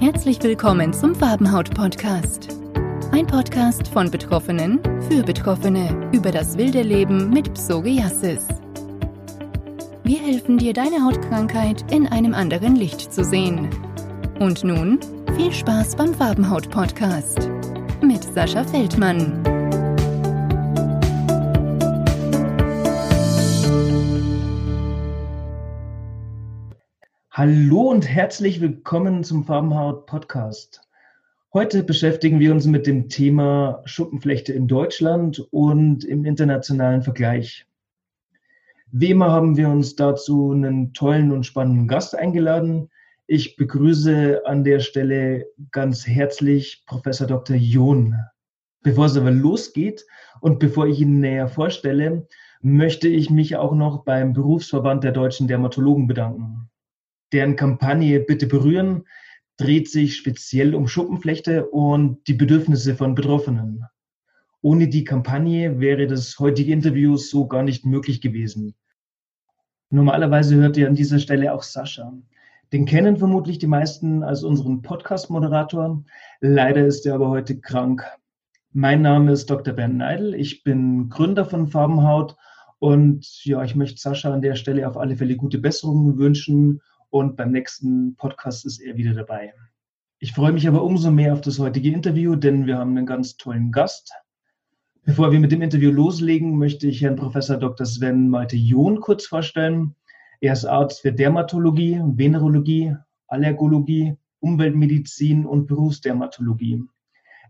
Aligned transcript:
Herzlich 0.00 0.42
willkommen 0.42 0.94
zum 0.94 1.14
Farbenhaut-Podcast. 1.14 2.56
Ein 3.12 3.26
Podcast 3.26 3.86
von 3.88 4.10
Betroffenen 4.10 4.80
für 5.10 5.22
Betroffene 5.22 6.10
über 6.10 6.30
das 6.30 6.56
wilde 6.56 6.80
Leben 6.80 7.28
mit 7.28 7.52
Psoriasis. 7.52 8.48
Wir 10.02 10.18
helfen 10.18 10.56
dir, 10.56 10.72
deine 10.72 11.04
Hautkrankheit 11.04 11.92
in 11.92 12.06
einem 12.06 12.32
anderen 12.32 12.76
Licht 12.76 13.12
zu 13.12 13.22
sehen. 13.22 13.68
Und 14.38 14.64
nun 14.64 15.00
viel 15.36 15.52
Spaß 15.52 15.96
beim 15.96 16.14
Farbenhaut-Podcast 16.14 17.50
mit 18.00 18.24
Sascha 18.24 18.64
Feldmann. 18.64 19.49
Hallo 27.42 27.88
und 27.88 28.06
herzlich 28.06 28.60
willkommen 28.60 29.24
zum 29.24 29.44
Farbenhaut 29.44 30.04
Podcast. 30.04 30.82
Heute 31.54 31.82
beschäftigen 31.82 32.38
wir 32.38 32.52
uns 32.52 32.66
mit 32.66 32.86
dem 32.86 33.08
Thema 33.08 33.80
Schuppenflechte 33.86 34.52
in 34.52 34.68
Deutschland 34.68 35.40
und 35.50 36.04
im 36.04 36.26
internationalen 36.26 37.00
Vergleich. 37.00 37.64
Wie 38.92 39.08
immer 39.08 39.30
haben 39.30 39.56
wir 39.56 39.70
uns 39.70 39.96
dazu 39.96 40.52
einen 40.52 40.92
tollen 40.92 41.32
und 41.32 41.46
spannenden 41.46 41.88
Gast 41.88 42.14
eingeladen. 42.14 42.90
Ich 43.26 43.56
begrüße 43.56 44.42
an 44.44 44.62
der 44.62 44.80
Stelle 44.80 45.46
ganz 45.70 46.06
herzlich 46.06 46.84
Professor 46.84 47.26
Dr. 47.26 47.56
John. 47.56 48.16
Bevor 48.82 49.06
es 49.06 49.16
aber 49.16 49.30
losgeht 49.30 50.04
und 50.42 50.58
bevor 50.58 50.88
ich 50.88 51.00
ihn 51.00 51.20
näher 51.20 51.48
vorstelle, 51.48 52.28
möchte 52.60 53.08
ich 53.08 53.30
mich 53.30 53.56
auch 53.56 53.72
noch 53.72 54.04
beim 54.04 54.34
Berufsverband 54.34 55.04
der 55.04 55.12
deutschen 55.12 55.48
Dermatologen 55.48 56.06
bedanken 56.06 56.69
deren 57.32 57.56
Kampagne 57.56 58.20
Bitte 58.20 58.46
berühren 58.46 59.04
dreht 59.56 59.90
sich 59.90 60.16
speziell 60.16 60.74
um 60.74 60.88
Schuppenflechte 60.88 61.66
und 61.66 62.26
die 62.26 62.34
Bedürfnisse 62.34 62.94
von 62.94 63.14
Betroffenen. 63.14 63.84
Ohne 64.62 64.88
die 64.88 65.04
Kampagne 65.04 65.80
wäre 65.80 66.06
das 66.06 66.38
heutige 66.38 66.72
Interview 66.72 67.16
so 67.16 67.46
gar 67.46 67.62
nicht 67.62 67.84
möglich 67.84 68.20
gewesen. 68.20 68.74
Normalerweise 69.90 70.56
hört 70.56 70.76
ihr 70.76 70.86
an 70.86 70.94
dieser 70.94 71.18
Stelle 71.18 71.52
auch 71.52 71.62
Sascha. 71.62 72.12
Den 72.72 72.86
kennen 72.86 73.16
vermutlich 73.16 73.58
die 73.58 73.66
meisten 73.66 74.22
als 74.22 74.44
unseren 74.44 74.82
Podcast-Moderator. 74.82 76.04
Leider 76.40 76.86
ist 76.86 77.04
er 77.04 77.14
aber 77.14 77.28
heute 77.28 77.58
krank. 77.58 78.04
Mein 78.72 79.02
Name 79.02 79.32
ist 79.32 79.50
Dr. 79.50 79.74
Bernd 79.74 79.96
Neidl. 79.96 80.34
Ich 80.34 80.62
bin 80.62 81.08
Gründer 81.08 81.44
von 81.44 81.66
Farbenhaut 81.66 82.36
und 82.78 83.44
ja, 83.44 83.64
ich 83.64 83.74
möchte 83.74 84.00
Sascha 84.00 84.32
an 84.32 84.42
der 84.42 84.54
Stelle 84.54 84.88
auf 84.88 84.96
alle 84.96 85.16
Fälle 85.16 85.36
gute 85.36 85.58
Besserungen 85.58 86.16
wünschen 86.16 86.80
und 87.10 87.36
beim 87.36 87.50
nächsten 87.50 88.14
Podcast 88.16 88.64
ist 88.64 88.80
er 88.80 88.96
wieder 88.96 89.12
dabei. 89.12 89.52
Ich 90.18 90.32
freue 90.32 90.52
mich 90.52 90.66
aber 90.68 90.82
umso 90.82 91.10
mehr 91.10 91.32
auf 91.32 91.40
das 91.40 91.58
heutige 91.58 91.90
Interview, 91.90 92.36
denn 92.36 92.66
wir 92.66 92.78
haben 92.78 92.96
einen 92.96 93.06
ganz 93.06 93.36
tollen 93.36 93.72
Gast. 93.72 94.12
Bevor 95.04 95.32
wir 95.32 95.40
mit 95.40 95.50
dem 95.50 95.62
Interview 95.62 95.90
loslegen, 95.90 96.58
möchte 96.58 96.86
ich 96.86 97.02
Herrn 97.02 97.16
Professor 97.16 97.56
Dr. 97.56 97.86
Sven 97.86 98.28
Malte 98.28 98.56
John 98.56 99.00
kurz 99.00 99.26
vorstellen. 99.26 99.94
Er 100.40 100.52
ist 100.52 100.66
Arzt 100.66 101.00
für 101.00 101.12
Dermatologie, 101.12 102.00
Venerologie, 102.04 102.94
Allergologie, 103.26 104.16
Umweltmedizin 104.40 105.46
und 105.46 105.66
Berufsdermatologie. 105.66 106.84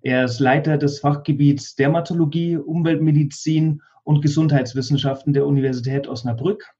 Er 0.03 0.25
ist 0.25 0.41
Leiter 0.41 0.79
des 0.79 1.01
Fachgebiets 1.01 1.75
Dermatologie, 1.75 2.57
Umweltmedizin 2.57 3.83
und 4.05 4.23
Gesundheitswissenschaften 4.23 5.33
der 5.33 5.47
Universität 5.47 6.09
Osnabrück 6.09 6.73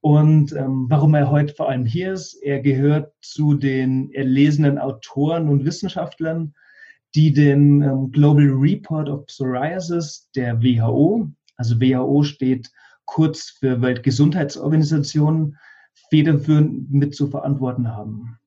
und 0.00 0.52
ähm, 0.52 0.86
warum 0.88 1.14
er 1.14 1.30
heute 1.30 1.54
vor 1.54 1.68
allem 1.68 1.84
hier 1.84 2.12
ist, 2.12 2.34
er 2.34 2.60
gehört 2.60 3.12
zu 3.20 3.54
den 3.54 4.12
erlesenen 4.12 4.78
Autoren 4.78 5.48
und 5.48 5.64
Wissenschaftlern, 5.64 6.54
die 7.14 7.32
den 7.32 7.82
ähm, 7.82 8.12
Global 8.12 8.48
Report 8.48 9.08
of 9.08 9.26
Psoriasis 9.26 10.30
der 10.36 10.62
WHO, 10.62 11.28
also 11.56 11.80
WHO 11.80 12.22
steht 12.22 12.70
kurz 13.06 13.50
für 13.58 13.80
Weltgesundheitsorganisation, 13.82 15.56
federführend 16.10 16.92
mit 16.92 17.14
zu 17.14 17.26
verantworten 17.26 17.88
haben. 17.88 18.38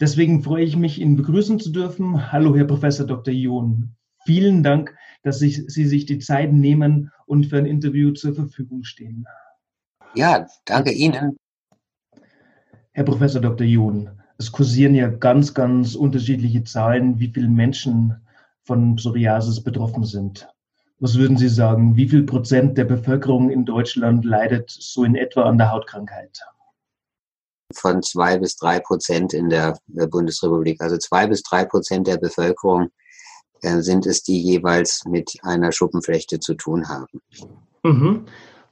Deswegen 0.00 0.42
freue 0.42 0.64
ich 0.64 0.76
mich, 0.76 1.00
ihn 1.00 1.16
begrüßen 1.16 1.60
zu 1.60 1.70
dürfen. 1.70 2.32
Hallo, 2.32 2.56
Herr 2.56 2.64
Professor 2.64 3.06
Dr. 3.06 3.34
John. 3.34 3.94
Vielen 4.24 4.62
Dank, 4.62 4.94
dass 5.22 5.38
Sie 5.38 5.50
sich 5.66 6.06
die 6.06 6.18
Zeit 6.18 6.52
nehmen 6.52 7.10
und 7.26 7.46
für 7.46 7.58
ein 7.58 7.66
Interview 7.66 8.12
zur 8.12 8.34
Verfügung 8.34 8.84
stehen. 8.84 9.26
Ja, 10.14 10.46
danke 10.64 10.92
Ihnen. 10.92 11.36
Herr 12.92 13.04
Professor 13.04 13.40
Dr. 13.40 13.66
Jun, 13.66 14.10
es 14.38 14.50
kursieren 14.50 14.94
ja 14.94 15.08
ganz, 15.08 15.54
ganz 15.54 15.94
unterschiedliche 15.94 16.64
Zahlen, 16.64 17.18
wie 17.18 17.30
viele 17.32 17.48
Menschen 17.48 18.16
von 18.64 18.96
Psoriasis 18.96 19.62
betroffen 19.62 20.04
sind. 20.04 20.48
Was 21.00 21.16
würden 21.16 21.36
Sie 21.36 21.48
sagen, 21.48 21.96
wie 21.96 22.08
viel 22.08 22.24
Prozent 22.24 22.76
der 22.76 22.84
Bevölkerung 22.84 23.50
in 23.50 23.64
Deutschland 23.64 24.24
leidet 24.24 24.68
so 24.70 25.04
in 25.04 25.14
etwa 25.14 25.44
an 25.44 25.58
der 25.58 25.70
Hautkrankheit? 25.70 26.40
Von 27.72 28.02
zwei 28.02 28.38
bis 28.38 28.56
drei 28.56 28.80
Prozent 28.80 29.32
in 29.32 29.48
der 29.48 29.78
äh, 29.96 30.06
Bundesrepublik. 30.06 30.80
Also 30.80 30.96
zwei 30.98 31.26
bis 31.26 31.42
drei 31.42 31.64
Prozent 31.64 32.06
der 32.06 32.16
Bevölkerung 32.16 32.88
äh, 33.62 33.80
sind 33.80 34.06
es, 34.06 34.22
die 34.22 34.42
jeweils 34.42 35.04
mit 35.04 35.38
einer 35.42 35.70
Schuppenflechte 35.70 36.40
zu 36.40 36.54
tun 36.54 36.88
haben. 36.88 37.06
Mhm. 37.84 38.26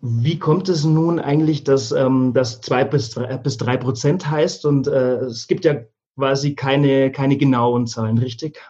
Wie 0.09 0.39
kommt 0.39 0.69
es 0.69 0.85
nun 0.85 1.19
eigentlich, 1.19 1.65
dass 1.65 1.91
ähm, 1.91 2.33
das 2.33 2.61
zwei 2.61 2.85
bis 2.85 3.11
drei, 3.11 3.37
bis 3.39 3.57
drei 3.57 3.77
Prozent 3.77 4.31
heißt 4.31 4.65
und 4.65 4.87
äh, 4.87 5.17
es 5.25 5.49
gibt 5.49 5.65
ja 5.65 5.81
quasi 6.17 6.55
keine, 6.55 7.11
keine 7.11 7.37
genauen 7.37 7.89
Zahlen, 7.89 8.19
richtig? 8.19 8.61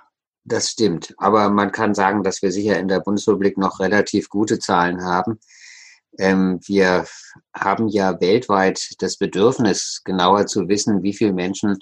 Das 0.45 0.71
stimmt. 0.71 1.15
Aber 1.19 1.51
man 1.51 1.73
kann 1.73 1.95
sagen, 1.95 2.23
dass 2.23 2.41
wir 2.41 2.53
sicher 2.53 2.79
in 2.79 2.89
der 2.89 3.01
Bundesrepublik 3.01 3.59
noch 3.59 3.81
relativ 3.81 4.31
gute 4.31 4.59
Zahlen 4.59 5.05
haben. 5.05 5.39
Ähm, 6.19 6.59
wir 6.65 7.05
haben 7.53 7.89
ja 7.89 8.19
weltweit 8.19 8.95
das 9.01 9.19
Bedürfnis, 9.19 10.01
genauer 10.05 10.47
zu 10.47 10.69
wissen, 10.69 11.03
wie 11.03 11.13
viele 11.13 11.35
Menschen 11.35 11.77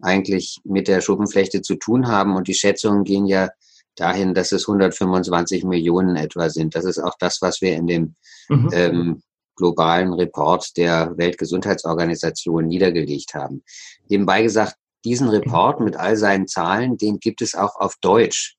eigentlich 0.00 0.60
mit 0.62 0.86
der 0.86 1.00
Schuppenflechte 1.00 1.62
zu 1.62 1.74
tun 1.74 2.06
haben. 2.06 2.36
Und 2.36 2.46
die 2.46 2.54
Schätzungen 2.54 3.02
gehen 3.02 3.26
ja 3.26 3.48
dahin, 3.96 4.34
dass 4.34 4.52
es 4.52 4.68
125 4.68 5.64
Millionen 5.64 6.16
etwa 6.16 6.48
sind. 6.48 6.74
Das 6.74 6.84
ist 6.84 6.98
auch 6.98 7.14
das, 7.18 7.42
was 7.42 7.60
wir 7.60 7.74
in 7.74 7.86
dem 7.86 8.14
mhm. 8.48 8.70
ähm, 8.72 9.22
globalen 9.56 10.12
Report 10.12 10.76
der 10.76 11.16
Weltgesundheitsorganisation 11.16 12.66
niedergelegt 12.66 13.34
haben. 13.34 13.62
Nebenbei 14.08 14.42
gesagt, 14.42 14.76
diesen 15.04 15.28
Report 15.28 15.80
mit 15.80 15.96
all 15.96 16.16
seinen 16.16 16.46
Zahlen, 16.46 16.96
den 16.96 17.18
gibt 17.20 17.42
es 17.42 17.54
auch 17.54 17.76
auf 17.76 17.94
Deutsch. 18.00 18.56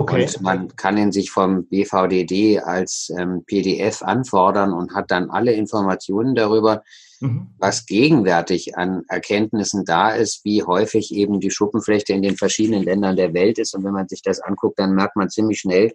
Okay. 0.00 0.24
Und 0.24 0.40
man 0.40 0.76
kann 0.76 0.96
ihn 0.96 1.12
sich 1.12 1.30
vom 1.30 1.66
BVDD 1.66 2.58
als 2.60 3.12
ähm, 3.18 3.44
PDF 3.44 4.00
anfordern 4.00 4.72
und 4.72 4.94
hat 4.94 5.10
dann 5.10 5.28
alle 5.28 5.52
Informationen 5.52 6.34
darüber, 6.34 6.82
mhm. 7.20 7.48
was 7.58 7.84
gegenwärtig 7.84 8.78
an 8.78 9.02
Erkenntnissen 9.08 9.84
da 9.84 10.08
ist, 10.08 10.42
wie 10.42 10.62
häufig 10.62 11.14
eben 11.14 11.38
die 11.38 11.50
Schuppenflechte 11.50 12.14
in 12.14 12.22
den 12.22 12.38
verschiedenen 12.38 12.82
Ländern 12.82 13.14
der 13.14 13.34
Welt 13.34 13.58
ist. 13.58 13.74
Und 13.74 13.84
wenn 13.84 13.92
man 13.92 14.08
sich 14.08 14.22
das 14.22 14.40
anguckt, 14.40 14.78
dann 14.78 14.94
merkt 14.94 15.16
man 15.16 15.28
ziemlich 15.28 15.60
schnell, 15.60 15.92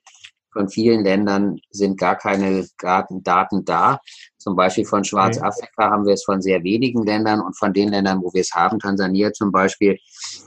von 0.53 0.69
vielen 0.69 1.03
Ländern 1.03 1.57
sind 1.71 1.99
gar 1.99 2.15
keine 2.15 2.65
Daten 2.79 3.65
da. 3.65 3.99
Zum 4.37 4.55
Beispiel 4.55 4.85
von 4.85 5.03
Schwarzafrika 5.03 5.89
haben 5.89 6.05
wir 6.05 6.13
es 6.13 6.23
von 6.23 6.41
sehr 6.41 6.63
wenigen 6.63 7.03
Ländern 7.03 7.41
und 7.41 7.57
von 7.57 7.73
den 7.73 7.89
Ländern, 7.89 8.21
wo 8.21 8.31
wir 8.33 8.41
es 8.41 8.53
haben, 8.53 8.79
Tansania 8.79 9.33
zum 9.33 9.51
Beispiel, 9.51 9.97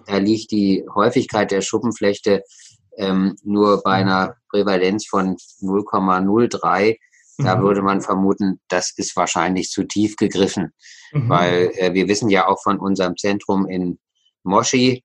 da 0.06 0.16
liegt 0.16 0.52
die 0.52 0.86
Häufigkeit 0.94 1.50
der 1.50 1.60
Schuppenflechte 1.60 2.42
ähm, 2.98 3.36
nur 3.42 3.82
bei 3.82 4.02
mhm. 4.02 4.08
einer 4.10 4.36
Prävalenz 4.50 5.06
von 5.06 5.36
0,03 5.62 6.96
da 7.38 7.56
mhm. 7.56 7.62
würde 7.62 7.82
man 7.82 8.00
vermuten, 8.00 8.60
das 8.68 8.92
ist 8.96 9.16
wahrscheinlich 9.16 9.70
zu 9.70 9.84
tief 9.84 10.16
gegriffen, 10.16 10.72
mhm. 11.12 11.28
weil 11.28 11.70
äh, 11.76 11.94
wir 11.94 12.08
wissen 12.08 12.28
ja 12.28 12.48
auch 12.48 12.60
von 12.62 12.78
unserem 12.78 13.16
Zentrum 13.16 13.66
in 13.66 13.98
Moshi 14.42 15.04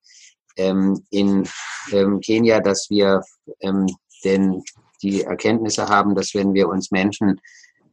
ähm, 0.58 1.04
in 1.12 1.48
ähm, 1.92 2.20
Kenia, 2.22 2.60
dass 2.60 2.88
wir 2.90 3.22
ähm, 3.60 3.86
denn 4.24 4.64
die 5.04 5.24
Erkenntnisse 5.24 5.90
haben, 5.90 6.16
dass 6.16 6.34
wenn 6.34 6.54
wir 6.54 6.70
uns 6.70 6.92
Menschen, 6.92 7.40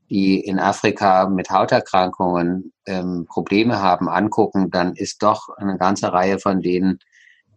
die 0.09 0.41
in 0.41 0.59
Afrika 0.59 1.29
mit 1.29 1.51
Hauterkrankungen 1.51 2.73
ähm, 2.87 3.27
Probleme 3.29 3.81
haben, 3.81 4.09
angucken, 4.09 4.71
dann 4.71 4.95
ist 4.95 5.23
doch 5.23 5.49
eine 5.57 5.77
ganze 5.77 6.13
Reihe 6.13 6.39
von 6.39 6.61
denen 6.63 6.99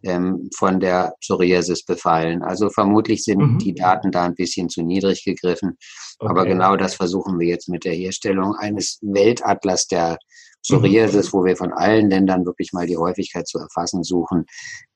ähm, 0.04 0.48
von 0.56 0.80
der 0.80 1.14
Psoriasis 1.20 1.84
befallen. 1.84 2.42
Also 2.42 2.70
vermutlich 2.70 3.24
sind 3.24 3.38
mhm. 3.38 3.58
die 3.58 3.74
Daten 3.74 4.10
da 4.10 4.24
ein 4.24 4.34
bisschen 4.34 4.68
zu 4.68 4.82
niedrig 4.82 5.24
gegriffen. 5.24 5.76
Okay. 6.18 6.30
Aber 6.30 6.44
genau 6.44 6.76
das 6.76 6.94
versuchen 6.94 7.38
wir 7.38 7.48
jetzt 7.48 7.68
mit 7.68 7.84
der 7.84 7.94
Herstellung 7.94 8.54
eines 8.54 8.98
Weltatlas 9.02 9.86
der 9.86 10.18
Psoriasis, 10.62 11.32
mhm. 11.32 11.38
wo 11.38 11.44
wir 11.44 11.56
von 11.56 11.72
allen 11.72 12.10
Ländern 12.10 12.46
wirklich 12.46 12.72
mal 12.72 12.86
die 12.86 12.96
Häufigkeit 12.96 13.46
zu 13.46 13.58
erfassen 13.58 14.02
suchen, 14.02 14.46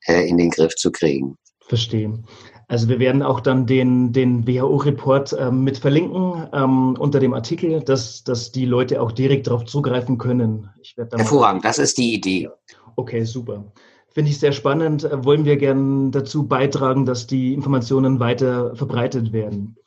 äh, 0.07 0.27
in 0.27 0.37
den 0.37 0.49
Griff 0.49 0.75
zu 0.75 0.91
kriegen. 0.91 1.37
Verstehe. 1.67 2.23
Also 2.67 2.87
wir 2.87 2.99
werden 2.99 3.23
auch 3.23 3.39
dann 3.39 3.65
den, 3.65 4.11
den 4.11 4.47
WHO-Report 4.47 5.35
ähm, 5.39 5.63
mit 5.63 5.77
verlinken 5.77 6.47
ähm, 6.53 6.95
unter 6.99 7.19
dem 7.19 7.33
Artikel, 7.33 7.81
dass, 7.81 8.23
dass 8.23 8.51
die 8.51 8.65
Leute 8.65 9.01
auch 9.01 9.11
direkt 9.11 9.47
darauf 9.47 9.65
zugreifen 9.65 10.17
können. 10.17 10.69
Hervorragend, 10.95 11.65
das 11.65 11.79
ist 11.79 11.97
die 11.97 12.13
Idee. 12.13 12.49
Okay, 12.95 13.23
super. 13.23 13.71
Finde 14.19 14.31
ich 14.31 14.39
sehr 14.39 14.51
spannend. 14.51 15.05
Äh, 15.05 15.23
wollen 15.23 15.45
wir 15.45 15.55
gern 15.55 16.11
dazu 16.11 16.45
beitragen, 16.45 17.05
dass 17.05 17.25
die 17.25 17.53
Informationen 17.53 18.19
weiter 18.19 18.75
verbreitet 18.75 19.31
werden. 19.31 19.77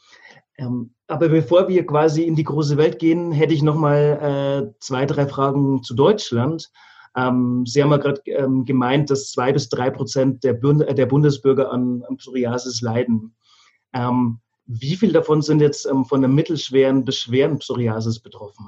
Ähm, 0.56 0.94
aber 1.06 1.29
bevor 1.29 1.69
wir 1.69 1.84
quasi 1.84 2.23
in 2.23 2.34
die 2.34 2.44
große 2.44 2.79
Welt 2.79 2.99
gehen, 2.99 3.31
hätte 3.31 3.52
ich 3.52 3.62
noch 3.62 3.75
mal 3.75 4.73
äh, 4.73 4.81
zwei, 4.81 5.05
drei 5.05 5.26
Fragen 5.26 5.82
zu 5.82 5.93
Deutschland. 5.94 6.70
Ähm, 7.14 7.67
Sie 7.67 7.82
haben 7.82 7.90
ja 7.90 7.99
gerade 7.99 8.23
ähm, 8.25 8.64
gemeint, 8.64 9.11
dass 9.11 9.32
zwei 9.32 9.52
bis 9.52 9.69
drei 9.69 9.90
Prozent 9.90 10.43
der, 10.44 10.55
Bund 10.55 10.82
der 10.88 11.05
Bundesbürger 11.05 11.70
an, 11.70 12.02
an 12.08 12.17
Psoriasis 12.17 12.81
leiden. 12.81 13.35
Ähm, 13.93 14.38
wie 14.64 14.96
viel 14.96 15.12
davon 15.12 15.43
sind 15.43 15.61
jetzt 15.61 15.85
ähm, 15.85 16.06
von 16.06 16.23
der 16.23 16.31
mittelschweren 16.31 17.05
bis 17.05 17.19
schweren 17.19 17.58
Psoriasis 17.58 18.19
betroffen? 18.19 18.67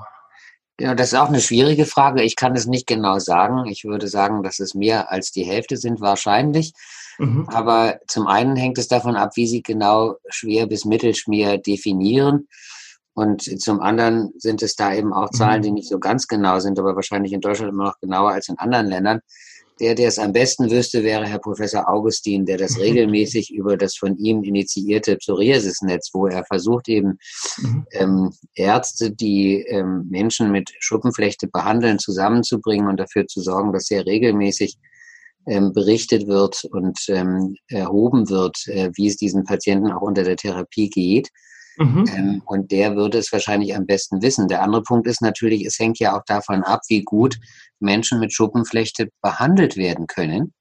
Ja, 0.81 0.95
das 0.95 1.13
ist 1.13 1.19
auch 1.19 1.29
eine 1.29 1.41
schwierige 1.41 1.87
Frage. 1.87 2.23
Ich 2.23 2.35
kann 2.35 2.57
es 2.57 2.67
nicht 2.67 2.87
genau 2.87 3.19
sagen. 3.21 3.67
Ich 3.67 3.85
würde 3.85 4.09
sagen, 4.09 4.43
dass 4.43 4.59
es 4.59 4.75
mehr 4.75 5.11
als 5.11 5.31
die 5.31 5.45
Hälfte 5.45 5.77
sind 5.77 6.01
wahrscheinlich. 6.01 6.73
Mhm. 7.19 7.49
Aber 7.49 8.01
zum 8.09 8.27
einen 8.27 8.57
hängt 8.57 8.79
es 8.79 8.89
davon 8.89 9.15
ab, 9.15 9.37
wie 9.37 9.47
Sie 9.47 9.63
genau 9.63 10.17
schwer 10.29 10.67
bis 10.67 10.85
mittelschwer 10.85 11.59
definieren. 11.59 12.49
Und 13.15 13.43
zum 13.63 13.81
anderen 13.81 14.33
sind 14.39 14.63
es 14.63 14.75
da 14.75 14.93
eben 14.93 15.13
auch 15.13 15.31
Zahlen, 15.31 15.61
mhm. 15.61 15.63
die 15.63 15.71
nicht 15.71 15.89
so 15.89 16.01
ganz 16.01 16.27
genau 16.27 16.59
sind, 16.59 16.79
aber 16.81 16.97
wahrscheinlich 16.97 17.33
in 17.33 17.41
Deutschland 17.41 17.71
immer 17.71 17.85
noch 17.85 18.01
genauer 18.01 18.33
als 18.33 18.49
in 18.49 18.59
anderen 18.59 18.89
Ländern. 18.89 19.21
Der, 19.81 19.97
der 19.97 20.09
es 20.09 20.19
am 20.21 20.33
besten 20.33 20.71
wüsste, 20.71 21.03
wäre 21.03 21.27
Herr 21.27 21.41
Professor 21.41 21.89
Augustin, 21.89 22.47
der 22.47 22.59
das 22.59 22.79
regelmäßig 22.79 23.53
über 23.53 23.77
das 23.77 23.97
von 23.97 24.17
ihm 24.19 24.45
initiierte 24.45 25.17
Psoriasis-Netz, 25.17 26.11
wo 26.13 26.29
er 26.29 26.45
versucht 26.45 26.89
eben 26.89 27.19
mhm. 27.59 27.87
ähm, 27.91 28.31
Ärzte, 28.55 29.11
die 29.11 29.63
ähm, 29.69 30.07
Menschen 30.09 30.53
mit 30.53 30.73
Schuppenflechte 30.79 31.49
behandeln, 31.49 31.99
zusammenzubringen 31.99 32.87
und 32.87 32.99
dafür 32.99 33.27
zu 33.27 33.41
sorgen, 33.41 33.73
dass 33.73 33.87
sehr 33.87 34.07
regelmäßig 34.07 34.79
ähm, 35.47 35.73
berichtet 35.73 36.27
wird 36.27 36.65
und 36.65 36.99
ähm, 37.09 37.57
erhoben 37.69 38.31
wird, 38.31 38.67
äh, 38.69 38.91
wie 38.95 39.09
es 39.09 39.17
diesen 39.17 39.45
Patienten 39.45 39.91
auch 39.91 40.03
unter 40.03 40.23
der 40.23 40.37
Therapie 40.37 40.89
geht. 40.89 41.31
Mhm. 41.77 42.05
Ähm, 42.15 42.43
und 42.47 42.71
der 42.71 42.97
würde 42.97 43.19
es 43.19 43.33
wahrscheinlich 43.33 43.75
am 43.75 43.87
besten 43.87 44.23
wissen. 44.23 44.49
Der 44.49 44.63
andere 44.63 44.83
Punkt 44.83 45.07
ist 45.07 45.21
natürlich, 45.21 45.65
es 45.67 45.79
hängt 45.79 45.99
ja 45.99 46.17
auch 46.17 46.25
davon 46.27 46.63
ab, 46.63 46.81
wie 46.89 47.03
gut 47.03 47.37
Menschen 47.85 48.19
mit 48.19 48.33
Schuppenflechte 48.33 49.11
behandelt 49.23 49.77
werden 49.77 50.07
können, 50.07 50.53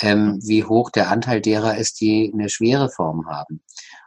ähm, 0.00 0.38
wie 0.42 0.64
hoch 0.64 0.90
der 0.90 1.10
Anteil 1.10 1.40
derer 1.40 1.76
ist, 1.76 2.00
die 2.00 2.30
eine 2.32 2.48
schwere 2.48 2.88
Form 2.88 3.26
haben. 3.26 3.60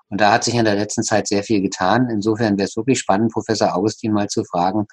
Und 0.10 0.22
da 0.22 0.32
hat 0.32 0.44
sich 0.44 0.56
in 0.56 0.66
der 0.66 0.76
letzten 0.76 1.04
Zeit 1.04 1.28
sehr 1.28 1.44
viel 1.44 1.62
getan. 1.62 2.10
Insofern 2.10 2.58
wäre 2.58 2.68
es 2.68 2.78
wirklich 2.78 3.00
spannend, 3.00 3.32
Professor 3.32 3.76
Augustin 3.76 4.14
mal 4.14 4.28
zu 4.28 4.44
fragen, 4.44 4.86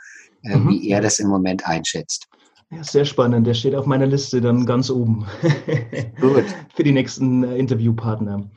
äh, 0.43 0.57
mhm. 0.57 0.69
wie 0.71 0.89
er 0.89 1.01
das 1.01 1.19
im 1.19 1.29
Moment 1.29 1.67
einschätzt. 1.67 2.27
Ja, 2.71 2.85
sehr 2.85 3.05
spannend. 3.05 3.47
Der 3.47 3.55
steht 3.55 3.75
auf 3.75 3.87
meiner 3.87 4.07
Liste 4.07 4.41
dann 4.41 4.65
ganz 4.65 4.91
oben. 4.91 5.27
Gut. 6.21 6.45
Für 6.75 6.85
die 6.85 6.93
nächsten 6.93 7.43
äh, 7.43 7.57
Interviewpartner. 7.57 8.49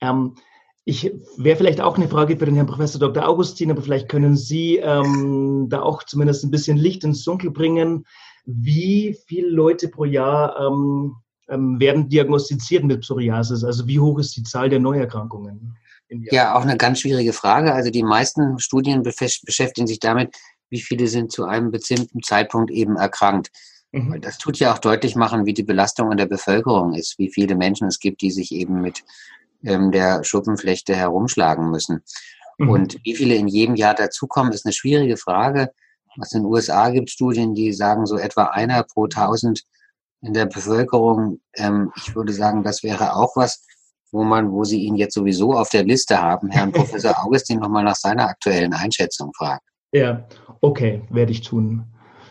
Ähm, 0.00 0.36
ich 0.84 1.12
wäre 1.36 1.56
vielleicht 1.56 1.82
auch 1.82 1.98
eine 1.98 2.08
Frage 2.08 2.38
für 2.38 2.46
den 2.46 2.54
Herrn 2.54 2.66
Professor 2.66 2.98
Dr. 2.98 3.28
Augustin, 3.28 3.70
aber 3.70 3.82
vielleicht 3.82 4.08
können 4.08 4.36
Sie 4.36 4.76
ähm, 4.76 5.66
da 5.68 5.82
auch 5.82 6.02
zumindest 6.04 6.44
ein 6.44 6.50
bisschen 6.50 6.78
Licht 6.78 7.04
ins 7.04 7.22
Dunkel 7.24 7.50
bringen. 7.50 8.06
Wie 8.50 9.14
viele 9.26 9.48
Leute 9.50 9.88
pro 9.88 10.06
Jahr 10.06 10.58
ähm, 10.58 11.16
ähm, 11.50 11.78
werden 11.78 12.08
diagnostiziert 12.08 12.82
mit 12.82 13.02
Psoriasis? 13.02 13.62
Also 13.62 13.86
wie 13.86 14.00
hoch 14.00 14.18
ist 14.18 14.36
die 14.36 14.42
Zahl 14.42 14.70
der 14.70 14.80
Neuerkrankungen? 14.80 15.76
Ja, 16.08 16.54
auch 16.54 16.62
eine 16.62 16.78
ganz 16.78 17.00
schwierige 17.00 17.34
Frage. 17.34 17.74
Also 17.74 17.90
die 17.90 18.02
meisten 18.02 18.58
Studien 18.58 19.02
beschäftigen 19.02 19.86
sich 19.86 20.00
damit, 20.00 20.34
wie 20.70 20.80
viele 20.80 21.06
sind 21.08 21.30
zu 21.30 21.44
einem 21.44 21.70
bestimmten 21.70 22.22
Zeitpunkt 22.22 22.70
eben 22.70 22.96
erkrankt. 22.96 23.50
Mhm. 23.92 24.20
Das 24.22 24.38
tut 24.38 24.58
ja 24.58 24.72
auch 24.72 24.78
deutlich 24.78 25.14
machen, 25.14 25.44
wie 25.44 25.52
die 25.52 25.62
Belastung 25.62 26.10
in 26.10 26.16
der 26.16 26.26
Bevölkerung 26.26 26.94
ist, 26.94 27.18
wie 27.18 27.30
viele 27.30 27.54
Menschen 27.54 27.88
es 27.88 27.98
gibt, 27.98 28.22
die 28.22 28.30
sich 28.30 28.52
eben 28.52 28.80
mit 28.80 29.04
ähm, 29.62 29.92
der 29.92 30.24
Schuppenflechte 30.24 30.96
herumschlagen 30.96 31.70
müssen. 31.70 32.02
Mhm. 32.56 32.68
Und 32.70 32.98
wie 33.04 33.14
viele 33.14 33.34
in 33.34 33.48
jedem 33.48 33.74
Jahr 33.74 33.94
dazukommen, 33.94 34.52
ist 34.52 34.64
eine 34.64 34.72
schwierige 34.72 35.18
Frage. 35.18 35.70
Was 36.18 36.32
in 36.32 36.42
den 36.42 36.52
USA 36.52 36.90
gibt 36.90 37.10
Studien, 37.10 37.54
die 37.54 37.72
sagen, 37.72 38.06
so 38.06 38.18
etwa 38.18 38.44
einer 38.44 38.82
pro 38.82 39.06
tausend 39.06 39.62
in 40.20 40.34
der 40.34 40.46
Bevölkerung. 40.46 41.40
Ähm, 41.54 41.92
ich 41.96 42.14
würde 42.14 42.32
sagen, 42.32 42.62
das 42.62 42.82
wäre 42.82 43.14
auch 43.14 43.36
was, 43.36 43.64
wo 44.10 44.24
man, 44.24 44.50
wo 44.50 44.64
Sie 44.64 44.82
ihn 44.82 44.96
jetzt 44.96 45.14
sowieso 45.14 45.52
auf 45.52 45.70
der 45.70 45.84
Liste 45.84 46.20
haben, 46.20 46.50
Herrn 46.50 46.72
Professor 46.72 47.24
Augustin 47.24 47.60
nochmal 47.60 47.84
nach 47.84 47.96
seiner 47.96 48.28
aktuellen 48.28 48.74
Einschätzung 48.74 49.32
fragt. 49.34 49.62
Ja, 49.92 50.26
okay, 50.60 51.02
werde 51.10 51.32
ich 51.32 51.42
tun. 51.42 51.84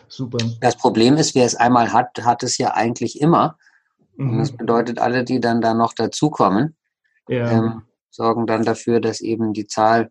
Super. 0.08 0.38
Das 0.60 0.76
Problem 0.76 1.16
ist, 1.16 1.34
wer 1.34 1.44
es 1.44 1.54
einmal 1.54 1.92
hat, 1.92 2.18
hat 2.22 2.42
es 2.42 2.58
ja 2.58 2.74
eigentlich 2.74 3.20
immer. 3.20 3.56
Mhm. 4.16 4.30
Und 4.30 4.38
das 4.38 4.52
bedeutet, 4.52 4.98
alle, 4.98 5.24
die 5.24 5.40
dann 5.40 5.60
da 5.60 5.74
noch 5.74 5.92
dazukommen, 5.92 6.76
ja. 7.28 7.50
ähm, 7.50 7.82
sorgen 8.10 8.46
dann 8.46 8.64
dafür, 8.64 9.00
dass 9.00 9.20
eben 9.20 9.52
die 9.52 9.66
Zahl 9.66 10.10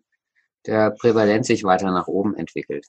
der 0.66 0.90
Prävalenz 0.90 1.46
sich 1.46 1.64
weiter 1.64 1.90
nach 1.90 2.06
oben 2.06 2.34
entwickelt. 2.36 2.86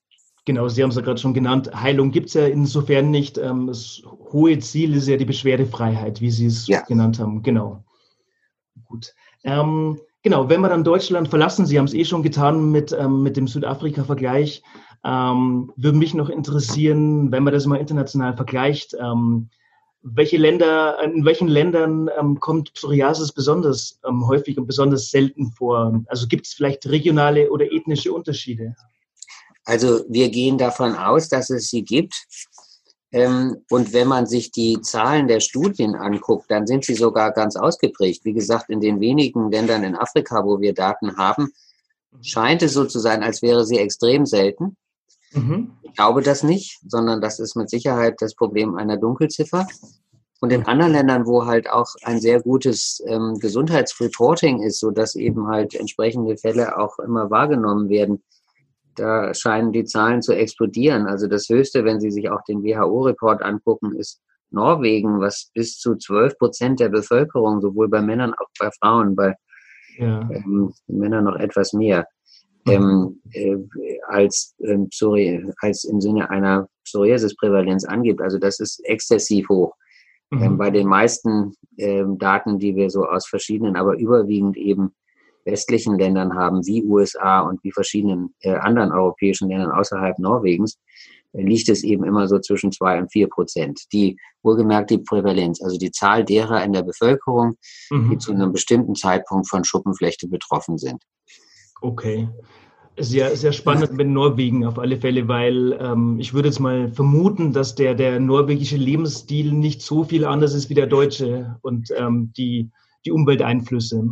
Genau, 0.49 0.67
Sie 0.67 0.81
haben 0.81 0.89
es 0.89 0.95
ja 0.95 1.03
gerade 1.03 1.21
schon 1.21 1.35
genannt. 1.35 1.69
Heilung 1.75 2.09
gibt 2.09 2.29
es 2.29 2.33
ja 2.33 2.47
insofern 2.47 3.11
nicht. 3.11 3.37
Ähm, 3.37 3.67
das 3.67 4.01
hohe 4.31 4.57
Ziel 4.57 4.95
ist 4.95 5.07
ja 5.07 5.15
die 5.15 5.25
Beschwerdefreiheit, 5.25 6.21
wie 6.21 6.31
Sie 6.31 6.47
es 6.47 6.65
ja. 6.67 6.81
genannt 6.81 7.19
haben. 7.19 7.43
Genau. 7.43 7.83
Gut. 8.85 9.13
Ähm, 9.43 9.99
genau, 10.23 10.49
wenn 10.49 10.61
wir 10.61 10.69
dann 10.69 10.83
Deutschland 10.83 11.27
verlassen, 11.27 11.67
Sie 11.67 11.77
haben 11.77 11.85
es 11.85 11.93
eh 11.93 12.03
schon 12.03 12.23
getan 12.23 12.71
mit, 12.71 12.91
ähm, 12.99 13.21
mit 13.21 13.37
dem 13.37 13.47
Südafrika-Vergleich, 13.47 14.63
ähm, 15.05 15.71
würde 15.75 15.99
mich 15.99 16.15
noch 16.15 16.29
interessieren, 16.29 17.31
wenn 17.31 17.43
man 17.43 17.53
das 17.53 17.67
mal 17.67 17.75
international 17.75 18.35
vergleicht, 18.35 18.95
ähm, 18.99 19.51
welche 20.01 20.37
Länder, 20.37 20.97
in 21.03 21.25
welchen 21.25 21.47
Ländern 21.47 22.09
ähm, 22.19 22.39
kommt 22.39 22.73
Psoriasis 22.73 23.33
besonders 23.33 23.99
häufig 24.03 24.57
und 24.57 24.65
besonders 24.65 25.11
selten 25.11 25.51
vor? 25.51 26.01
Also 26.07 26.27
gibt 26.27 26.47
es 26.47 26.53
vielleicht 26.53 26.87
regionale 26.87 27.51
oder 27.51 27.71
ethnische 27.71 28.11
Unterschiede? 28.11 28.73
Also 29.69 30.03
wir 30.09 30.29
gehen 30.29 30.57
davon 30.57 30.95
aus, 30.95 31.29
dass 31.29 31.51
es 31.51 31.69
sie 31.69 31.83
gibt. 31.83 32.15
Ähm, 33.11 33.57
und 33.69 33.93
wenn 33.93 34.07
man 34.07 34.25
sich 34.25 34.51
die 34.51 34.81
Zahlen 34.81 35.27
der 35.27 35.41
Studien 35.41 35.93
anguckt, 35.93 36.49
dann 36.49 36.65
sind 36.65 36.85
sie 36.85 36.95
sogar 36.95 37.31
ganz 37.31 37.55
ausgeprägt. 37.55 38.25
Wie 38.25 38.33
gesagt, 38.33 38.71
in 38.71 38.81
den 38.81 38.99
wenigen 38.99 39.51
Ländern 39.51 39.83
in 39.83 39.95
Afrika, 39.95 40.43
wo 40.43 40.59
wir 40.59 40.73
Daten 40.73 41.17
haben, 41.17 41.51
scheint 42.21 42.63
es 42.63 42.73
so 42.73 42.85
zu 42.85 42.97
sein, 42.97 43.21
als 43.21 43.43
wäre 43.43 43.63
sie 43.63 43.77
extrem 43.77 44.25
selten. 44.25 44.75
Mhm. 45.33 45.73
Ich 45.83 45.93
glaube 45.93 46.23
das 46.23 46.41
nicht, 46.41 46.79
sondern 46.87 47.21
das 47.21 47.39
ist 47.39 47.55
mit 47.55 47.69
Sicherheit 47.69 48.15
das 48.21 48.33
Problem 48.33 48.75
einer 48.75 48.97
Dunkelziffer. 48.97 49.67
Und 50.41 50.51
in 50.51 50.65
anderen 50.65 50.93
Ländern, 50.93 51.27
wo 51.27 51.45
halt 51.45 51.69
auch 51.69 51.93
ein 52.01 52.19
sehr 52.19 52.41
gutes 52.41 53.03
ähm, 53.05 53.37
Gesundheitsreporting 53.39 54.63
ist, 54.63 54.79
so 54.79 54.89
dass 54.89 55.13
eben 55.13 55.47
halt 55.47 55.75
entsprechende 55.75 56.37
Fälle 56.37 56.79
auch 56.79 56.97
immer 56.97 57.29
wahrgenommen 57.29 57.89
werden, 57.89 58.23
da 58.95 59.33
scheinen 59.33 59.71
die 59.71 59.85
Zahlen 59.85 60.21
zu 60.21 60.33
explodieren. 60.33 61.07
Also 61.07 61.27
das 61.27 61.47
Höchste, 61.49 61.85
wenn 61.85 61.99
Sie 61.99 62.11
sich 62.11 62.29
auch 62.29 62.43
den 62.47 62.63
WHO-Report 62.63 63.41
angucken, 63.41 63.95
ist 63.95 64.21
Norwegen, 64.51 65.19
was 65.19 65.51
bis 65.53 65.77
zu 65.77 65.95
12 65.95 66.37
Prozent 66.37 66.79
der 66.79 66.89
Bevölkerung, 66.89 67.61
sowohl 67.61 67.87
bei 67.87 68.01
Männern 68.01 68.33
als 68.33 68.39
auch 68.39 68.49
bei 68.59 68.69
Frauen, 68.79 69.15
bei 69.15 69.35
ja. 69.97 70.27
ähm, 70.31 70.73
Männern 70.87 71.25
noch 71.25 71.35
etwas 71.35 71.73
mehr, 71.73 72.07
ähm, 72.65 73.21
äh, 73.31 73.57
als, 74.07 74.55
ähm, 74.59 74.89
als 75.61 75.83
im 75.83 76.01
Sinne 76.01 76.29
einer 76.29 76.67
Psoriasis-Prävalenz 76.85 77.85
angibt. 77.85 78.21
Also 78.21 78.37
das 78.37 78.59
ist 78.59 78.79
exzessiv 78.85 79.49
hoch. 79.49 79.75
Mhm. 80.31 80.43
Ähm, 80.43 80.57
bei 80.57 80.69
den 80.71 80.87
meisten 80.87 81.53
ähm, 81.77 82.17
Daten, 82.17 82.59
die 82.59 82.75
wir 82.75 82.89
so 82.89 83.05
aus 83.05 83.27
verschiedenen, 83.27 83.75
aber 83.75 83.97
überwiegend 83.97 84.57
eben 84.57 84.93
westlichen 85.45 85.97
Ländern 85.97 86.35
haben, 86.35 86.65
wie 86.65 86.83
USA 86.83 87.41
und 87.41 87.63
wie 87.63 87.71
verschiedenen 87.71 88.33
äh, 88.41 88.55
anderen 88.55 88.91
europäischen 88.91 89.49
Ländern 89.49 89.71
außerhalb 89.71 90.19
Norwegens, 90.19 90.77
äh, 91.33 91.41
liegt 91.41 91.69
es 91.69 91.83
eben 91.83 92.03
immer 92.03 92.27
so 92.27 92.39
zwischen 92.39 92.71
zwei 92.71 92.99
und 92.99 93.11
vier 93.11 93.27
Prozent. 93.27 93.81
Die, 93.93 94.17
wohlgemerkt 94.43 94.89
die 94.89 94.99
Prävalenz, 94.99 95.61
also 95.61 95.77
die 95.77 95.91
Zahl 95.91 96.23
derer 96.23 96.63
in 96.63 96.73
der 96.73 96.83
Bevölkerung, 96.83 97.55
mhm. 97.89 98.11
die 98.11 98.17
zu 98.17 98.31
einem 98.31 98.51
bestimmten 98.51 98.95
Zeitpunkt 98.95 99.49
von 99.49 99.63
Schuppenflechte 99.63 100.27
betroffen 100.27 100.77
sind. 100.77 101.03
Okay. 101.81 102.27
Sehr, 103.01 103.37
sehr 103.37 103.53
spannend 103.53 103.93
mit 103.93 104.09
Norwegen 104.09 104.65
auf 104.65 104.77
alle 104.77 104.97
Fälle, 104.97 105.29
weil 105.29 105.77
ähm, 105.79 106.19
ich 106.19 106.33
würde 106.33 106.49
jetzt 106.49 106.59
mal 106.59 106.91
vermuten, 106.91 107.53
dass 107.53 107.75
der, 107.75 107.95
der 107.95 108.19
norwegische 108.19 108.75
Lebensstil 108.75 109.53
nicht 109.53 109.81
so 109.81 110.03
viel 110.03 110.25
anders 110.25 110.53
ist 110.53 110.69
wie 110.69 110.73
der 110.73 110.87
deutsche 110.87 111.57
und 111.61 111.93
ähm, 111.95 112.33
die, 112.35 112.69
die 113.05 113.11
Umwelteinflüsse. 113.11 114.03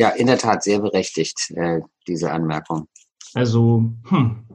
Ja, 0.00 0.08
in 0.08 0.28
der 0.28 0.38
Tat 0.38 0.62
sehr 0.62 0.80
berechtigt, 0.80 1.50
äh, 1.56 1.80
diese 2.08 2.32
Anmerkung. 2.32 2.88
Also, 3.34 3.84
hm, 4.08 4.46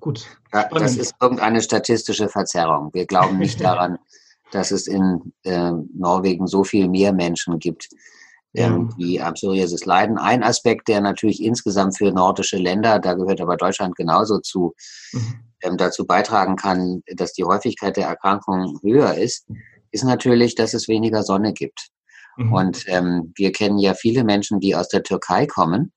gut. 0.00 0.26
Ja, 0.52 0.68
das 0.70 0.96
ist 0.96 1.14
irgendeine 1.20 1.62
statistische 1.62 2.28
Verzerrung. 2.28 2.90
Wir 2.92 3.06
glauben 3.06 3.38
nicht 3.38 3.60
daran, 3.64 3.98
dass 4.50 4.72
es 4.72 4.88
in 4.88 5.32
äh, 5.44 5.70
Norwegen 5.94 6.48
so 6.48 6.64
viel 6.64 6.88
mehr 6.88 7.12
Menschen 7.12 7.60
gibt, 7.60 7.88
ähm, 8.54 8.92
die 8.98 9.22
am 9.22 9.34
Psoriasis 9.34 9.84
leiden. 9.84 10.18
Ein 10.18 10.42
Aspekt, 10.42 10.88
der 10.88 11.00
natürlich 11.00 11.44
insgesamt 11.44 11.96
für 11.96 12.10
nordische 12.10 12.56
Länder, 12.56 12.98
da 12.98 13.14
gehört 13.14 13.40
aber 13.40 13.56
Deutschland 13.56 13.94
genauso 13.94 14.40
zu, 14.40 14.74
mhm. 15.12 15.34
ähm, 15.62 15.76
dazu 15.76 16.06
beitragen 16.06 16.56
kann, 16.56 17.04
dass 17.14 17.34
die 17.34 17.44
Häufigkeit 17.44 17.96
der 17.96 18.08
Erkrankung 18.08 18.80
höher 18.82 19.14
ist, 19.14 19.46
ist 19.92 20.02
natürlich, 20.02 20.56
dass 20.56 20.74
es 20.74 20.88
weniger 20.88 21.22
Sonne 21.22 21.52
gibt. 21.52 21.92
Mhm. 22.38 22.52
Und 22.52 22.84
ähm, 22.86 23.32
wir 23.36 23.52
kennen 23.52 23.78
ja 23.78 23.94
viele 23.94 24.24
Menschen, 24.24 24.60
die 24.60 24.74
aus 24.74 24.88
der 24.88 25.02
Türkei 25.02 25.46
kommen 25.46 25.92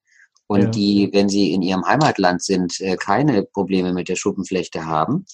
und 0.47 0.61
ja. 0.61 0.69
die, 0.69 1.09
wenn 1.13 1.29
sie 1.29 1.53
in 1.53 1.61
ihrem 1.61 1.85
Heimatland 1.85 2.43
sind, 2.43 2.81
äh, 2.81 2.97
keine 2.97 3.43
Probleme 3.43 3.93
mit 3.93 4.09
der 4.09 4.15
Schuppenflechte 4.15 4.85
haben. 4.85 5.25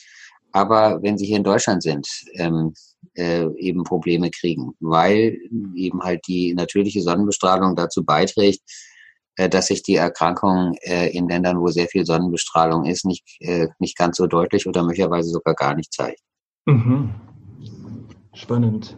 Aber 0.52 1.02
wenn 1.02 1.18
sie 1.18 1.26
hier 1.26 1.38
in 1.38 1.44
Deutschland 1.44 1.82
sind, 1.82 2.08
ähm, 2.34 2.74
äh, 3.16 3.48
eben 3.58 3.84
Probleme 3.84 4.30
kriegen, 4.30 4.74
weil 4.80 5.38
eben 5.76 6.02
halt 6.04 6.22
die 6.28 6.54
natürliche 6.54 7.02
Sonnenbestrahlung 7.02 7.76
dazu 7.76 8.04
beiträgt, 8.04 8.62
äh, 9.38 9.48
dass 9.48 9.68
sich 9.68 9.84
die 9.84 9.96
Erkrankung 9.96 10.76
äh, 10.82 11.10
in 11.16 11.30
Ländern, 11.30 11.60
wo 11.62 11.68
sehr 11.68 11.88
viel 11.88 12.06
Sonnenbestrahlung 12.06 12.86
ist, 12.86 13.06
nicht, 13.06 13.24
äh, 13.40 13.68
nicht 13.80 13.98
ganz 13.98 14.18
so 14.18 14.28
deutlich 14.28 14.68
oder 14.68 14.84
möglicherweise 14.84 15.30
sogar 15.30 15.56
gar 15.56 15.74
nicht 15.74 15.94
zeigt. 15.94 16.22
Mhm. 16.66 17.14
Spannend. 18.34 18.98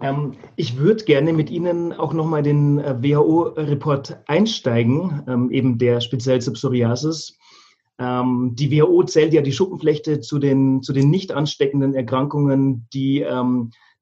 Ähm, 0.00 0.32
ich 0.56 0.76
würde 0.78 1.04
gerne 1.04 1.32
mit 1.32 1.50
Ihnen 1.50 1.92
auch 1.92 2.12
nochmal 2.12 2.42
den 2.42 2.78
äh, 2.78 2.96
WHO-Report 3.02 4.18
einsteigen, 4.26 5.22
ähm, 5.26 5.50
eben 5.50 5.78
der 5.78 6.00
speziell 6.00 6.40
zu 6.40 6.52
Psoriasis. 6.52 7.38
Ähm, 7.98 8.52
die 8.54 8.70
WHO 8.70 9.04
zählt 9.04 9.32
ja 9.32 9.42
die 9.42 9.52
Schuppenflechte 9.52 10.20
zu 10.20 10.38
den, 10.38 10.82
zu 10.82 10.92
den 10.92 11.10
nicht 11.10 11.32
ansteckenden 11.32 11.94
Erkrankungen, 11.94 12.88
die, 12.92 13.24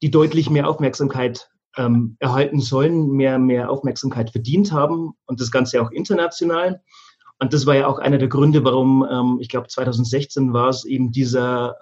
die 0.03 0.11
deutlich 0.11 0.51
mehr 0.51 0.69
Aufmerksamkeit 0.69 1.49
erhalten 1.75 2.61
sollen, 2.61 3.09
mehr, 3.13 3.39
mehr 3.39 3.71
Aufmerksamkeit 3.71 4.31
verdient 4.31 4.73
haben 4.73 5.13
und 5.25 5.41
das 5.41 5.51
Ganze 5.51 5.81
auch 5.81 5.91
international. 5.91 6.83
Und 7.39 7.55
das 7.55 7.65
war 7.65 7.77
ja 7.77 7.87
auch 7.87 7.99
einer 7.99 8.19
der 8.19 8.29
Gründe, 8.29 8.63
warum, 8.63 9.39
ich 9.41 9.49
glaube 9.49 9.69
2016 9.69 10.53
war 10.53 10.69
es, 10.69 10.85
eben 10.85 11.13
dieser, 11.13 11.77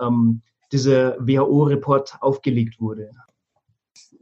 dieser 0.71 1.17
WHO-Report 1.19 2.19
aufgelegt 2.21 2.81
wurde 2.81 3.11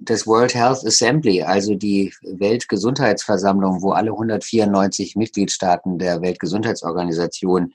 das 0.01 0.27
World 0.27 0.55
Health 0.55 0.85
Assembly, 0.87 1.43
also 1.43 1.75
die 1.75 2.13
Weltgesundheitsversammlung, 2.23 3.83
wo 3.83 3.93
alle 3.93 4.11
194 4.11 5.17
Mitgliedstaaten 5.17 5.99
der 5.99 6.23
Weltgesundheitsorganisation 6.23 7.73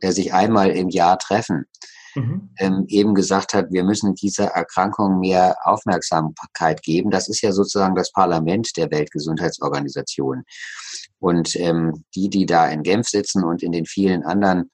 äh, 0.00 0.12
sich 0.12 0.32
einmal 0.32 0.70
im 0.70 0.88
Jahr 0.88 1.18
treffen, 1.18 1.66
mhm. 2.14 2.50
ähm, 2.58 2.84
eben 2.88 3.14
gesagt 3.14 3.54
hat, 3.54 3.70
wir 3.70 3.84
müssen 3.84 4.14
dieser 4.14 4.46
Erkrankung 4.46 5.20
mehr 5.20 5.56
Aufmerksamkeit 5.64 6.82
geben. 6.82 7.10
Das 7.10 7.28
ist 7.28 7.42
ja 7.42 7.52
sozusagen 7.52 7.94
das 7.94 8.12
Parlament 8.12 8.76
der 8.76 8.90
Weltgesundheitsorganisation. 8.90 10.44
Und 11.18 11.56
ähm, 11.56 12.04
die, 12.14 12.28
die 12.28 12.46
da 12.46 12.68
in 12.68 12.82
Genf 12.82 13.08
sitzen 13.08 13.42
und 13.42 13.62
in 13.62 13.72
den 13.72 13.86
vielen 13.86 14.22
anderen 14.22 14.70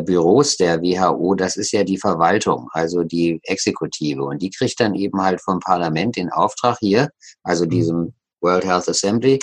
Büros 0.00 0.56
der 0.56 0.82
WHO, 0.82 1.34
das 1.34 1.56
ist 1.56 1.72
ja 1.72 1.84
die 1.84 1.98
Verwaltung, 1.98 2.68
also 2.72 3.02
die 3.04 3.40
Exekutive. 3.44 4.22
Und 4.22 4.42
die 4.42 4.50
kriegt 4.50 4.80
dann 4.80 4.94
eben 4.94 5.20
halt 5.20 5.40
vom 5.40 5.60
Parlament 5.60 6.16
den 6.16 6.30
Auftrag 6.30 6.78
hier, 6.80 7.08
also 7.42 7.64
mhm. 7.64 7.70
diesem 7.70 8.14
World 8.40 8.64
Health 8.64 8.88
Assembly, 8.88 9.38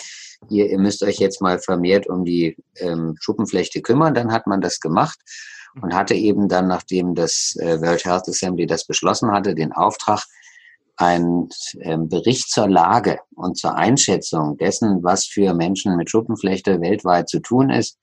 hier, 0.50 0.70
ihr 0.70 0.80
müsst 0.80 1.04
euch 1.04 1.18
jetzt 1.18 1.42
mal 1.42 1.60
vermehrt 1.60 2.08
um 2.08 2.25
die 2.25 2.56
ähm, 2.78 3.16
Schuppenflechte 3.20 3.82
kümmern. 3.82 4.14
Dann 4.14 4.32
hat 4.32 4.48
man 4.48 4.62
das 4.62 4.80
gemacht 4.80 5.20
und 5.82 5.94
hatte 5.94 6.14
eben 6.14 6.48
dann, 6.48 6.68
nachdem 6.68 7.16
das 7.16 7.56
äh, 7.60 7.82
World 7.82 8.06
Health 8.06 8.28
Assembly 8.28 8.66
das 8.66 8.86
beschlossen 8.86 9.32
hatte, 9.32 9.56
den 9.56 9.72
Auftrag, 9.74 10.24
einen 10.98 11.50
ähm, 11.82 12.08
Bericht 12.08 12.50
zur 12.50 12.70
Lage 12.70 13.20
und 13.36 13.58
zur 13.58 13.75
Einschätzung 13.75 14.58
dessen, 14.58 15.04
was 15.04 15.25
für 15.25 15.54
Menschen 15.54 15.98
mit 15.98 16.10
Schuppenflechte 16.10 16.80
weltweit 16.80 17.28
zu 17.28 17.40
tun 17.40 17.70
ist, 17.70 18.00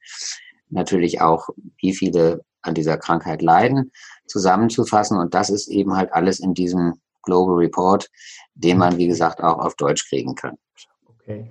natürlich 0.72 1.20
auch, 1.20 1.48
wie 1.80 1.94
viele 1.94 2.44
an 2.62 2.74
dieser 2.74 2.96
Krankheit 2.96 3.42
leiden, 3.42 3.92
zusammenzufassen. 4.26 5.18
Und 5.18 5.34
das 5.34 5.50
ist 5.50 5.68
eben 5.68 5.96
halt 5.96 6.12
alles 6.12 6.40
in 6.40 6.54
diesem 6.54 6.94
Global 7.22 7.56
Report, 7.56 8.08
den 8.54 8.78
man, 8.78 8.98
wie 8.98 9.06
gesagt, 9.06 9.42
auch 9.42 9.58
auf 9.58 9.74
Deutsch 9.76 10.08
kriegen 10.08 10.34
kann. 10.34 10.56
Okay. 11.08 11.50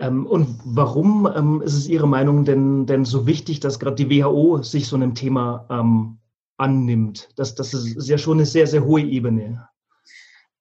Ähm, 0.00 0.26
und 0.26 0.60
warum 0.64 1.28
ähm, 1.34 1.62
ist 1.62 1.74
es 1.74 1.88
Ihre 1.88 2.08
Meinung 2.08 2.44
denn, 2.44 2.86
denn 2.86 3.04
so 3.04 3.26
wichtig, 3.26 3.60
dass 3.60 3.78
gerade 3.78 3.96
die 3.96 4.10
WHO 4.10 4.62
sich 4.62 4.86
so 4.86 4.96
einem 4.96 5.14
Thema 5.14 5.66
ähm, 5.70 6.18
annimmt? 6.56 7.28
Das, 7.36 7.54
das 7.54 7.72
ist 7.72 8.08
ja 8.08 8.18
schon 8.18 8.38
eine 8.38 8.46
sehr, 8.46 8.66
sehr 8.66 8.84
hohe 8.84 9.02
Ebene. 9.02 9.68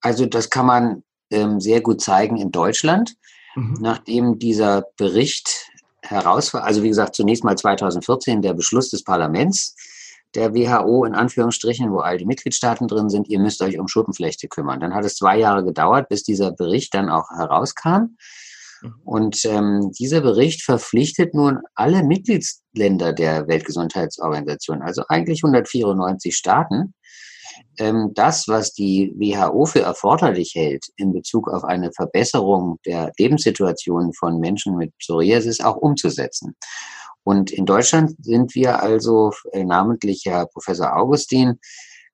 Also 0.01 0.25
das 0.25 0.50
kann 0.50 0.65
man 0.65 1.03
ähm, 1.31 1.60
sehr 1.60 1.81
gut 1.81 2.01
zeigen 2.01 2.38
in 2.38 2.51
Deutschland. 2.51 3.15
Mhm. 3.55 3.77
Nachdem 3.79 4.39
dieser 4.39 4.83
Bericht 4.98 5.70
heraus, 6.03 6.53
also 6.55 6.84
wie 6.84 6.89
gesagt, 6.89 7.15
zunächst 7.15 7.43
mal 7.43 7.58
2014 7.58 8.41
der 8.41 8.53
Beschluss 8.53 8.89
des 8.89 9.03
Parlaments 9.03 9.75
der 10.36 10.53
WHO 10.53 11.05
in 11.05 11.15
Anführungsstrichen, 11.15 11.91
wo 11.91 12.00
all 12.00 12.17
die 12.17 12.25
Mitgliedstaaten 12.25 12.88
drin 12.88 13.10
sind, 13.10 13.27
ihr 13.27 13.39
müsst 13.39 13.62
euch 13.62 13.77
um 13.79 13.88
Schuppenflechte 13.88 14.48
kümmern. 14.48 14.79
Dann 14.79 14.93
hat 14.93 15.05
es 15.05 15.15
zwei 15.15 15.38
Jahre 15.38 15.63
gedauert, 15.63 16.10
bis 16.10 16.24
dieser 16.24 16.51
Bericht 16.51 16.93
dann 16.93 17.10
auch 17.10 17.29
herauskam. 17.29 18.15
Mhm. 18.81 18.93
Und 19.03 19.46
ähm, 19.46 19.91
dieser 20.00 20.22
Bericht 20.22 20.63
verpflichtet 20.63 21.34
nun 21.34 21.60
alle 21.75 22.03
Mitgliedsländer 22.03 23.13
der 23.13 23.48
Weltgesundheitsorganisation, 23.48 24.81
also 24.81 25.03
eigentlich 25.10 25.43
194 25.43 26.36
Staaten, 26.36 26.93
ähm, 27.77 28.12
das, 28.13 28.48
was 28.48 28.74
die 28.74 29.13
WHO 29.17 29.65
für 29.65 29.81
erforderlich 29.81 30.53
hält 30.55 30.86
in 30.98 31.13
Bezug 31.13 31.50
auf 31.50 31.63
eine 31.63 31.91
Verbesserung 31.91 32.79
der 32.86 33.12
Lebenssituation 33.17 34.13
von 34.13 34.39
Menschen 34.39 34.77
mit 34.77 34.98
Psoriasis 34.98 35.62
auch 35.62 35.77
umzusetzen. 35.77 36.55
Und 37.24 37.51
in 37.51 37.65
Deutschland 37.65 38.15
sind 38.24 38.55
wir 38.55 38.81
also 38.81 39.31
äh, 39.51 39.63
namentlich 39.63 40.24
Herr 40.25 40.48
Professor 40.48 40.96
Augustin 40.98 41.60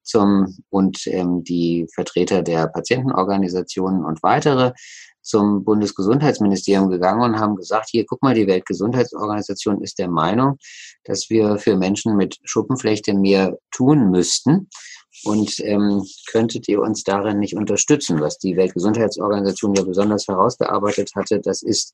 zum, 0.04 0.58
und 0.70 1.06
ähm, 1.08 1.44
die 1.44 1.88
Vertreter 1.94 2.42
der 2.42 2.68
Patientenorganisationen 2.68 4.06
und 4.06 4.24
weitere 4.24 4.72
zum 5.28 5.66
Bundesgesundheitsministerium 5.66 6.90
gegangen 6.90 7.22
und 7.22 7.40
haben 7.40 7.58
gesagt, 7.58 7.90
hier, 7.92 8.06
guck 8.08 8.24
mal, 8.24 8.34
die 8.34 8.48
Weltgesundheitsorganisation 8.48 9.82
ist 9.82 10.00
der 10.00 10.10
Meinung, 10.10 10.58
dass 11.04 11.30
wir 11.30 11.58
für 11.58 11.76
Menschen 11.76 12.16
mit 12.16 12.38
Schuppenflechte 12.46 13.14
mehr 13.14 13.58
tun 13.72 14.10
müssten. 14.10 14.70
Und 15.24 15.60
ähm, 15.60 16.06
könntet 16.32 16.68
ihr 16.68 16.82
uns 16.82 17.04
darin 17.04 17.40
nicht 17.40 17.56
unterstützen? 17.56 18.20
Was 18.22 18.38
die 18.38 18.56
Weltgesundheitsorganisation 18.56 19.76
ja 19.76 19.84
besonders 19.84 20.28
herausgearbeitet 20.28 21.12
hatte, 21.16 21.40
das 21.40 21.64
ist 21.64 21.94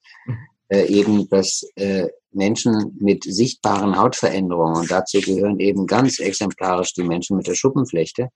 äh, 0.70 0.86
eben, 0.88 1.30
dass 1.30 1.66
äh, 1.76 2.08
Menschen 2.32 2.98
mit 3.00 3.24
sichtbaren 3.24 3.98
Hautveränderungen, 3.98 4.82
und 4.82 4.92
dazu 4.92 5.20
gehören 5.22 5.60
eben 5.60 5.86
ganz 5.88 6.20
exemplarisch 6.20 6.94
die 6.94 7.04
Menschen 7.04 7.38
mit 7.38 7.48
der 7.48 7.56
Schuppenflechte, 7.56 8.30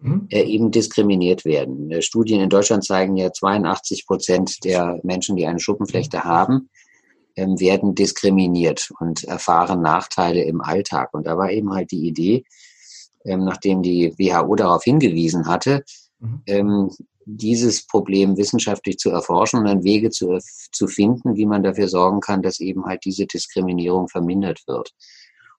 mhm. 0.00 0.26
äh, 0.30 0.42
eben 0.42 0.70
diskriminiert 0.70 1.44
werden. 1.44 1.90
Äh, 1.90 2.02
Studien 2.02 2.40
in 2.40 2.50
Deutschland 2.50 2.84
zeigen 2.84 3.16
ja, 3.16 3.32
82 3.32 4.06
Prozent 4.06 4.64
der 4.64 5.00
Menschen, 5.02 5.36
die 5.36 5.46
eine 5.46 5.60
Schuppenflechte 5.60 6.18
mhm. 6.18 6.24
haben, 6.24 6.70
ähm, 7.36 7.58
werden 7.58 7.94
diskriminiert 7.94 8.90
und 9.00 9.24
erfahren 9.24 9.80
Nachteile 9.80 10.42
im 10.44 10.60
Alltag. 10.60 11.14
Und 11.14 11.26
da 11.26 11.36
war 11.36 11.50
eben 11.50 11.72
halt 11.72 11.90
die 11.90 12.06
Idee, 12.06 12.44
ähm, 13.24 13.44
nachdem 13.44 13.82
die 13.82 14.12
WHO 14.18 14.54
darauf 14.56 14.84
hingewiesen 14.84 15.46
hatte, 15.46 15.84
mhm. 16.18 16.42
ähm, 16.46 16.90
dieses 17.24 17.86
Problem 17.86 18.36
wissenschaftlich 18.36 18.98
zu 18.98 19.10
erforschen 19.10 19.60
und 19.60 19.66
dann 19.66 19.84
Wege 19.84 20.10
zu, 20.10 20.38
zu 20.72 20.86
finden, 20.88 21.36
wie 21.36 21.46
man 21.46 21.62
dafür 21.62 21.88
sorgen 21.88 22.20
kann, 22.20 22.42
dass 22.42 22.60
eben 22.60 22.84
halt 22.84 23.04
diese 23.04 23.26
Diskriminierung 23.26 24.08
vermindert 24.08 24.62
wird. 24.66 24.90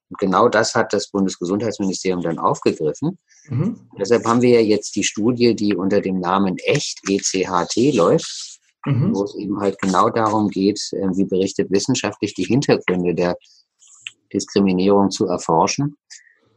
Und 0.09 0.17
genau 0.19 0.49
das 0.49 0.75
hat 0.75 0.93
das 0.93 1.09
Bundesgesundheitsministerium 1.09 2.21
dann 2.21 2.37
aufgegriffen. 2.37 3.17
Mhm. 3.47 3.87
Deshalb 3.97 4.25
haben 4.25 4.41
wir 4.41 4.49
ja 4.49 4.59
jetzt 4.59 4.95
die 4.95 5.03
Studie, 5.03 5.55
die 5.55 5.75
unter 5.75 6.01
dem 6.01 6.19
Namen 6.19 6.57
ECHT, 6.57 7.09
ECHT 7.09 7.95
läuft, 7.95 8.59
mhm. 8.85 9.15
wo 9.15 9.23
es 9.23 9.35
eben 9.35 9.59
halt 9.59 9.79
genau 9.79 10.09
darum 10.09 10.49
geht, 10.49 10.81
äh, 10.91 11.07
wie 11.15 11.25
berichtet 11.25 11.71
wissenschaftlich 11.71 12.33
die 12.33 12.43
Hintergründe 12.43 13.15
der 13.15 13.37
Diskriminierung 14.33 15.11
zu 15.11 15.27
erforschen 15.27 15.95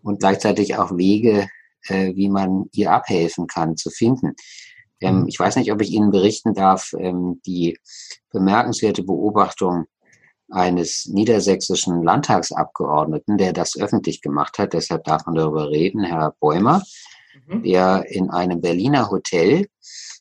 und 0.06 0.20
gleichzeitig 0.20 0.76
auch 0.76 0.96
Wege, 0.96 1.48
äh, 1.88 2.14
wie 2.14 2.28
man 2.28 2.66
ihr 2.72 2.92
abhelfen 2.92 3.46
kann, 3.46 3.76
zu 3.76 3.90
finden. 3.90 4.34
Ähm, 5.00 5.22
mhm. 5.22 5.28
ich 5.28 5.38
weiß 5.38 5.56
nicht, 5.56 5.72
ob 5.72 5.82
ich 5.82 5.90
Ihnen 5.90 6.10
berichten 6.10 6.54
darf, 6.54 6.92
ähm, 6.98 7.40
die 7.44 7.78
bemerkenswerte 8.30 9.02
Beobachtung 9.02 9.86
eines 10.48 11.06
niedersächsischen 11.06 12.04
Landtagsabgeordneten, 12.04 13.36
der 13.36 13.52
das 13.52 13.76
öffentlich 13.76 14.22
gemacht 14.22 14.58
hat, 14.58 14.72
deshalb 14.72 15.04
darf 15.04 15.26
man 15.26 15.34
darüber 15.34 15.70
reden, 15.70 16.04
Herr 16.04 16.34
Bäumer, 16.38 16.82
mhm. 17.48 17.64
der 17.64 18.04
in 18.08 18.30
einem 18.30 18.60
Berliner 18.60 19.10
Hotel 19.10 19.66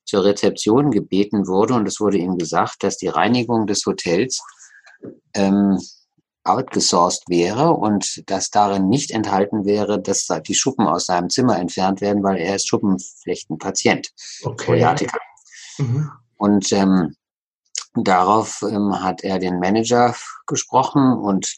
zur 0.03 0.23
Rezeption 0.23 0.91
gebeten 0.91 1.47
wurde 1.47 1.75
und 1.75 1.87
es 1.87 1.99
wurde 1.99 2.17
ihm 2.17 2.37
gesagt, 2.37 2.83
dass 2.83 2.97
die 2.97 3.07
Reinigung 3.07 3.67
des 3.67 3.85
Hotels 3.85 4.41
ähm, 5.35 5.77
outgesourced 6.45 7.23
wäre 7.27 7.71
und 7.71 8.23
dass 8.29 8.51
darin 8.51 8.87
nicht 8.87 9.11
enthalten 9.11 9.65
wäre, 9.65 10.01
dass 10.01 10.27
die 10.47 10.53
Schuppen 10.53 10.87
aus 10.87 11.07
seinem 11.07 11.29
Zimmer 11.29 11.59
entfernt 11.59 12.01
werden, 12.01 12.23
weil 12.23 12.37
er 12.37 12.55
ist 12.55 12.67
Schuppenflechtenpatient, 12.67 14.09
okay. 14.43 14.79
Mhm. 15.77 16.11
Und 16.37 16.71
ähm, 16.71 17.15
darauf 17.95 18.61
ähm, 18.61 19.01
hat 19.01 19.23
er 19.23 19.39
den 19.39 19.59
Manager 19.59 20.15
gesprochen 20.45 21.13
und 21.13 21.57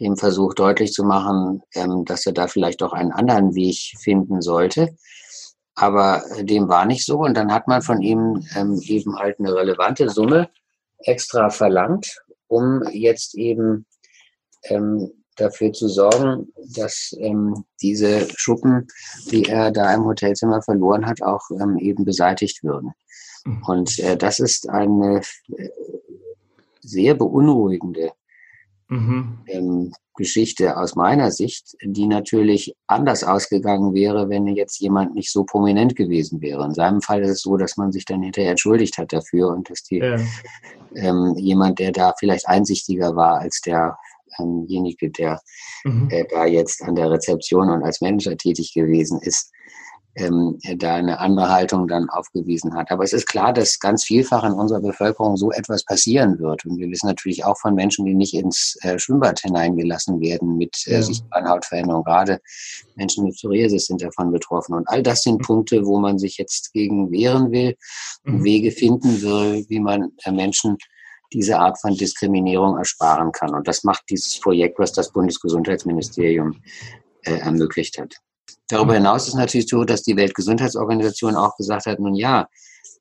dem 0.00 0.16
versucht 0.16 0.58
deutlich 0.58 0.92
zu 0.92 1.04
machen, 1.04 1.62
ähm, 1.74 2.04
dass 2.04 2.26
er 2.26 2.32
da 2.32 2.46
vielleicht 2.46 2.82
auch 2.82 2.92
einen 2.92 3.12
anderen 3.12 3.54
Weg 3.54 3.76
finden 3.98 4.42
sollte. 4.42 4.96
Aber 5.74 6.22
dem 6.40 6.68
war 6.68 6.84
nicht 6.86 7.06
so 7.06 7.20
und 7.20 7.34
dann 7.34 7.52
hat 7.52 7.68
man 7.68 7.82
von 7.82 8.02
ihm 8.02 8.44
ähm, 8.56 8.80
eben 8.82 9.16
halt 9.16 9.38
eine 9.38 9.54
relevante 9.54 10.10
Summe 10.10 10.50
extra 10.98 11.50
verlangt, 11.50 12.20
um 12.48 12.82
jetzt 12.90 13.36
eben 13.36 13.86
ähm, 14.64 15.10
dafür 15.36 15.72
zu 15.72 15.88
sorgen, 15.88 16.52
dass 16.74 17.14
ähm, 17.18 17.64
diese 17.80 18.26
Schuppen, 18.36 18.88
die 19.30 19.44
er 19.44 19.70
da 19.70 19.94
im 19.94 20.04
Hotelzimmer 20.04 20.62
verloren 20.62 21.06
hat, 21.06 21.22
auch 21.22 21.42
ähm, 21.60 21.78
eben 21.78 22.04
beseitigt 22.04 22.62
würden. 22.64 22.92
Mhm. 23.44 23.62
Und 23.66 23.98
äh, 24.00 24.16
das 24.16 24.40
ist 24.40 24.68
eine 24.68 25.20
äh, 25.56 25.68
sehr 26.80 27.14
beunruhigende 27.14 28.12
mhm. 28.88 29.38
ähm, 29.46 29.92
Geschichte 30.16 30.76
aus 30.76 30.96
meiner 30.96 31.30
Sicht, 31.30 31.76
die 31.80 32.06
natürlich 32.06 32.74
anders 32.88 33.22
ausgegangen 33.22 33.94
wäre, 33.94 34.28
wenn 34.28 34.48
jetzt 34.48 34.80
jemand 34.80 35.14
nicht 35.14 35.30
so 35.30 35.44
prominent 35.44 35.94
gewesen 35.94 36.40
wäre. 36.40 36.64
In 36.64 36.74
seinem 36.74 37.00
Fall 37.00 37.22
ist 37.22 37.30
es 37.30 37.42
so, 37.42 37.56
dass 37.56 37.76
man 37.76 37.92
sich 37.92 38.04
dann 38.04 38.22
hinterher 38.22 38.50
entschuldigt 38.50 38.98
hat 38.98 39.12
dafür 39.12 39.50
und 39.50 39.70
dass 39.70 39.84
die 39.84 39.98
ja. 39.98 40.16
ähm, 40.96 41.34
jemand, 41.36 41.78
der 41.78 41.92
da 41.92 42.14
vielleicht 42.18 42.48
einsichtiger 42.48 43.14
war 43.14 43.38
als 43.38 43.60
derjenige, 44.38 45.10
der 45.10 45.40
mhm. 45.84 46.08
äh, 46.10 46.24
da 46.30 46.46
jetzt 46.46 46.82
an 46.82 46.94
der 46.94 47.10
Rezeption 47.10 47.70
und 47.70 47.82
als 47.82 48.00
Manager 48.00 48.36
tätig 48.36 48.72
gewesen 48.74 49.20
ist, 49.20 49.52
ähm, 50.18 50.58
da 50.76 50.96
eine 50.96 51.20
andere 51.20 51.48
Haltung 51.48 51.86
dann 51.86 52.08
aufgewiesen 52.10 52.74
hat. 52.74 52.90
Aber 52.90 53.04
es 53.04 53.12
ist 53.12 53.26
klar, 53.26 53.52
dass 53.52 53.78
ganz 53.78 54.04
vielfach 54.04 54.44
in 54.44 54.52
unserer 54.52 54.80
Bevölkerung 54.80 55.36
so 55.36 55.52
etwas 55.52 55.84
passieren 55.84 56.38
wird. 56.38 56.64
Und 56.64 56.78
wir 56.78 56.90
wissen 56.90 57.06
natürlich 57.06 57.44
auch 57.44 57.58
von 57.58 57.74
Menschen, 57.74 58.04
die 58.04 58.14
nicht 58.14 58.34
ins 58.34 58.76
äh, 58.82 58.98
Schwimmbad 58.98 59.40
hineingelassen 59.40 60.20
werden 60.20 60.56
mit 60.56 60.76
äh, 60.86 60.94
ja. 60.94 61.02
sichtbaren 61.02 61.48
Hautveränderungen. 61.48 62.04
Gerade 62.04 62.40
Menschen 62.96 63.24
mit 63.24 63.34
Psoriasis 63.34 63.86
sind 63.86 64.02
davon 64.02 64.32
betroffen. 64.32 64.74
Und 64.74 64.88
all 64.88 65.02
das 65.02 65.22
sind 65.22 65.40
mhm. 65.40 65.44
Punkte, 65.44 65.84
wo 65.84 65.98
man 65.98 66.18
sich 66.18 66.36
jetzt 66.38 66.72
gegen 66.72 67.10
wehren 67.10 67.50
will 67.52 67.76
und 68.24 68.40
mhm. 68.40 68.44
Wege 68.44 68.72
finden 68.72 69.22
will, 69.22 69.64
wie 69.68 69.80
man 69.80 70.12
äh, 70.24 70.32
Menschen 70.32 70.78
diese 71.32 71.58
Art 71.58 71.80
von 71.80 71.94
Diskriminierung 71.94 72.78
ersparen 72.78 73.32
kann. 73.32 73.54
Und 73.54 73.68
das 73.68 73.84
macht 73.84 74.04
dieses 74.10 74.38
Projekt, 74.40 74.78
was 74.78 74.92
das 74.92 75.12
Bundesgesundheitsministerium 75.12 76.56
äh, 77.22 77.38
ermöglicht 77.38 77.98
hat. 77.98 78.14
Darüber 78.68 78.94
hinaus 78.94 79.28
ist 79.28 79.34
natürlich 79.34 79.68
so, 79.68 79.84
dass 79.84 80.02
die 80.02 80.16
Weltgesundheitsorganisation 80.16 81.36
auch 81.36 81.56
gesagt 81.56 81.86
hat, 81.86 82.00
nun 82.00 82.14
ja, 82.14 82.48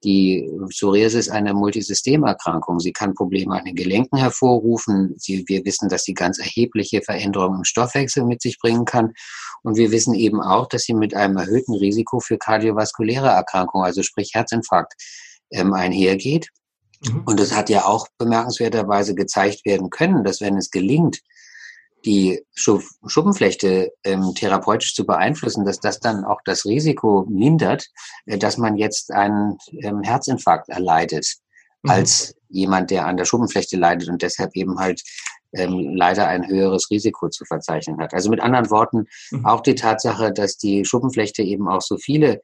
die 0.04 0.50
Psoriasis 0.70 1.28
ist 1.28 1.30
eine 1.30 1.54
Multisystemerkrankung. 1.54 2.80
Sie 2.80 2.94
kann 2.94 3.16
Probleme 3.16 3.58
an 3.58 3.66
den 3.66 3.76
Gelenken 3.76 4.18
hervorrufen. 4.18 5.16
Sie, 5.18 5.44
wir 5.48 5.66
wissen, 5.66 5.90
dass 5.90 6.04
sie 6.04 6.14
ganz 6.14 6.40
erhebliche 6.40 7.02
Veränderungen 7.02 7.60
im 7.60 7.64
Stoffwechsel 7.64 8.24
mit 8.24 8.42
sich 8.42 8.60
bringen 8.60 8.86
kann. 8.86 9.14
Und 9.64 9.76
wir 9.78 9.92
wissen 9.92 10.14
eben 10.14 10.42
auch, 10.42 10.68
dass 10.68 10.84
sie 10.84 10.94
mit 10.94 11.16
einem 11.16 11.38
erhöhten 11.38 11.74
Risiko 11.74 12.20
für 12.20 12.38
kardiovaskuläre 12.38 13.28
Erkrankungen, 13.28 13.86
also 13.86 14.04
sprich 14.04 14.32
Herzinfarkt, 14.34 14.94
ähm, 15.52 15.74
einhergeht. 15.74 16.50
Mhm. 17.02 17.24
Und 17.26 17.40
es 17.40 17.56
hat 17.56 17.70
ja 17.70 17.86
auch 17.86 18.08
bemerkenswerterweise 18.18 19.16
gezeigt 19.16 19.66
werden 19.66 19.90
können, 19.90 20.24
dass 20.24 20.42
wenn 20.42 20.58
es 20.58 20.72
gelingt, 20.72 21.22
die 22.06 22.46
Schuppenflechte 22.56 23.92
ähm, 24.04 24.34
therapeutisch 24.36 24.94
zu 24.96 25.06
beeinflussen, 25.06 25.66
dass 25.66 25.80
das 25.80 26.00
dann 26.00 26.24
auch 26.26 26.40
das 26.46 26.66
Risiko 26.66 27.26
mindert, 27.30 27.88
äh, 28.26 28.38
dass 28.38 28.58
man 28.58 28.78
jetzt 28.78 29.12
einen 29.12 29.58
ähm, 29.82 30.04
Herzinfarkt 30.04 30.70
erleidet, 30.70 31.36
mhm. 31.84 31.92
als 31.92 32.36
jemand, 32.50 32.92
der 32.92 33.08
an 33.08 33.18
der 33.18 33.26
Schuppenflechte 33.26 33.78
leidet 33.78 34.10
und 34.10 34.22
deshalb 34.22 34.56
eben 34.56 34.80
halt 34.80 35.02
ähm, 35.54 35.96
leider 35.96 36.28
ein 36.28 36.48
höheres 36.48 36.90
Risiko 36.90 37.30
zu 37.30 37.46
verzeichnen 37.46 38.00
hat. 38.00 38.14
Also 38.14 38.30
mit 38.30 38.42
anderen 38.42 38.70
Worten, 38.70 39.06
mhm. 39.32 39.46
auch 39.46 39.62
die 39.62 39.76
Tatsache, 39.76 40.32
dass 40.32 40.58
die 40.58 40.86
Schuppenflechte 40.86 41.42
eben 41.42 41.68
auch 41.68 41.82
so 41.82 41.98
viele 41.98 42.42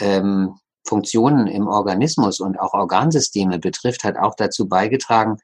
ähm, 0.00 0.54
Funktionen 0.88 1.46
im 1.46 1.68
Organismus 1.68 2.40
und 2.40 2.58
auch 2.58 2.72
Organsysteme 2.72 3.58
betrifft, 3.58 4.04
hat 4.04 4.16
auch 4.16 4.34
dazu 4.34 4.68
beigetragen, 4.68 5.38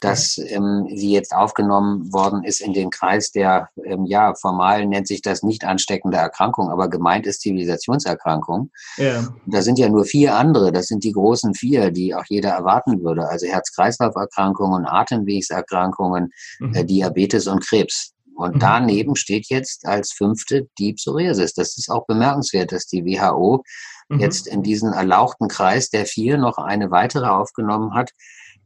dass 0.00 0.38
ähm, 0.38 0.86
sie 0.94 1.10
jetzt 1.10 1.34
aufgenommen 1.34 2.12
worden 2.12 2.44
ist 2.44 2.60
in 2.60 2.72
den 2.72 2.90
Kreis 2.90 3.32
der, 3.32 3.68
ähm, 3.84 4.04
ja, 4.06 4.34
formal 4.34 4.86
nennt 4.86 5.08
sich 5.08 5.22
das 5.22 5.42
nicht 5.42 5.64
ansteckende 5.64 6.16
Erkrankung, 6.16 6.70
aber 6.70 6.88
gemeint 6.88 7.26
ist 7.26 7.40
Zivilisationserkrankung. 7.40 8.70
Ja. 8.96 9.26
Da 9.46 9.62
sind 9.62 9.78
ja 9.78 9.88
nur 9.88 10.04
vier 10.04 10.36
andere, 10.36 10.70
das 10.70 10.86
sind 10.86 11.02
die 11.02 11.12
großen 11.12 11.54
vier, 11.54 11.90
die 11.90 12.14
auch 12.14 12.24
jeder 12.28 12.50
erwarten 12.50 13.02
würde, 13.02 13.28
also 13.28 13.46
Herz-Kreislauf-Erkrankungen, 13.46 14.86
Atemwegserkrankungen, 14.86 16.30
mhm. 16.60 16.74
äh, 16.74 16.84
Diabetes 16.84 17.48
und 17.48 17.66
Krebs. 17.66 18.12
Und 18.36 18.54
mhm. 18.54 18.60
daneben 18.60 19.16
steht 19.16 19.46
jetzt 19.48 19.84
als 19.84 20.12
fünfte 20.12 20.68
die 20.78 20.92
Psoriasis. 20.92 21.54
Das 21.54 21.76
ist 21.76 21.90
auch 21.90 22.06
bemerkenswert, 22.06 22.70
dass 22.70 22.86
die 22.86 23.04
WHO 23.04 23.64
mhm. 24.08 24.20
jetzt 24.20 24.46
in 24.46 24.62
diesen 24.62 24.92
erlauchten 24.92 25.48
Kreis 25.48 25.90
der 25.90 26.06
vier 26.06 26.38
noch 26.38 26.58
eine 26.58 26.90
weitere 26.90 27.26
aufgenommen 27.26 27.94
hat, 27.94 28.12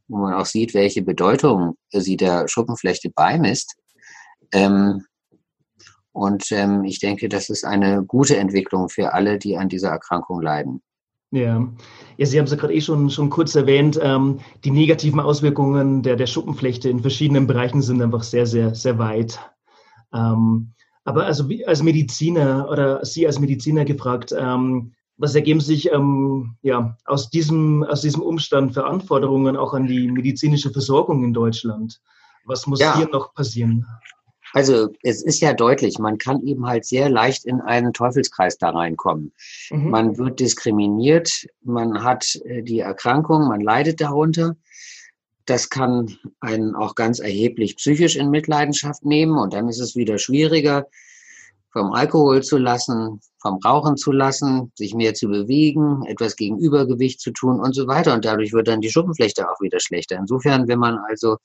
wo 0.09 0.19
man 0.19 0.35
auch 0.35 0.47
sieht, 0.47 0.75
welche 0.75 1.03
Bedeutung 1.03 1.77
sie 1.91 2.17
der 2.17 2.49
Schuppenflechte 2.49 3.11
beimisst. 3.11 3.77
Ähm, 4.53 5.05
und 6.13 6.53
ähm, 6.53 6.85
ich 6.85 7.01
denke, 7.01 7.29
das 7.29 7.49
ist 7.49 7.65
eine 7.65 8.05
gute 8.05 8.37
Entwicklung 8.37 8.89
für 8.89 9.15
alle, 9.15 9.39
die 9.39 9.57
an 9.57 9.69
dieser 9.69 9.89
Erkrankung 9.89 10.43
leiden. 10.43 10.83
Ja, 11.31 11.67
ja 12.19 12.27
Sie 12.27 12.39
haben 12.39 12.45
es 12.45 12.51
ja 12.51 12.59
gerade 12.59 12.75
eh 12.75 12.81
schon, 12.83 13.09
schon 13.09 13.31
kurz 13.31 13.55
erwähnt. 13.55 13.99
Ähm, 14.01 14.41
die 14.65 14.71
negativen 14.71 15.21
Auswirkungen 15.21 16.03
der, 16.03 16.17
der 16.17 16.27
Schuppenflechte 16.27 16.91
in 16.91 17.01
verschiedenen 17.01 17.47
Bereichen 17.47 17.81
sind 17.81 18.03
einfach 18.03 18.23
sehr, 18.23 18.47
sehr, 18.47 18.75
sehr 18.75 18.99
weit. 18.99 19.41
Ähm, 20.13 20.75
aber 21.05 21.25
also 21.25 21.49
wie, 21.49 21.67
als 21.67 21.83
Mediziner 21.83 22.69
oder 22.71 23.05
Sie 23.05 23.27
als 23.27 23.41
Mediziner 23.41 23.87
gefragt, 23.87 24.35
ähm, 24.39 24.93
was 25.17 25.35
ergeben 25.35 25.61
sich 25.61 25.93
ähm, 25.93 26.57
ja, 26.63 26.97
aus, 27.05 27.31
diesem, 27.31 27.85
aus 27.85 28.01
diesem 28.01 28.23
Umstand 28.23 28.75
für 28.75 28.87
Anforderungen 28.87 29.57
auch 29.57 29.75
an 29.75 29.87
die 29.87 30.11
medizinische 30.11 30.71
Versorgung 30.71 31.25
in 31.25 31.33
Deutschland? 31.33 32.01
Was 32.45 32.67
muss 32.67 32.81
ja. 32.81 32.97
hier 32.97 33.09
noch 33.09 33.35
passieren? 33.35 33.87
Also 34.53 34.89
es 35.03 35.23
ist 35.23 35.41
ja 35.41 35.55
deutlich, 35.55 35.99
man 35.99 36.19
kann 36.19 36.43
eben 36.47 36.67
halt 36.67 36.85
sehr 36.85 37.09
leicht 37.09 37.45
in 37.47 37.61
einen 37.61 37.93
Teufelskreis 37.93 38.59
da 38.59 38.71
reinkommen. 38.71 39.33
Mhm. 39.71 39.91
Man 39.91 40.19
wird 40.19 40.41
diskriminiert, 40.41 41.47
man 41.63 42.03
hat 42.03 42.39
äh, 42.45 42.63
die 42.63 42.81
Erkrankung, 42.81 43.49
man 43.49 43.61
leidet 43.61 44.01
darunter. 44.01 44.57
Das 45.47 45.71
kann 45.71 46.17
einen 46.41 46.75
auch 46.75 46.95
ganz 46.95 47.19
erheblich 47.19 47.77
psychisch 47.77 48.17
in 48.17 48.31
Mitleidenschaft 48.31 49.05
nehmen 49.05 49.39
und 49.39 49.55
dann 49.55 49.69
ist 49.69 49.81
es 49.81 49.97
wieder 49.97 50.19
schwieriger, 50.19 50.87
vom 51.73 51.93
Alkohol 51.93 52.43
zu 52.43 52.59
lassen, 52.59 53.21
vom 53.41 53.59
Rauchen 53.65 53.97
zu 53.97 54.13
lassen, 54.13 54.73
sich 54.75 54.95
mehr 54.95 55.15
zu 55.15 55.29
bewegen, 55.29 56.05
etwas 56.07 56.37
gegen 56.37 56.59
Übergewicht 56.59 57.21
zu 57.21 57.33
tun 57.33 57.61
und 57.61 57.75
so 57.75 57.87
weiter. 57.87 58.15
Und 58.15 58.25
dadurch 58.25 58.53
wird 58.53 58.69
dann 58.69 58.81
die 58.81 58.91
Schuppenflechte 58.91 59.49
auch 59.51 59.61
wieder 59.61 59.81
schlechter. 59.81 60.17
Insofern, 60.17 60.69
wenn 60.69 60.79
man 60.79 60.99
also 61.09 61.39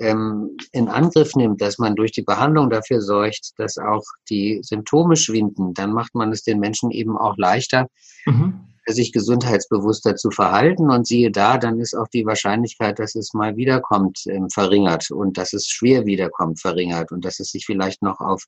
ähm, 0.00 0.56
in 0.72 0.88
Angriff 0.88 1.36
nimmt, 1.36 1.60
dass 1.60 1.78
man 1.78 1.94
durch 1.94 2.10
die 2.12 2.22
Behandlung 2.22 2.70
dafür 2.70 3.00
sorgt, 3.00 3.52
dass 3.58 3.76
auch 3.78 4.02
die 4.28 4.60
Symptome 4.62 5.14
schwinden, 5.16 5.74
dann 5.74 5.92
macht 5.92 6.14
man 6.14 6.32
es 6.32 6.42
den 6.42 6.58
Menschen 6.58 6.90
eben 6.90 7.16
auch 7.16 7.36
leichter, 7.36 7.86
mhm. 8.24 8.60
sich 8.86 9.12
gesundheitsbewusster 9.12 10.16
zu 10.16 10.30
verhalten. 10.30 10.90
Und 10.90 11.06
siehe 11.06 11.30
da, 11.30 11.58
dann 11.58 11.78
ist 11.78 11.94
auch 11.94 12.08
die 12.08 12.24
Wahrscheinlichkeit, 12.24 12.98
dass 12.98 13.14
es 13.14 13.34
mal 13.34 13.56
wiederkommt, 13.56 14.22
ähm, 14.26 14.48
verringert 14.48 15.10
und 15.10 15.36
dass 15.36 15.52
es 15.52 15.66
schwer 15.66 16.06
wiederkommt, 16.06 16.60
verringert 16.60 17.12
und 17.12 17.24
dass 17.24 17.38
es 17.38 17.50
sich 17.50 17.66
vielleicht 17.66 18.02
noch 18.02 18.20
auf 18.20 18.44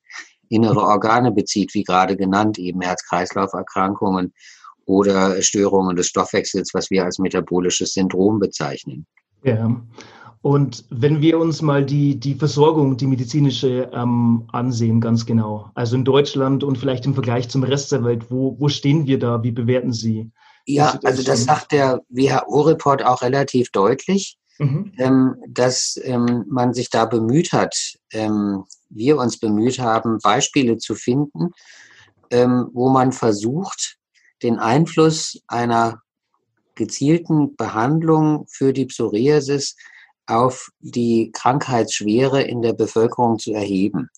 innere 0.53 0.81
Organe 0.81 1.33
bezieht, 1.33 1.75
wie 1.75 1.85
gerade 1.85 2.17
genannt, 2.17 2.59
eben 2.59 2.81
Herz-Kreislauf-Erkrankungen 2.81 4.33
oder 4.85 5.41
Störungen 5.43 5.97
des 5.97 6.09
Stoffwechsels, 6.09 6.75
was 6.75 6.91
wir 6.91 7.05
als 7.05 7.19
metabolisches 7.19 7.95
Syndrom 7.95 8.39
bezeichnen. 8.39 9.07
Ja. 9.45 9.81
Und 10.43 10.85
wenn 10.91 11.21
wir 11.21 11.39
uns 11.39 11.63
mal 11.63 11.85
die, 11.85 12.19
die 12.19 12.35
Versorgung, 12.35 12.97
die 12.97 13.07
medizinische 13.07 13.89
ähm, 13.93 14.49
ansehen, 14.51 15.01
ganz 15.01 15.25
genau, 15.25 15.71
also 15.75 15.95
in 15.95 16.05
Deutschland 16.05 16.65
und 16.65 16.79
vielleicht 16.79 17.07
im 17.07 17.15
Vergleich 17.15 17.49
zum 17.49 17.63
Rest 17.63 17.93
der 17.93 18.03
Welt, 18.03 18.29
wo, 18.29 18.57
wo 18.59 18.69
stehen 18.69 19.07
wir 19.07 19.21
da? 19.21 19.43
Wie 19.45 19.53
bewerten 19.53 19.93
Sie? 19.93 20.33
Ja, 20.67 20.99
also 21.05 21.23
das 21.23 21.45
sagt 21.45 21.73
der 21.73 22.01
WHO-Report 22.09 23.05
auch 23.05 23.23
relativ 23.23 23.71
deutlich 23.71 24.37
mhm. 24.59 24.93
ähm, 24.99 25.37
dass 25.49 25.99
ähm, 26.03 26.45
man 26.49 26.75
sich 26.75 26.91
da 26.91 27.05
bemüht 27.05 27.53
hat, 27.53 27.77
ähm, 28.13 28.65
wir 28.89 29.19
uns 29.19 29.39
bemüht 29.39 29.79
haben, 29.79 30.19
Beispiele 30.23 30.77
zu 30.79 30.95
finden, 30.95 31.51
wo 32.31 32.89
man 32.89 33.13
versucht, 33.13 33.99
den 34.43 34.59
Einfluss 34.59 35.39
einer 35.49 36.01
gezielten 36.75 37.57
Behandlung 37.57 38.47
für 38.49 38.73
die 38.73 38.87
Psoriasis 38.87 39.77
auf 40.27 40.71
die 40.81 41.31
Krankheitsschwere 41.33 42.43
in 42.43 42.63
der 42.63 42.73
Bevölkerung 42.73 43.39
zu 43.39 43.53
erheben. 43.53 44.09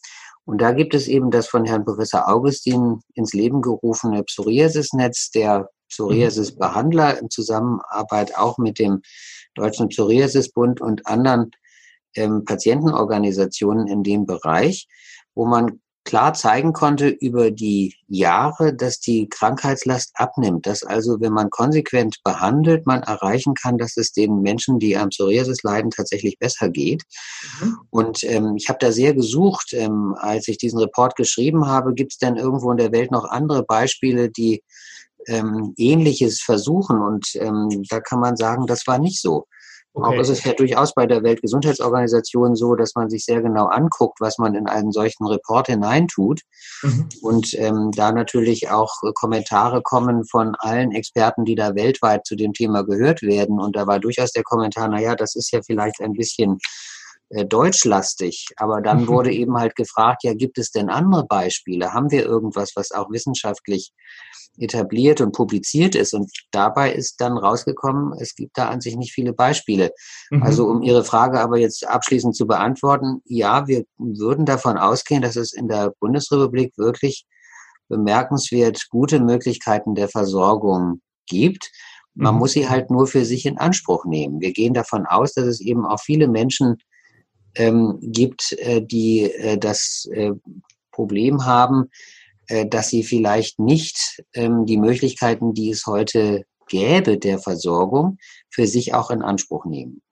Und 0.45 0.61
da 0.61 0.73
gibt 0.73 0.95
es 0.95 1.09
eben 1.09 1.31
das 1.31 1.49
von 1.49 1.65
Herrn 1.65 1.85
Professor 1.85 2.29
Augustin 2.29 3.01
ins 3.15 3.33
Leben 3.33 3.63
gerufene 3.63 4.23
Psoriasis-Netz 4.23 5.31
der 5.31 5.69
Psoriasis-Behandler 5.89 7.19
in 7.19 7.31
Zusammenarbeit 7.31 8.37
auch 8.37 8.59
mit 8.59 8.79
dem 8.79 9.01
Deutschen 9.55 9.89
Psoriasisbund 9.89 10.81
und 10.81 11.07
anderen 11.07 11.51
ähm, 12.15 12.45
Patientenorganisationen 12.45 13.87
in 13.87 14.03
dem 14.03 14.27
Bereich, 14.27 14.87
wo 15.35 15.47
man 15.47 15.81
klar 16.05 16.35
zeigen 16.35 16.75
konnte 16.75 17.09
über 17.09 17.51
die 17.51 17.95
Jahre, 18.09 18.75
dass 18.75 19.01
die 19.01 19.27
Krankheitslast 19.29 20.13
abnimmt, 20.15 20.67
dass 20.67 20.83
also, 20.83 21.21
wenn 21.21 21.33
man 21.33 21.49
konsequent 21.49 22.19
behandelt, 22.23 22.87
man 22.87 23.03
erreichen 23.03 23.55
kann, 23.55 23.79
dass 23.79 23.97
es 23.97 24.13
den 24.13 24.43
Menschen, 24.43 24.79
die 24.79 24.97
am 24.97 25.09
Psoriasis 25.09 25.63
leiden, 25.63 25.91
tatsächlich 25.91 26.39
besser 26.39 26.69
geht. 26.69 27.03
Mhm. 27.61 27.79
Und 27.91 28.25
ähm, 28.25 28.55
ich 28.57 28.69
habe 28.69 28.79
da 28.81 28.93
sehr 28.93 29.15
gesucht, 29.15 29.73
ähm, 29.73 30.15
als 30.19 30.47
ich 30.49 30.59
diesen 30.59 30.79
Report 30.79 31.17
geschrieben 31.17 31.67
habe, 31.67 31.95
gibt 31.95 32.13
es 32.13 32.19
denn 32.19 32.37
irgendwo 32.37 32.71
in 32.71 32.77
der 32.77 32.93
Welt 32.93 33.11
noch 33.11 33.25
andere 33.25 33.65
Beispiele, 33.65 34.31
die 34.31 34.63
ähm, 35.29 35.75
Ähnliches 35.77 36.41
versuchen? 36.41 37.01
Und 37.01 37.27
ähm, 37.35 37.83
da 37.89 38.01
kann 38.01 38.21
man 38.21 38.37
sagen, 38.37 38.67
das 38.67 38.87
war 38.87 38.99
nicht 38.99 39.21
so. 39.21 39.47
Okay. 39.97 40.09
Auch 40.09 40.21
ist 40.21 40.29
es 40.29 40.43
ja 40.43 40.53
durchaus 40.55 40.93
bei 40.93 41.07
der 41.07 41.23
Weltgesundheitsorganisation 41.23 42.57
so, 42.57 42.75
dass 42.75 42.97
man 42.97 43.09
sich 43.09 43.25
sehr 43.25 43.41
genau 43.43 43.67
anguckt, 43.67 44.21
was 44.21 44.39
man 44.39 44.57
in 44.57 44.67
einen 44.67 44.91
solchen 44.91 45.25
Report 45.25 45.69
hineintut. 45.69 46.41
Mhm. 46.83 47.09
Und 47.23 47.55
ähm, 47.55 47.93
da 47.93 48.11
natürlich 48.11 48.71
auch 48.71 48.93
Kommentare 49.15 49.83
kommen 49.83 50.25
von 50.25 50.57
allen 50.59 50.91
Experten, 50.91 51.45
die 51.45 51.55
da 51.55 51.77
weltweit 51.77 52.27
zu 52.27 52.35
dem 52.35 52.53
Thema 52.53 52.83
gehört 52.83 53.23
werden. 53.23 53.61
Und 53.61 53.77
da 53.77 53.87
war 53.87 54.01
durchaus 54.01 54.33
der 54.33 54.43
Kommentar, 54.43 54.89
na 54.89 55.01
ja, 55.01 55.15
das 55.15 55.37
ist 55.37 55.53
ja 55.53 55.61
vielleicht 55.65 56.01
ein 56.01 56.15
bisschen 56.15 56.59
äh, 57.35 57.45
deutschlastig. 57.45 58.47
Aber 58.57 58.81
dann 58.81 59.03
mhm. 59.03 59.09
wurde 59.09 59.33
eben 59.33 59.57
halt 59.57 59.75
gefragt, 59.75 60.23
ja, 60.23 60.35
gibt 60.35 60.57
es 60.59 60.71
denn 60.71 60.89
andere 60.89 61.27
Beispiele? 61.27 61.93
Haben 61.93 62.11
wir 62.11 62.25
irgendwas, 62.25 62.73
was 62.77 62.93
auch 62.93 63.11
wissenschaftlich 63.11 63.93
etabliert 64.57 65.21
und 65.21 65.33
publiziert 65.33 65.97
ist. 65.97 66.15
Und 66.15 66.31
dabei 66.53 66.93
ist 66.93 67.21
dann 67.21 67.37
rausgekommen, 67.37 68.15
es 68.21 68.37
gibt 68.37 68.57
da 68.57 68.69
an 68.69 68.81
sich 68.81 68.97
nicht 68.97 69.13
viele 69.13 69.33
Beispiele. 69.33 69.91
Mhm. 70.31 70.43
Also 70.45 70.67
um 70.67 70.83
Ihre 70.83 71.05
Frage 71.05 71.41
aber 71.41 71.59
jetzt 71.59 71.87
abschließend 71.87 72.37
zu 72.37 72.47
beantworten, 72.47 73.21
ja, 73.25 73.67
wir 73.67 73.85
würden 73.99 74.47
davon 74.47 74.79
ausgehen, 74.79 75.23
dass 75.23 75.35
es 75.35 75.53
in 75.53 75.67
der 75.67 75.93
Bundesrepublik 75.99 76.73
wirklich 76.79 77.27
bemerkenswert 77.89 78.87
gute 78.91 79.19
Möglichkeiten 79.19 79.97
der 79.97 80.09
Versorgung 80.09 81.01
gibt. 81.27 81.71
Man 82.15 82.35
mhm. 82.35 82.39
muss 82.39 82.53
sie 82.53 82.69
halt 82.69 82.91
nur 82.91 83.09
für 83.09 83.25
sich 83.25 83.47
in 83.47 83.59
Anspruch 83.59 84.05
nehmen. 84.05 84.41
Wir 84.41 84.53
gehen 84.53 84.73
davon 84.73 85.05
aus, 85.05 85.33
dass 85.33 85.47
es 85.47 85.61
eben 85.61 85.85
auch 85.85 86.01
viele 86.01 86.29
Menschen 86.29 86.77
ähm, 87.57 87.99
gibt, 88.01 88.53
äh, 88.59 88.83
die 88.83 89.31
äh, 89.33 89.59
das 89.59 90.09
äh, 90.13 90.33
Problem 90.91 91.45
haben, 91.45 91.91
äh, 92.49 92.67
dass 92.67 92.91
sie 92.91 93.03
vielleicht 93.03 93.59
nicht 93.59 94.23
ähm, 94.35 94.67
die 94.67 94.77
Möglichkeiten, 94.77 95.55
die 95.55 95.71
es 95.71 95.87
heute 95.87 96.45
gäbe, 96.69 97.19
der 97.19 97.39
Versorgung, 97.39 98.19
für 98.51 98.67
sich 98.67 98.95
auch 98.95 99.11
in 99.11 99.23
Anspruch 99.23 99.65
nehmen. 99.65 100.03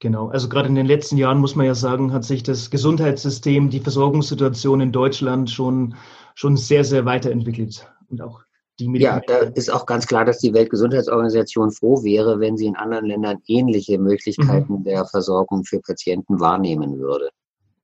Genau, 0.00 0.28
also 0.28 0.48
gerade 0.48 0.68
in 0.68 0.76
den 0.76 0.86
letzten 0.86 1.16
Jahren 1.16 1.38
muss 1.38 1.56
man 1.56 1.66
ja 1.66 1.74
sagen, 1.74 2.12
hat 2.12 2.24
sich 2.24 2.44
das 2.44 2.70
Gesundheitssystem, 2.70 3.68
die 3.68 3.80
Versorgungssituation 3.80 4.80
in 4.80 4.92
Deutschland 4.92 5.50
schon, 5.50 5.96
schon 6.36 6.56
sehr, 6.56 6.84
sehr 6.84 7.04
weiterentwickelt. 7.04 7.90
Und 8.08 8.22
auch 8.22 8.42
die 8.78 8.88
Ja, 8.98 9.20
da 9.26 9.38
ist 9.38 9.72
auch 9.72 9.86
ganz 9.86 10.06
klar, 10.06 10.24
dass 10.24 10.38
die 10.38 10.54
Weltgesundheitsorganisation 10.54 11.70
froh 11.70 12.02
wäre, 12.02 12.40
wenn 12.40 12.56
sie 12.56 12.66
in 12.66 12.76
anderen 12.76 13.06
Ländern 13.06 13.38
ähnliche 13.46 13.98
Möglichkeiten 13.98 14.80
mhm. 14.80 14.84
der 14.84 15.04
Versorgung 15.06 15.64
für 15.64 15.80
Patienten 15.80 16.40
wahrnehmen 16.40 16.98
würde. 16.98 17.30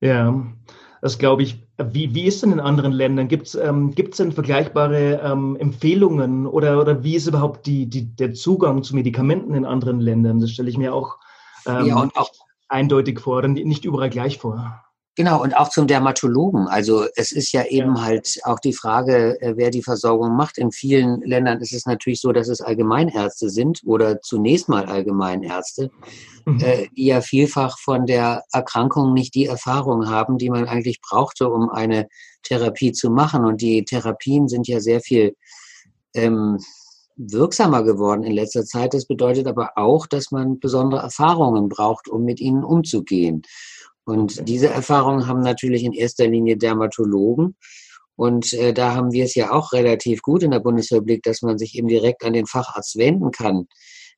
Ja, 0.01 0.43
das 1.01 1.17
glaube 1.17 1.43
ich. 1.43 1.63
Wie, 1.77 2.15
wie 2.15 2.25
ist 2.25 2.41
denn 2.41 2.53
in 2.53 2.61
anderen 2.61 2.93
Ländern? 2.93 3.27
Gibt 3.27 3.47
es 3.47 3.55
ähm, 3.55 3.93
denn 3.93 4.31
vergleichbare 4.31 5.19
ähm, 5.21 5.57
Empfehlungen 5.57 6.47
oder, 6.47 6.79
oder 6.79 7.03
wie 7.03 7.15
ist 7.15 7.27
überhaupt 7.27 7.65
die, 7.65 7.85
die, 7.87 8.15
der 8.15 8.33
Zugang 8.33 8.81
zu 8.81 8.95
Medikamenten 8.95 9.55
in 9.55 9.65
anderen 9.65 9.99
Ländern? 9.99 10.39
Das 10.39 10.51
stelle 10.51 10.69
ich 10.69 10.77
mir 10.77 10.93
auch, 10.93 11.17
ähm, 11.67 11.87
ja, 11.87 12.09
auch 12.15 12.31
eindeutig 12.69 13.19
vor, 13.19 13.39
oder 13.39 13.49
nicht 13.49 13.83
überall 13.83 14.09
gleich 14.09 14.37
vor. 14.37 14.84
Genau, 15.17 15.41
und 15.41 15.55
auch 15.55 15.69
zum 15.69 15.87
Dermatologen. 15.87 16.67
Also 16.67 17.05
es 17.15 17.31
ist 17.31 17.53
ja 17.53 17.63
eben 17.63 17.95
ja. 17.95 18.01
halt 18.01 18.39
auch 18.43 18.59
die 18.59 18.73
Frage, 18.73 19.39
äh, 19.41 19.53
wer 19.55 19.69
die 19.69 19.81
Versorgung 19.81 20.35
macht. 20.35 20.57
In 20.57 20.73
vielen 20.73 21.21
Ländern 21.21 21.61
ist 21.61 21.73
es 21.73 21.85
natürlich 21.85 22.19
so, 22.19 22.33
dass 22.33 22.49
es 22.49 22.59
Allgemeinärzte 22.59 23.49
sind 23.49 23.81
oder 23.85 24.19
zunächst 24.21 24.67
mal 24.67 24.85
Allgemeinärzte, 24.85 25.89
mhm. 26.45 26.59
äh, 26.59 26.87
die 26.97 27.05
ja 27.05 27.21
vielfach 27.21 27.79
von 27.79 28.05
der 28.05 28.43
Erkrankung 28.51 29.13
nicht 29.13 29.35
die 29.35 29.45
Erfahrung 29.45 30.09
haben, 30.09 30.37
die 30.37 30.49
man 30.49 30.67
eigentlich 30.67 30.99
brauchte, 30.99 31.49
um 31.49 31.69
eine 31.69 32.09
Therapie 32.43 32.91
zu 32.91 33.09
machen. 33.09 33.45
Und 33.45 33.61
die 33.61 33.85
Therapien 33.85 34.49
sind 34.49 34.67
ja 34.67 34.81
sehr 34.81 34.99
viel 34.99 35.33
ähm, 36.13 36.57
wirksamer 37.15 37.83
geworden 37.83 38.23
in 38.23 38.33
letzter 38.33 38.65
Zeit. 38.65 38.93
Das 38.93 39.05
bedeutet 39.05 39.47
aber 39.47 39.77
auch, 39.77 40.07
dass 40.07 40.31
man 40.31 40.59
besondere 40.59 41.01
Erfahrungen 41.01 41.69
braucht, 41.69 42.09
um 42.09 42.23
mit 42.25 42.41
ihnen 42.41 42.65
umzugehen. 42.65 43.43
Und 44.05 44.47
diese 44.47 44.69
Erfahrungen 44.69 45.27
haben 45.27 45.41
natürlich 45.41 45.83
in 45.83 45.93
erster 45.93 46.27
Linie 46.27 46.57
Dermatologen. 46.57 47.55
Und 48.15 48.53
äh, 48.53 48.73
da 48.73 48.95
haben 48.95 49.11
wir 49.11 49.25
es 49.25 49.35
ja 49.35 49.51
auch 49.51 49.73
relativ 49.73 50.21
gut 50.21 50.43
in 50.43 50.51
der 50.51 50.59
Bundesrepublik, 50.59 51.23
dass 51.23 51.41
man 51.41 51.57
sich 51.57 51.75
eben 51.75 51.87
direkt 51.87 52.23
an 52.23 52.33
den 52.33 52.45
Facharzt 52.45 52.97
wenden 52.97 53.31
kann, 53.31 53.67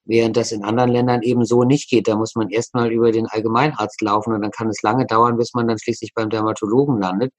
während 0.05 0.37
das 0.37 0.51
in 0.51 0.63
anderen 0.63 0.91
Ländern 0.91 1.23
eben 1.23 1.45
so 1.45 1.63
nicht 1.63 1.89
geht. 1.89 2.07
Da 2.07 2.15
muss 2.15 2.35
man 2.35 2.49
erstmal 2.49 2.91
über 2.91 3.11
den 3.11 3.25
Allgemeinarzt 3.25 4.01
laufen 4.01 4.33
und 4.33 4.41
dann 4.41 4.51
kann 4.51 4.69
es 4.69 4.83
lange 4.83 5.07
dauern, 5.07 5.37
bis 5.37 5.53
man 5.55 5.67
dann 5.67 5.79
schließlich 5.79 6.13
beim 6.13 6.29
Dermatologen 6.29 6.99
landet, 7.01 7.33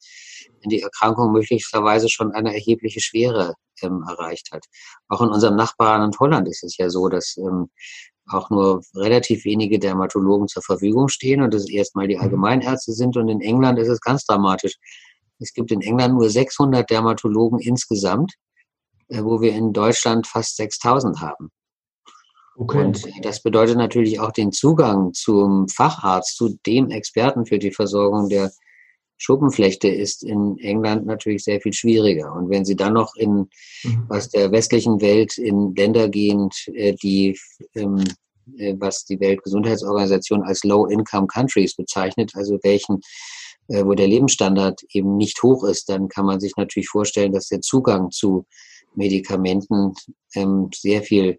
wenn 0.60 0.70
die 0.70 0.82
Erkrankung 0.82 1.32
möglicherweise 1.32 2.08
schon 2.08 2.32
eine 2.32 2.52
erhebliche 2.52 3.00
Schwere 3.00 3.54
ähm, 3.82 4.04
erreicht 4.08 4.48
hat. 4.50 4.64
Auch 5.08 5.22
in 5.22 5.28
unserem 5.28 5.54
Nachbarland 5.54 6.18
Holland 6.18 6.48
ist 6.48 6.64
es 6.64 6.76
ja 6.76 6.90
so, 6.90 7.08
dass 7.08 7.36
ähm, 7.36 7.68
auch 8.30 8.50
nur 8.50 8.82
relativ 8.94 9.44
wenige 9.44 9.78
Dermatologen 9.78 10.48
zur 10.48 10.62
Verfügung 10.62 11.08
stehen 11.08 11.42
und 11.42 11.54
das 11.54 11.68
erstmal 11.68 12.08
die 12.08 12.16
mhm. 12.16 12.22
Allgemeinärzte 12.22 12.92
sind. 12.92 13.16
Und 13.16 13.28
in 13.28 13.40
England 13.40 13.78
ist 13.78 13.88
es 13.88 14.00
ganz 14.00 14.24
dramatisch. 14.24 14.76
Es 15.38 15.52
gibt 15.52 15.70
in 15.70 15.80
England 15.80 16.14
nur 16.14 16.28
600 16.28 16.88
Dermatologen 16.88 17.60
insgesamt, 17.60 18.34
äh, 19.08 19.22
wo 19.22 19.40
wir 19.40 19.52
in 19.52 19.72
Deutschland 19.72 20.26
fast 20.26 20.56
6000 20.56 21.20
haben. 21.20 21.50
Okay. 22.56 22.84
Und 22.84 23.06
das 23.22 23.40
bedeutet 23.40 23.76
natürlich 23.76 24.18
auch 24.18 24.32
den 24.32 24.50
Zugang 24.50 25.12
zum 25.14 25.68
Facharzt, 25.68 26.36
zu 26.36 26.58
dem 26.66 26.90
Experten 26.90 27.46
für 27.46 27.60
die 27.60 27.70
Versorgung 27.70 28.28
der 28.28 28.50
Schuppenflechte 29.18 29.88
ist 29.88 30.22
in 30.22 30.56
England 30.58 31.06
natürlich 31.06 31.44
sehr 31.44 31.60
viel 31.60 31.72
schwieriger. 31.72 32.32
Und 32.32 32.50
wenn 32.50 32.64
Sie 32.64 32.76
dann 32.76 32.94
noch 32.94 33.14
in 33.16 33.48
mhm. 33.82 34.06
aus 34.08 34.28
der 34.30 34.50
westlichen 34.52 35.00
Welt 35.00 35.36
in 35.38 35.74
Länder 35.74 36.08
gehen, 36.08 36.48
äh, 36.72 36.94
die 36.94 37.38
ähm, 37.74 38.02
äh, 38.56 38.74
was 38.78 39.04
die 39.04 39.20
Weltgesundheitsorganisation 39.20 40.42
als 40.42 40.64
Low-Income 40.64 41.26
Countries 41.26 41.74
bezeichnet, 41.74 42.32
also 42.34 42.58
welchen, 42.62 43.00
äh, 43.68 43.84
wo 43.84 43.94
der 43.94 44.08
Lebensstandard 44.08 44.82
eben 44.90 45.16
nicht 45.16 45.42
hoch 45.42 45.64
ist, 45.64 45.88
dann 45.88 46.08
kann 46.08 46.26
man 46.26 46.40
sich 46.40 46.54
natürlich 46.56 46.88
vorstellen, 46.88 47.32
dass 47.32 47.48
der 47.48 47.60
Zugang 47.60 48.10
zu 48.10 48.46
Medikamenten 48.94 49.92
ähm, 50.34 50.70
sehr 50.74 51.02
viel 51.02 51.38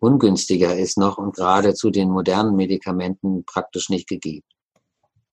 ungünstiger 0.00 0.76
ist 0.76 0.98
noch 0.98 1.16
und 1.18 1.34
gerade 1.36 1.74
zu 1.74 1.90
den 1.90 2.10
modernen 2.10 2.56
Medikamenten 2.56 3.44
praktisch 3.44 3.88
nicht 3.88 4.08
gegeben. 4.08 4.44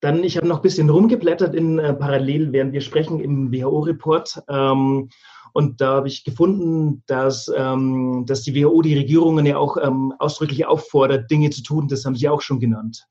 Dann, 0.01 0.23
ich 0.23 0.37
habe 0.37 0.47
noch 0.47 0.57
ein 0.57 0.61
bisschen 0.61 0.89
rumgeblättert 0.89 1.53
in 1.55 1.77
äh, 1.79 1.93
parallel, 1.93 2.53
während 2.53 2.73
wir 2.73 2.81
sprechen 2.81 3.19
im 3.19 3.51
WHO-Report. 3.51 4.43
Ähm, 4.47 5.09
und 5.53 5.81
da 5.81 5.95
habe 5.95 6.07
ich 6.07 6.23
gefunden, 6.23 7.03
dass, 7.07 7.51
ähm, 7.55 8.23
dass 8.25 8.43
die 8.43 8.55
WHO 8.55 8.81
die 8.81 8.95
Regierungen 8.95 9.45
ja 9.45 9.57
auch 9.57 9.77
ähm, 9.77 10.13
ausdrücklich 10.19 10.65
auffordert, 10.65 11.29
Dinge 11.29 11.49
zu 11.49 11.63
tun. 11.63 11.87
Das 11.87 12.05
haben 12.05 12.15
sie 12.15 12.29
auch 12.29 12.41
schon 12.41 12.59
genannt. 12.59 13.07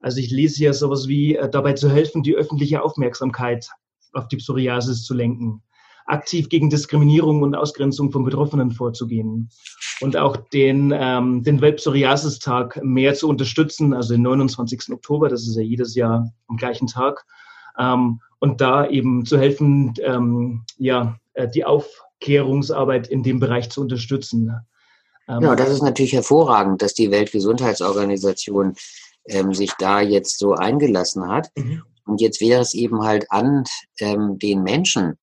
Also 0.00 0.20
ich 0.20 0.30
lese 0.30 0.62
ja 0.62 0.72
sowas 0.72 1.08
wie, 1.08 1.34
äh, 1.34 1.48
dabei 1.48 1.72
zu 1.72 1.90
helfen, 1.90 2.22
die 2.22 2.36
öffentliche 2.36 2.82
Aufmerksamkeit 2.82 3.68
auf 4.12 4.28
die 4.28 4.36
Psoriasis 4.36 5.04
zu 5.04 5.14
lenken 5.14 5.62
aktiv 6.08 6.48
gegen 6.48 6.70
Diskriminierung 6.70 7.42
und 7.42 7.54
Ausgrenzung 7.54 8.10
von 8.10 8.24
Betroffenen 8.24 8.70
vorzugehen 8.70 9.50
und 10.00 10.16
auch 10.16 10.36
den, 10.36 10.92
ähm, 10.96 11.42
den 11.42 11.60
Weltpsoriasis-Tag 11.60 12.80
mehr 12.82 13.14
zu 13.14 13.28
unterstützen, 13.28 13.94
also 13.94 14.14
den 14.14 14.22
29. 14.22 14.92
Oktober, 14.92 15.28
das 15.28 15.46
ist 15.46 15.56
ja 15.56 15.62
jedes 15.62 15.94
Jahr 15.94 16.32
am 16.48 16.56
gleichen 16.56 16.86
Tag, 16.86 17.24
ähm, 17.78 18.20
und 18.40 18.60
da 18.60 18.86
eben 18.88 19.24
zu 19.24 19.38
helfen, 19.38 19.94
ähm, 20.02 20.64
ja, 20.76 21.18
äh, 21.34 21.48
die 21.48 21.64
Aufklärungsarbeit 21.64 23.08
in 23.08 23.22
dem 23.22 23.40
Bereich 23.40 23.70
zu 23.70 23.80
unterstützen. 23.80 24.52
Ähm, 25.28 25.42
ja, 25.42 25.56
das 25.56 25.70
ist 25.70 25.82
natürlich 25.82 26.12
hervorragend, 26.12 26.82
dass 26.82 26.94
die 26.94 27.10
Weltgesundheitsorganisation 27.10 28.74
ähm, 29.26 29.54
sich 29.54 29.72
da 29.78 30.00
jetzt 30.00 30.38
so 30.38 30.54
eingelassen 30.54 31.28
hat. 31.28 31.50
Mhm. 31.56 31.82
Und 32.06 32.20
jetzt 32.20 32.40
wäre 32.40 32.62
es 32.62 32.74
eben 32.74 33.02
halt 33.02 33.26
an 33.30 33.64
ähm, 34.00 34.38
den 34.38 34.62
Menschen, 34.62 35.18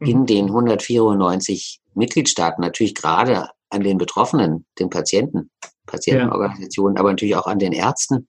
in 0.00 0.20
mhm. 0.20 0.26
den 0.26 0.44
194 0.46 1.80
Mitgliedstaaten, 1.94 2.62
natürlich 2.62 2.94
gerade 2.94 3.48
an 3.70 3.82
den 3.82 3.98
Betroffenen, 3.98 4.66
den 4.78 4.90
Patienten, 4.90 5.50
Patientenorganisationen, 5.86 6.96
ja. 6.96 7.00
aber 7.00 7.10
natürlich 7.10 7.36
auch 7.36 7.46
an 7.46 7.58
den 7.58 7.72
Ärzten, 7.72 8.28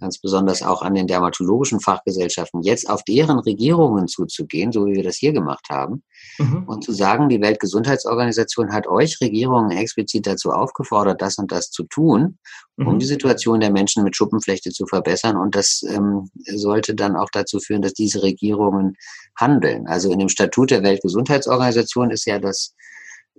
ganz 0.00 0.18
besonders 0.18 0.62
auch 0.62 0.82
an 0.82 0.94
den 0.94 1.06
dermatologischen 1.06 1.80
Fachgesellschaften, 1.80 2.62
jetzt 2.62 2.88
auf 2.88 3.04
deren 3.04 3.38
Regierungen 3.38 4.08
zuzugehen, 4.08 4.72
so 4.72 4.86
wie 4.86 4.94
wir 4.94 5.02
das 5.02 5.16
hier 5.16 5.32
gemacht 5.32 5.66
haben, 5.70 6.02
mhm. 6.38 6.64
und 6.66 6.82
zu 6.84 6.92
sagen, 6.92 7.28
die 7.28 7.40
Weltgesundheitsorganisation 7.40 8.72
hat 8.72 8.86
euch 8.86 9.20
Regierungen 9.20 9.70
explizit 9.70 10.26
dazu 10.26 10.50
aufgefordert, 10.50 11.20
das 11.20 11.38
und 11.38 11.52
das 11.52 11.70
zu 11.70 11.84
tun, 11.84 12.38
um 12.76 12.94
mhm. 12.94 12.98
die 12.98 13.06
Situation 13.06 13.60
der 13.60 13.70
Menschen 13.70 14.02
mit 14.02 14.16
Schuppenflechte 14.16 14.70
zu 14.70 14.86
verbessern. 14.86 15.36
Und 15.36 15.54
das 15.54 15.82
ähm, 15.86 16.30
sollte 16.46 16.94
dann 16.94 17.16
auch 17.16 17.28
dazu 17.32 17.60
führen, 17.60 17.82
dass 17.82 17.92
diese 17.92 18.22
Regierungen 18.22 18.96
handeln. 19.36 19.86
Also 19.86 20.10
in 20.10 20.18
dem 20.18 20.28
Statut 20.28 20.70
der 20.70 20.82
Weltgesundheitsorganisation 20.82 22.10
ist 22.10 22.26
ja 22.26 22.38
das 22.38 22.74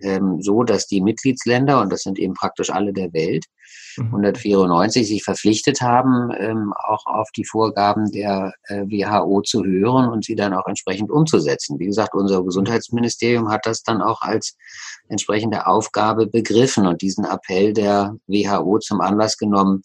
ähm, 0.02 0.42
so, 0.42 0.64
dass 0.64 0.88
die 0.88 1.02
Mitgliedsländer, 1.02 1.82
und 1.82 1.92
das 1.92 2.02
sind 2.02 2.20
eben 2.20 2.34
praktisch 2.34 2.70
alle 2.70 2.94
der 2.94 3.14
Welt, 3.14 3.46
194 3.98 5.02
mhm. 5.02 5.06
sich 5.06 5.24
verpflichtet 5.24 5.82
haben, 5.82 6.32
ähm, 6.38 6.74
auch 6.78 7.06
auf 7.06 7.30
die 7.36 7.46
Vorgaben 7.46 8.12
der 8.12 8.54
äh, 8.66 8.84
WHO 8.84 9.42
zu 9.42 9.64
hören 9.64 10.10
und 10.10 10.26
sie 10.26 10.36
dann 10.36 10.54
auch 10.54 10.68
entsprechend 10.68 11.12
umzusetzen. 11.12 11.80
Wie 11.80 11.86
gesagt, 11.86 12.14
unser 12.14 12.44
Gesundheitsministerium 12.44 13.50
hat 13.50 13.66
das 13.66 13.84
dann 13.84 14.02
auch 14.02 14.22
als 14.22 14.56
entsprechende 15.08 15.68
Aufgabe 15.68 16.28
begriffen 16.28 16.88
und 16.88 17.02
diesen 17.02 17.26
Appell 17.26 17.74
der 17.74 18.16
WHO 18.28 18.80
zum 18.80 19.02
Anlass 19.02 19.38
genommen, 19.38 19.82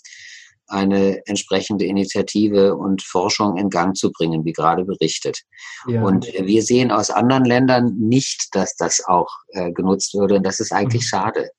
eine 0.68 1.24
entsprechende 1.26 1.84
Initiative 1.84 2.74
und 2.74 3.02
Forschung 3.02 3.56
in 3.56 3.70
Gang 3.70 3.96
zu 3.96 4.10
bringen, 4.10 4.44
wie 4.44 4.52
gerade 4.52 4.84
berichtet. 4.84 5.40
Ja. 5.86 6.02
Und 6.02 6.26
wir 6.26 6.62
sehen 6.62 6.90
aus 6.90 7.10
anderen 7.10 7.44
Ländern 7.44 7.94
nicht, 7.98 8.48
dass 8.52 8.74
das 8.76 9.00
auch 9.06 9.30
äh, 9.50 9.70
genutzt 9.72 10.14
würde. 10.14 10.36
Und 10.36 10.42
das 10.44 10.60
ist 10.60 10.72
eigentlich 10.72 11.02
mhm. 11.02 11.06
schade. 11.06 11.50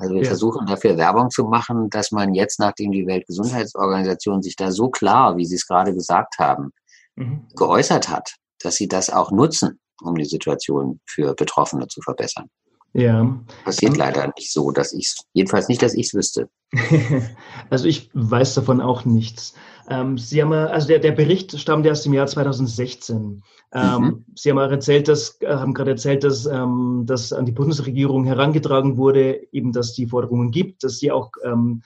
Also 0.00 0.14
wir 0.14 0.22
ja. 0.22 0.28
versuchen 0.28 0.66
dafür 0.66 0.96
Werbung 0.96 1.30
zu 1.30 1.44
machen, 1.44 1.90
dass 1.90 2.10
man 2.10 2.34
jetzt, 2.34 2.58
nachdem 2.58 2.90
die 2.90 3.06
Weltgesundheitsorganisation 3.06 4.42
sich 4.42 4.56
da 4.56 4.72
so 4.72 4.88
klar, 4.88 5.36
wie 5.36 5.44
Sie 5.44 5.56
es 5.56 5.66
gerade 5.66 5.92
gesagt 5.92 6.38
haben, 6.38 6.72
mhm. 7.16 7.46
geäußert 7.54 8.08
hat, 8.08 8.34
dass 8.60 8.76
sie 8.76 8.88
das 8.88 9.10
auch 9.10 9.30
nutzen, 9.30 9.78
um 10.02 10.14
die 10.14 10.24
Situation 10.24 11.00
für 11.06 11.34
Betroffene 11.34 11.86
zu 11.86 12.00
verbessern. 12.00 12.48
Ja. 12.92 13.40
Passiert 13.64 13.96
leider 13.96 14.32
nicht 14.36 14.52
so, 14.52 14.72
dass 14.72 14.92
ich 14.92 15.06
es, 15.06 15.24
jedenfalls 15.32 15.68
nicht, 15.68 15.82
dass 15.82 15.94
ich 15.94 16.06
es 16.06 16.14
wüsste. 16.14 16.48
also 17.70 17.86
ich 17.86 18.10
weiß 18.14 18.54
davon 18.54 18.80
auch 18.80 19.04
nichts. 19.04 19.54
Ähm, 19.88 20.18
Sie 20.18 20.42
haben, 20.42 20.52
also 20.52 20.88
der, 20.88 20.98
der 20.98 21.12
Bericht 21.12 21.58
stammt 21.58 21.86
erst 21.86 22.06
im 22.06 22.14
Jahr 22.14 22.26
2016. 22.26 23.42
Ähm, 23.72 24.02
mhm. 24.02 24.24
Sie 24.34 24.50
haben 24.50 24.58
auch 24.58 24.70
erzählt, 24.70 25.06
dass, 25.08 25.40
äh, 25.40 25.48
haben 25.48 25.74
gerade 25.74 25.92
erzählt, 25.92 26.24
dass, 26.24 26.46
ähm, 26.46 27.04
dass 27.06 27.32
an 27.32 27.46
die 27.46 27.52
Bundesregierung 27.52 28.24
herangetragen 28.24 28.96
wurde, 28.96 29.40
eben, 29.52 29.72
dass 29.72 29.92
die 29.92 30.06
Forderungen 30.06 30.50
gibt, 30.50 30.82
dass 30.82 30.98
sie 30.98 31.12
auch 31.12 31.30
ähm, 31.44 31.82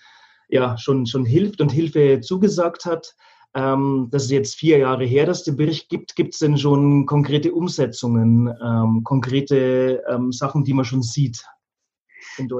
ja, 0.48 0.78
schon, 0.78 1.06
schon 1.06 1.24
hilft 1.24 1.60
und 1.60 1.70
Hilfe 1.70 2.20
zugesagt 2.20 2.86
hat. 2.86 3.14
Ähm, 3.54 4.08
das 4.10 4.24
ist 4.24 4.30
jetzt 4.30 4.54
vier 4.56 4.78
Jahre 4.78 5.04
her, 5.04 5.26
dass 5.26 5.38
es 5.38 5.44
den 5.44 5.56
Bericht 5.56 5.88
gibt. 5.88 6.16
Gibt 6.16 6.34
es 6.34 6.40
denn 6.40 6.58
schon 6.58 7.06
konkrete 7.06 7.52
Umsetzungen, 7.52 8.52
ähm, 8.62 9.02
konkrete 9.04 10.02
ähm, 10.08 10.32
Sachen, 10.32 10.64
die 10.64 10.74
man 10.74 10.84
schon 10.84 11.02
sieht? 11.02 11.44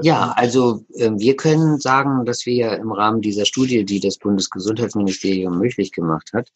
Ja, 0.03 0.33
also 0.37 0.85
äh, 0.95 1.11
wir 1.17 1.37
können 1.37 1.81
sagen, 1.81 2.25
dass 2.25 2.47
wir 2.47 2.55
ja 2.55 2.75
im 2.75 2.93
Rahmen 2.93 3.21
dieser 3.21 3.45
Studie, 3.45 3.85
die 3.85 3.99
das 3.99 4.19
Bundesgesundheitsministerium 4.19 5.59
möglich 5.59 5.91
gemacht 5.91 6.31
hat, 6.33 6.53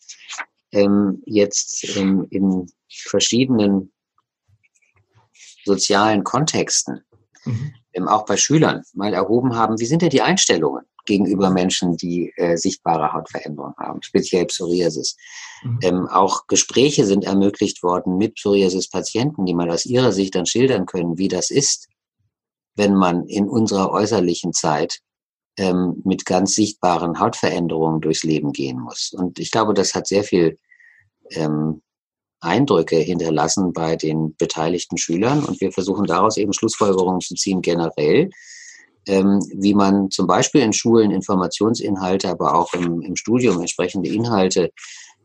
ähm, 0.71 1.23
jetzt 1.27 1.97
ähm, 1.97 2.27
in 2.31 2.71
verschiedenen 2.89 3.93
sozialen 5.65 6.23
Kontexten, 6.23 7.03
mhm. 7.45 7.73
ähm, 7.93 8.09
auch 8.09 8.25
bei 8.25 8.37
Schülern, 8.37 8.83
mal 8.95 9.13
erhoben 9.13 9.57
haben, 9.57 9.81
wie 9.81 9.87
sind 9.87 10.03
denn 10.03 10.11
die 10.11 10.23
Einstellungen? 10.23 10.85
Gegenüber 11.09 11.51
Menschen, 11.51 11.97
die 11.97 12.33
äh, 12.37 12.57
sichtbare 12.57 13.13
Hautveränderungen 13.13 13.75
haben, 13.79 14.03
speziell 14.03 14.47
Psoriasis. 14.47 15.17
Mhm. 15.65 15.79
Ähm, 15.83 16.09
auch 16.09 16.47
Gespräche 16.47 17.05
sind 17.05 17.25
ermöglicht 17.25 17.83
worden 17.83 18.17
mit 18.19 18.37
Psoriasis-Patienten, 18.37 19.47
die 19.47 19.55
mal 19.55 19.71
aus 19.71 19.87
ihrer 19.87 20.13
Sicht 20.13 20.37
dann 20.37 20.47
schildern 20.47 20.87
können, 20.87 21.19
wie 21.19 21.29
das 21.29 21.51
ist, 21.51 21.89
wenn 22.77 22.95
man 22.95 23.25
in 23.27 23.49
unserer 23.49 23.91
äußerlichen 23.91 24.53
Zeit 24.53 25.01
ähm, 25.57 26.01
mit 26.05 26.25
ganz 26.25 26.55
sichtbaren 26.55 27.19
Hautveränderungen 27.19 28.01
durchs 28.01 28.23
Leben 28.23 28.53
gehen 28.53 28.79
muss. 28.79 29.13
Und 29.13 29.41
ich 29.41 29.51
glaube, 29.51 29.75
das 29.75 29.95
hat 29.95 30.07
sehr 30.07 30.23
viel 30.23 30.59
ähm, 31.31 31.83
Eindrücke 32.41 32.97
hinterlassen 32.97 33.73
bei 33.73 33.97
den 33.97 34.37
beteiligten 34.37 34.99
Schülern. 34.99 35.43
Und 35.45 35.61
wir 35.61 35.73
versuchen 35.73 36.05
daraus 36.05 36.37
eben 36.37 36.53
Schlussfolgerungen 36.53 37.21
zu 37.21 37.35
ziehen 37.35 37.63
generell, 37.63 38.31
ähm, 39.09 39.41
wie 39.55 39.75
man 39.75 40.11
zum 40.11 40.27
Beispiel 40.27 40.63
in 40.63 40.73
Schulen 40.73 41.11
Informationsinhalte, 41.11 42.29
aber 42.29 42.55
auch 42.55 42.73
im, 42.75 43.01
im 43.01 43.17
Studium 43.17 43.61
entsprechende 43.61 44.09
Inhalte 44.09 44.71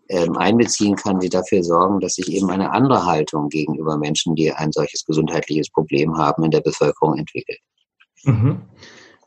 ähm, 0.10 0.38
einbeziehen 0.38 0.96
kann, 0.96 1.20
die 1.20 1.30
dafür 1.30 1.64
sorgen, 1.64 2.00
dass 2.00 2.16
sich 2.16 2.32
eben 2.32 2.50
eine 2.50 2.72
andere 2.72 3.06
Haltung 3.06 3.50
gegenüber 3.50 3.98
Menschen, 3.98 4.36
die 4.36 4.52
ein 4.52 4.72
solches 4.72 5.06
gesundheitliches 5.06 5.70
Problem 5.70 6.18
haben, 6.18 6.44
in 6.44 6.52
der 6.52 6.62
Bevölkerung 6.62 7.18
entwickelt. 7.18 7.60
Mhm. 8.24 8.62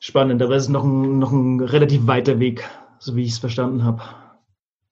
Spannend, 0.01 0.43
aber 0.43 0.55
es 0.57 0.65
ist 0.65 0.69
noch 0.71 0.85
ein, 0.85 1.19
noch 1.19 1.33
ein 1.33 1.61
relativ 1.61 2.07
weiter 2.07 2.39
Weg, 2.39 2.69
so 2.99 3.17
wie 3.17 3.25
ich 3.25 3.33
es 3.33 3.39
verstanden 3.39 3.85
habe. 3.85 4.03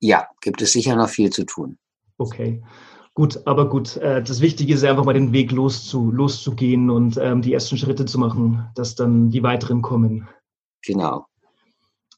Ja, 0.00 0.26
gibt 0.40 0.60
es 0.62 0.72
sicher 0.72 0.96
noch 0.96 1.08
viel 1.08 1.30
zu 1.30 1.44
tun. 1.44 1.78
Okay. 2.18 2.62
Gut, 3.14 3.46
aber 3.46 3.68
gut, 3.68 3.96
äh, 3.98 4.22
das 4.22 4.40
Wichtige 4.40 4.74
ist 4.74 4.82
einfach 4.82 5.04
mal 5.04 5.14
den 5.14 5.32
Weg 5.32 5.52
loszu, 5.52 6.10
loszugehen 6.10 6.90
und 6.90 7.16
ähm, 7.16 7.42
die 7.42 7.52
ersten 7.52 7.78
Schritte 7.78 8.06
zu 8.06 8.18
machen, 8.18 8.68
dass 8.74 8.96
dann 8.96 9.30
die 9.30 9.44
weiteren 9.44 9.82
kommen. 9.82 10.28
Genau. 10.84 11.24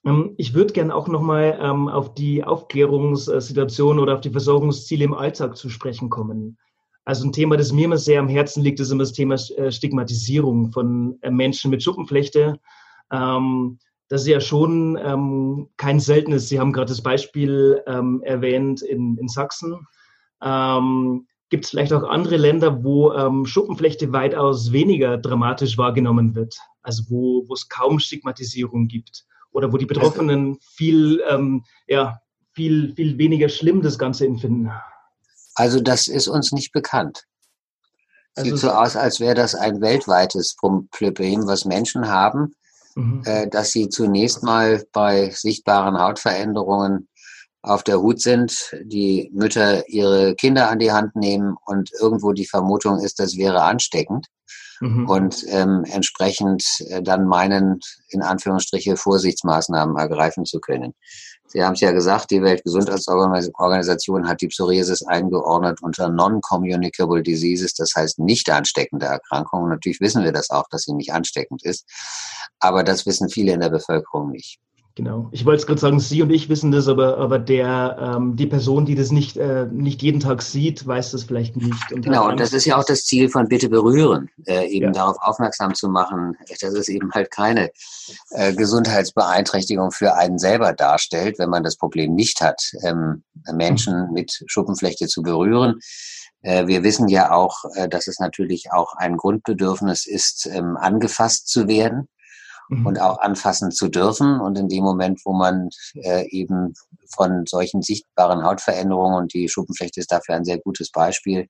Ähm, 0.07 0.33
ich 0.39 0.55
würde 0.55 0.73
gerne 0.73 0.95
auch 0.95 1.07
nochmal 1.07 1.59
ähm, 1.61 1.89
auf 1.89 2.15
die 2.15 2.43
Aufklärungssituation 2.45 3.99
oder 3.99 4.15
auf 4.15 4.23
die 4.23 4.31
Versorgungsziele 4.31 5.05
im 5.05 5.13
Alltag 5.13 5.59
zu 5.59 5.69
sprechen 5.69 6.09
kommen. 6.09 6.57
Also 7.05 7.27
ein 7.27 7.33
Thema, 7.33 7.59
das 7.59 7.73
mir 7.73 7.85
immer 7.85 7.99
sehr 7.99 8.19
am 8.19 8.29
Herzen 8.29 8.63
liegt, 8.63 8.81
ist 8.81 8.91
immer 8.91 9.05
das 9.05 9.13
Thema 9.13 9.35
äh, 9.35 9.71
Stigmatisierung 9.71 10.73
von 10.73 11.19
äh, 11.21 11.31
Menschen 11.31 11.71
mit 11.71 11.83
Schuppenflechte. 11.83 12.59
Ähm, 13.13 13.79
das 14.09 14.23
ist 14.23 14.29
ja 14.29 14.41
schon 14.41 15.67
kein 15.77 15.99
seltenes. 15.99 16.49
Sie 16.49 16.61
haben 16.61 16.73
gerade 16.73 16.91
das 16.91 17.03
Beispiel 17.03 17.83
erwähnt 17.85 18.81
in, 18.83 19.19
in 19.19 19.27
Sachsen. 19.27 19.85
Ähm, 20.43 21.27
Gibt 21.49 21.65
es 21.65 21.71
vielleicht 21.71 21.93
auch 21.93 22.03
andere 22.03 22.37
Länder, 22.37 22.83
wo 22.83 23.13
ähm, 23.13 23.47
Schuppenflechte 23.47 24.13
weitaus 24.13 24.73
weniger 24.73 25.17
dramatisch 25.17 25.79
wahrgenommen 25.79 26.35
wird? 26.35 26.57
Also 26.83 27.05
wo 27.09 27.47
es 27.53 27.69
kaum 27.69 28.01
Stigmatisierung 28.01 28.89
gibt 28.89 29.25
oder 29.53 29.73
wo 29.73 29.77
die 29.77 29.87
Betroffenen 29.87 30.59
viel, 30.61 31.23
ähm, 31.29 31.65
ja, 31.87 32.19
viel, 32.53 32.95
viel 32.97 33.17
weniger 33.19 33.49
schlimm 33.49 33.81
das 33.81 33.99
Ganze 33.99 34.27
empfinden? 34.27 34.73
Also 35.55 35.81
das 35.81 36.09
ist 36.09 36.27
uns 36.27 36.53
nicht 36.53 36.73
bekannt. 36.73 37.25
Sieht 38.35 38.53
also, 38.53 38.69
so 38.69 38.73
aus, 38.73 38.97
als 38.97 39.21
wäre 39.21 39.35
das 39.35 39.55
ein 39.55 39.81
weltweites 39.81 40.57
Problem, 40.57 41.47
was 41.47 41.65
Menschen 41.65 42.09
haben, 42.09 42.55
mhm. 42.97 43.23
äh, 43.25 43.49
dass 43.49 43.71
sie 43.71 43.89
zunächst 43.89 44.43
mal 44.43 44.85
bei 44.93 45.31
sichtbaren 45.31 45.99
Hautveränderungen 45.99 47.09
auf 47.67 47.83
der 47.83 48.01
Hut 48.01 48.21
sind, 48.21 48.77
die 48.83 49.29
Mütter 49.35 49.89
ihre 49.89 50.37
Kinder 50.37 50.71
an 50.71 50.79
die 50.79 50.93
Hand 50.93 51.17
nehmen 51.17 51.57
und 51.67 51.91
irgendwo 52.01 52.33
die 52.33 52.47
Vermutung 52.47 53.01
ist, 53.01 53.19
das 53.19 53.37
wäre 53.37 53.63
ansteckend 53.63 54.29
mhm. 54.81 55.09
und 55.09 55.45
ähm, 55.49 55.85
entsprechend 55.91 56.65
äh, 56.89 57.03
dann 57.03 57.27
meinen, 57.27 57.81
in 58.09 58.23
Anführungsstriche, 58.23 58.97
Vorsichtsmaßnahmen 58.97 59.97
ergreifen 59.97 60.45
zu 60.45 60.61
können. 60.61 60.95
Sie 61.49 61.65
haben 61.65 61.75
es 61.75 61.81
ja 61.81 61.91
gesagt, 61.91 62.31
die 62.31 62.43
Weltgesundheitsorganisation 62.43 64.29
hat 64.29 64.41
die 64.41 64.49
Psoriasis 64.49 65.03
eingeordnet 65.05 65.83
unter 65.83 66.09
Non-Communicable 66.09 67.23
Diseases, 67.23 67.75
das 67.75 67.95
heißt 67.97 68.21
nicht 68.21 68.49
ansteckende 68.49 69.07
Erkrankungen. 69.07 69.71
Natürlich 69.71 70.01
wissen 70.01 70.23
wir 70.23 70.33
das 70.33 70.51
auch, 70.51 70.69
dass 70.71 70.83
sie 70.83 70.95
nicht 70.95 71.13
ansteckend 71.13 71.65
ist, 71.65 71.85
aber 72.61 72.85
das 72.85 73.07
wissen 73.07 73.29
viele 73.29 73.53
in 73.53 73.61
der 73.61 73.71
Bevölkerung 73.71 74.31
nicht. 74.31 74.61
Genau. 74.97 75.29
Ich 75.31 75.45
wollte 75.45 75.61
es 75.61 75.67
gerade 75.67 75.79
sagen, 75.79 76.01
Sie 76.01 76.23
und 76.23 76.31
ich 76.31 76.49
wissen 76.49 76.73
das, 76.73 76.89
aber, 76.89 77.19
aber 77.19 77.39
der, 77.39 77.99
ähm, 78.17 78.35
die 78.35 78.47
Person, 78.47 78.87
die 78.87 78.95
das 78.95 79.13
nicht, 79.13 79.37
äh, 79.37 79.67
nicht 79.71 80.01
jeden 80.01 80.21
Tag 80.21 80.41
sieht, 80.41 80.87
weiß 80.87 81.11
das 81.11 81.25
vielleicht 81.25 81.55
nicht. 81.55 81.93
Und 81.93 82.03
genau, 82.03 82.27
und 82.31 82.41
das 82.41 82.55
ist 82.55 82.65
ja 82.65 82.79
auch 82.79 82.85
das 82.85 83.05
Ziel 83.05 83.29
von 83.29 83.47
Bitte 83.47 83.69
berühren, 83.69 84.31
äh, 84.47 84.67
eben 84.69 84.87
ja. 84.87 84.93
darauf 84.93 85.19
aufmerksam 85.21 85.75
zu 85.75 85.91
machen, 85.91 86.39
dass 86.49 86.73
es 86.73 86.89
eben 86.89 87.13
halt 87.13 87.31
keine 87.31 87.71
äh, 88.31 88.55
Gesundheitsbeeinträchtigung 88.55 89.91
für 89.91 90.15
einen 90.15 90.39
selber 90.39 90.73
darstellt, 90.73 91.39
wenn 91.39 91.51
man 91.51 91.63
das 91.63 91.77
Problem 91.77 92.15
nicht 92.15 92.41
hat, 92.41 92.73
ähm, 92.83 93.23
Menschen 93.53 94.07
mhm. 94.07 94.15
mit 94.15 94.45
Schuppenflechte 94.47 95.09
zu 95.09 95.21
berühren. 95.21 95.79
Äh, 96.41 96.69
wir 96.69 96.83
wissen 96.85 97.09
ja 97.09 97.33
auch, 97.33 97.67
äh, 97.75 97.87
dass 97.87 98.07
es 98.07 98.19
natürlich 98.19 98.73
auch 98.73 98.95
ein 98.95 99.19
Grundbedürfnis 99.19 100.07
ist, 100.07 100.47
ähm, 100.47 100.79
angefasst 100.79 101.49
zu 101.49 101.69
werden 101.69 102.09
mhm. 102.69 102.87
und 102.87 103.01
auch 103.01 103.19
anfassen 103.21 103.71
zu 103.71 103.89
dürfen. 103.89 104.41
Und 104.41 104.59
in 104.59 104.69
dem 104.69 104.85
Moment, 104.85 105.21
wo 105.25 105.33
man 105.33 105.69
äh, 105.95 106.27
eben 106.31 106.75
von 107.15 107.45
solchen 107.47 107.83
sichtbaren 107.83 108.45
Hautveränderungen, 108.45 109.17
und 109.17 109.35
die 109.35 109.49
Schuppenflechte 109.49 110.01
ist 110.01 110.13
dafür 110.13 110.35
ein 110.35 110.45
sehr 110.45 110.59
gutes 110.59 110.91
Beispiel, 110.91 111.49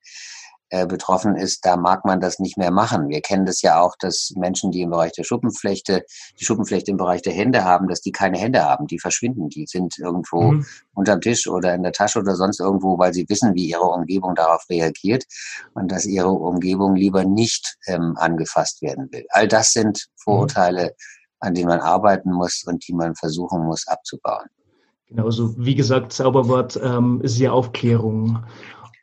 betroffen 0.68 1.37
ist, 1.37 1.64
da 1.64 1.76
mag 1.76 2.05
man 2.05 2.20
das 2.20 2.40
nicht 2.40 2.59
mehr 2.59 2.72
machen. 2.72 3.09
Wir 3.09 3.20
kennen 3.20 3.46
das 3.46 3.62
ja 3.62 3.81
auch, 3.81 3.94
dass 3.98 4.33
Menschen, 4.37 4.72
die 4.72 4.83
im 4.83 4.90
Bereich 4.90 5.12
der 5.12 5.22
Schuppenflechte, 5.22 6.05
die 6.40 6.44
Schuppenflechte 6.44 6.90
im 6.90 6.96
Bereich 6.96 7.22
der 7.22 7.33
Hände 7.33 7.64
haben, 7.64 7.88
dass 7.88 8.00
die 8.00 8.12
keine 8.12 8.38
Hände 8.38 8.64
haben, 8.64 8.87
die 8.87 8.98
verschwinden, 8.98 9.48
die 9.48 9.66
sind 9.66 9.98
irgendwo 9.98 10.52
mhm. 10.52 10.66
unterm 10.94 11.20
Tisch 11.20 11.46
oder 11.46 11.74
in 11.74 11.83
der 11.83 11.92
Tasche 11.92 12.18
oder 12.18 12.35
sonst 12.35 12.59
irgendwo, 12.59 12.98
weil 12.98 13.14
sie 13.14 13.29
wissen, 13.29 13.55
wie 13.55 13.68
ihre 13.68 13.85
Umgebung 13.85 14.35
darauf 14.35 14.64
reagiert 14.68 15.24
und 15.74 15.92
dass 15.92 16.05
ihre 16.05 16.31
Umgebung 16.31 16.96
lieber 16.96 17.24
nicht 17.24 17.76
ähm, 17.87 18.14
angefasst 18.16 18.83
werden 18.83 19.09
will. 19.12 19.26
All 19.31 19.46
das 19.46 19.72
sind 19.72 20.07
mhm. 20.09 20.12
Vorurteile, 20.16 20.96
an 21.38 21.55
denen 21.55 21.68
man 21.68 21.81
arbeiten 21.81 22.33
muss 22.33 22.64
und 22.66 22.87
die 22.88 22.94
man 22.94 23.14
versuchen 23.14 23.64
muss 23.64 23.87
abzubauen. 23.87 24.46
Genau, 25.09 25.31
so 25.31 25.55
wie 25.57 25.76
gesagt, 25.76 26.12
Zauberwort 26.12 26.81
ähm, 26.83 27.20
ist 27.22 27.38
ja 27.38 27.52
Aufklärung. 27.52 28.44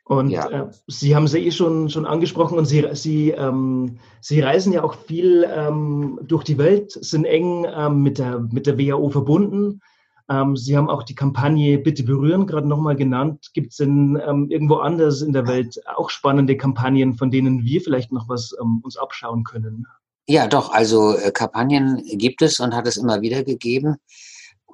Und 0.04 0.30
ja. 0.30 0.48
äh, 0.50 0.70
Sie 0.86 1.16
haben 1.16 1.24
es 1.24 1.32
ja 1.32 1.38
eh 1.38 1.50
schon, 1.50 1.88
schon 1.88 2.04
angesprochen 2.04 2.58
und 2.58 2.66
Sie, 2.66 2.86
Sie, 2.92 3.30
ähm, 3.30 3.98
Sie 4.20 4.40
reisen 4.40 4.72
ja 4.72 4.84
auch 4.84 4.94
viel 4.94 5.48
ähm, 5.50 6.20
durch 6.22 6.44
die 6.44 6.58
Welt, 6.58 6.92
sind 6.92 7.24
eng 7.24 7.66
ähm, 7.74 8.02
mit, 8.02 8.18
der, 8.18 8.40
mit 8.40 8.66
der 8.66 8.78
WHO 8.78 9.08
verbunden. 9.08 9.80
Ähm, 10.28 10.56
Sie 10.56 10.76
haben 10.76 10.90
auch 10.90 11.04
die 11.04 11.14
Kampagne 11.14 11.78
Bitte 11.78 12.02
berühren 12.02 12.46
gerade 12.46 12.68
nochmal 12.68 12.96
genannt. 12.96 13.50
Gibt 13.54 13.72
es 13.72 13.78
denn 13.78 14.20
ähm, 14.26 14.50
irgendwo 14.50 14.76
anders 14.76 15.22
in 15.22 15.32
der 15.32 15.46
Welt 15.46 15.80
auch 15.96 16.10
spannende 16.10 16.56
Kampagnen, 16.56 17.14
von 17.14 17.30
denen 17.30 17.64
wir 17.64 17.80
vielleicht 17.80 18.12
noch 18.12 18.28
was 18.28 18.54
ähm, 18.60 18.80
uns 18.82 18.98
abschauen 18.98 19.42
können? 19.44 19.86
Ja, 20.26 20.46
doch. 20.46 20.70
Also 20.70 21.16
äh, 21.16 21.30
Kampagnen 21.30 22.02
gibt 22.18 22.42
es 22.42 22.60
und 22.60 22.74
hat 22.74 22.86
es 22.86 22.98
immer 22.98 23.22
wieder 23.22 23.42
gegeben. 23.42 23.96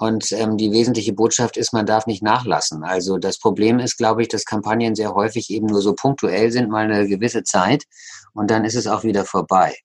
Und 0.00 0.32
ähm, 0.32 0.56
die 0.56 0.72
wesentliche 0.72 1.12
Botschaft 1.12 1.58
ist, 1.58 1.74
man 1.74 1.84
darf 1.84 2.06
nicht 2.06 2.22
nachlassen. 2.22 2.84
Also 2.84 3.18
das 3.18 3.38
Problem 3.38 3.78
ist, 3.78 3.98
glaube 3.98 4.22
ich, 4.22 4.28
dass 4.28 4.46
Kampagnen 4.46 4.94
sehr 4.94 5.12
häufig 5.12 5.50
eben 5.50 5.66
nur 5.66 5.82
so 5.82 5.92
punktuell 5.92 6.50
sind, 6.50 6.70
mal 6.70 6.90
eine 6.90 7.06
gewisse 7.06 7.42
Zeit 7.42 7.84
und 8.32 8.50
dann 8.50 8.64
ist 8.64 8.76
es 8.76 8.86
auch 8.86 9.04
wieder 9.04 9.26
vorbei. 9.26 9.76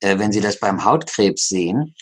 Äh, 0.00 0.18
wenn 0.18 0.32
Sie 0.32 0.42
das 0.42 0.60
beim 0.60 0.84
Hautkrebs 0.84 1.48
sehen, 1.48 1.94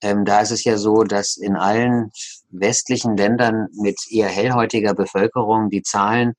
ähm, 0.00 0.24
da 0.24 0.42
ist 0.42 0.52
es 0.52 0.62
ja 0.62 0.76
so, 0.76 1.02
dass 1.02 1.36
in 1.36 1.56
allen 1.56 2.12
westlichen 2.50 3.16
Ländern 3.16 3.66
mit 3.72 3.98
eher 4.08 4.28
hellhäutiger 4.28 4.94
Bevölkerung 4.94 5.70
die 5.70 5.82
Zahlen 5.82 6.34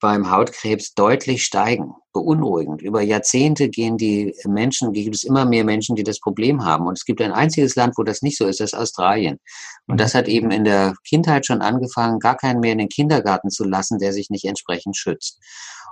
beim 0.00 0.30
Hautkrebs 0.30 0.94
deutlich 0.94 1.44
steigen. 1.44 1.92
Beunruhigend. 2.12 2.82
Über 2.82 3.00
Jahrzehnte 3.00 3.68
gehen 3.68 3.96
die 3.96 4.34
Menschen, 4.46 4.92
gibt 4.92 5.14
es 5.14 5.24
immer 5.24 5.44
mehr 5.44 5.64
Menschen, 5.64 5.96
die 5.96 6.04
das 6.04 6.20
Problem 6.20 6.64
haben. 6.64 6.86
Und 6.86 6.98
es 6.98 7.04
gibt 7.04 7.20
ein 7.20 7.32
einziges 7.32 7.74
Land, 7.74 7.94
wo 7.96 8.02
das 8.02 8.22
nicht 8.22 8.36
so 8.36 8.46
ist, 8.46 8.60
das 8.60 8.72
ist 8.72 8.78
Australien. 8.78 9.38
Und 9.86 10.00
das 10.00 10.14
hat 10.14 10.28
eben 10.28 10.50
in 10.50 10.64
der 10.64 10.94
Kindheit 11.08 11.46
schon 11.46 11.62
angefangen, 11.62 12.18
gar 12.18 12.36
keinen 12.36 12.60
mehr 12.60 12.72
in 12.72 12.78
den 12.78 12.88
Kindergarten 12.88 13.50
zu 13.50 13.64
lassen, 13.64 13.98
der 13.98 14.12
sich 14.12 14.30
nicht 14.30 14.44
entsprechend 14.44 14.96
schützt. 14.96 15.38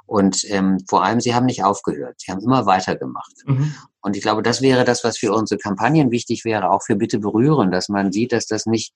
Und 0.07 0.45
ähm, 0.51 0.79
vor 0.89 1.05
allem, 1.05 1.21
sie 1.21 1.35
haben 1.35 1.47
nicht 1.47 1.63
aufgehört. 1.63 2.17
Sie 2.19 2.33
haben 2.33 2.43
immer 2.43 2.67
weitergemacht. 2.67 3.33
Mhm. 3.47 3.75
Und 4.01 4.17
ich 4.17 4.23
glaube, 4.23 4.43
das 4.43 4.61
wäre 4.61 4.85
das, 4.85 5.05
was 5.05 5.19
für 5.19 5.33
unsere 5.33 5.59
Kampagnen 5.59 6.11
wichtig 6.11 6.45
wäre, 6.45 6.71
auch 6.71 6.83
für 6.83 6.97
Bitte 6.97 7.21
berühren, 7.21 7.71
dass 7.71 7.89
man 7.89 8.11
sieht, 8.11 8.33
dass 8.33 8.47
das 8.47 8.67
nicht 8.67 8.93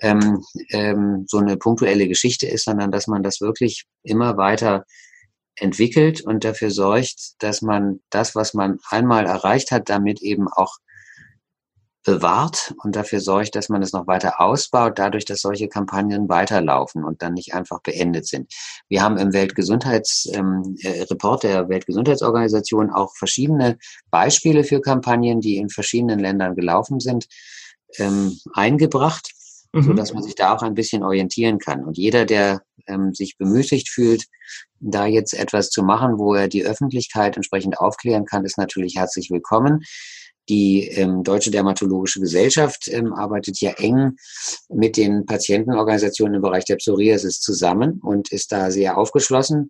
ähm, 0.00 0.42
ähm, 0.70 1.26
so 1.28 1.38
eine 1.38 1.58
punktuelle 1.58 2.08
Geschichte 2.08 2.46
ist, 2.46 2.64
sondern 2.64 2.90
dass 2.90 3.06
man 3.06 3.22
das 3.22 3.42
wirklich 3.42 3.84
immer 4.02 4.38
weiter 4.38 4.84
entwickelt 5.56 6.20
und 6.20 6.44
dafür 6.44 6.70
sorgt, 6.70 7.42
dass 7.42 7.62
man 7.62 8.00
das, 8.10 8.34
was 8.34 8.54
man 8.54 8.78
einmal 8.90 9.26
erreicht 9.26 9.70
hat, 9.70 9.88
damit 9.88 10.22
eben 10.22 10.48
auch 10.48 10.78
bewahrt 12.06 12.74
und 12.84 12.94
dafür 12.94 13.20
sorgt, 13.20 13.56
dass 13.56 13.68
man 13.68 13.82
es 13.82 13.92
noch 13.92 14.06
weiter 14.06 14.40
ausbaut, 14.40 14.98
dadurch, 14.98 15.24
dass 15.24 15.40
solche 15.40 15.68
Kampagnen 15.68 16.28
weiterlaufen 16.28 17.04
und 17.04 17.20
dann 17.20 17.34
nicht 17.34 17.52
einfach 17.52 17.82
beendet 17.82 18.28
sind. 18.28 18.52
Wir 18.88 19.02
haben 19.02 19.18
im 19.18 19.32
Weltgesundheitsreport 19.32 21.44
ähm, 21.44 21.50
äh, 21.50 21.52
der 21.52 21.68
Weltgesundheitsorganisation 21.68 22.90
auch 22.90 23.12
verschiedene 23.16 23.76
Beispiele 24.10 24.62
für 24.62 24.80
Kampagnen, 24.80 25.40
die 25.40 25.56
in 25.56 25.68
verschiedenen 25.68 26.20
Ländern 26.20 26.54
gelaufen 26.54 27.00
sind, 27.00 27.26
ähm, 27.98 28.38
eingebracht 28.54 29.32
mhm. 29.76 29.82
so 29.82 29.92
dass 29.92 30.12
man 30.12 30.22
sich 30.22 30.34
da 30.34 30.54
auch 30.54 30.62
ein 30.62 30.74
bisschen 30.74 31.02
orientieren 31.02 31.58
kann. 31.58 31.84
Und 31.84 31.96
jeder, 31.96 32.24
der 32.24 32.62
ähm, 32.86 33.14
sich 33.14 33.36
bemüßigt 33.38 33.88
fühlt, 33.88 34.24
da 34.80 35.06
jetzt 35.06 35.34
etwas 35.34 35.70
zu 35.70 35.82
machen, 35.82 36.18
wo 36.18 36.34
er 36.34 36.48
die 36.48 36.64
Öffentlichkeit 36.64 37.36
entsprechend 37.36 37.78
aufklären 37.78 38.24
kann, 38.24 38.44
ist 38.44 38.58
natürlich 38.58 38.96
herzlich 38.96 39.30
willkommen. 39.30 39.80
Die 40.48 40.86
ähm, 40.88 41.24
Deutsche 41.24 41.50
Dermatologische 41.50 42.20
Gesellschaft 42.20 42.88
ähm, 42.88 43.12
arbeitet 43.12 43.60
ja 43.60 43.72
eng 43.72 44.12
mit 44.68 44.96
den 44.96 45.26
Patientenorganisationen 45.26 46.36
im 46.36 46.42
Bereich 46.42 46.64
der 46.64 46.76
Psoriasis 46.76 47.40
zusammen 47.40 48.00
und 48.00 48.30
ist 48.30 48.52
da 48.52 48.70
sehr 48.70 48.96
aufgeschlossen. 48.96 49.68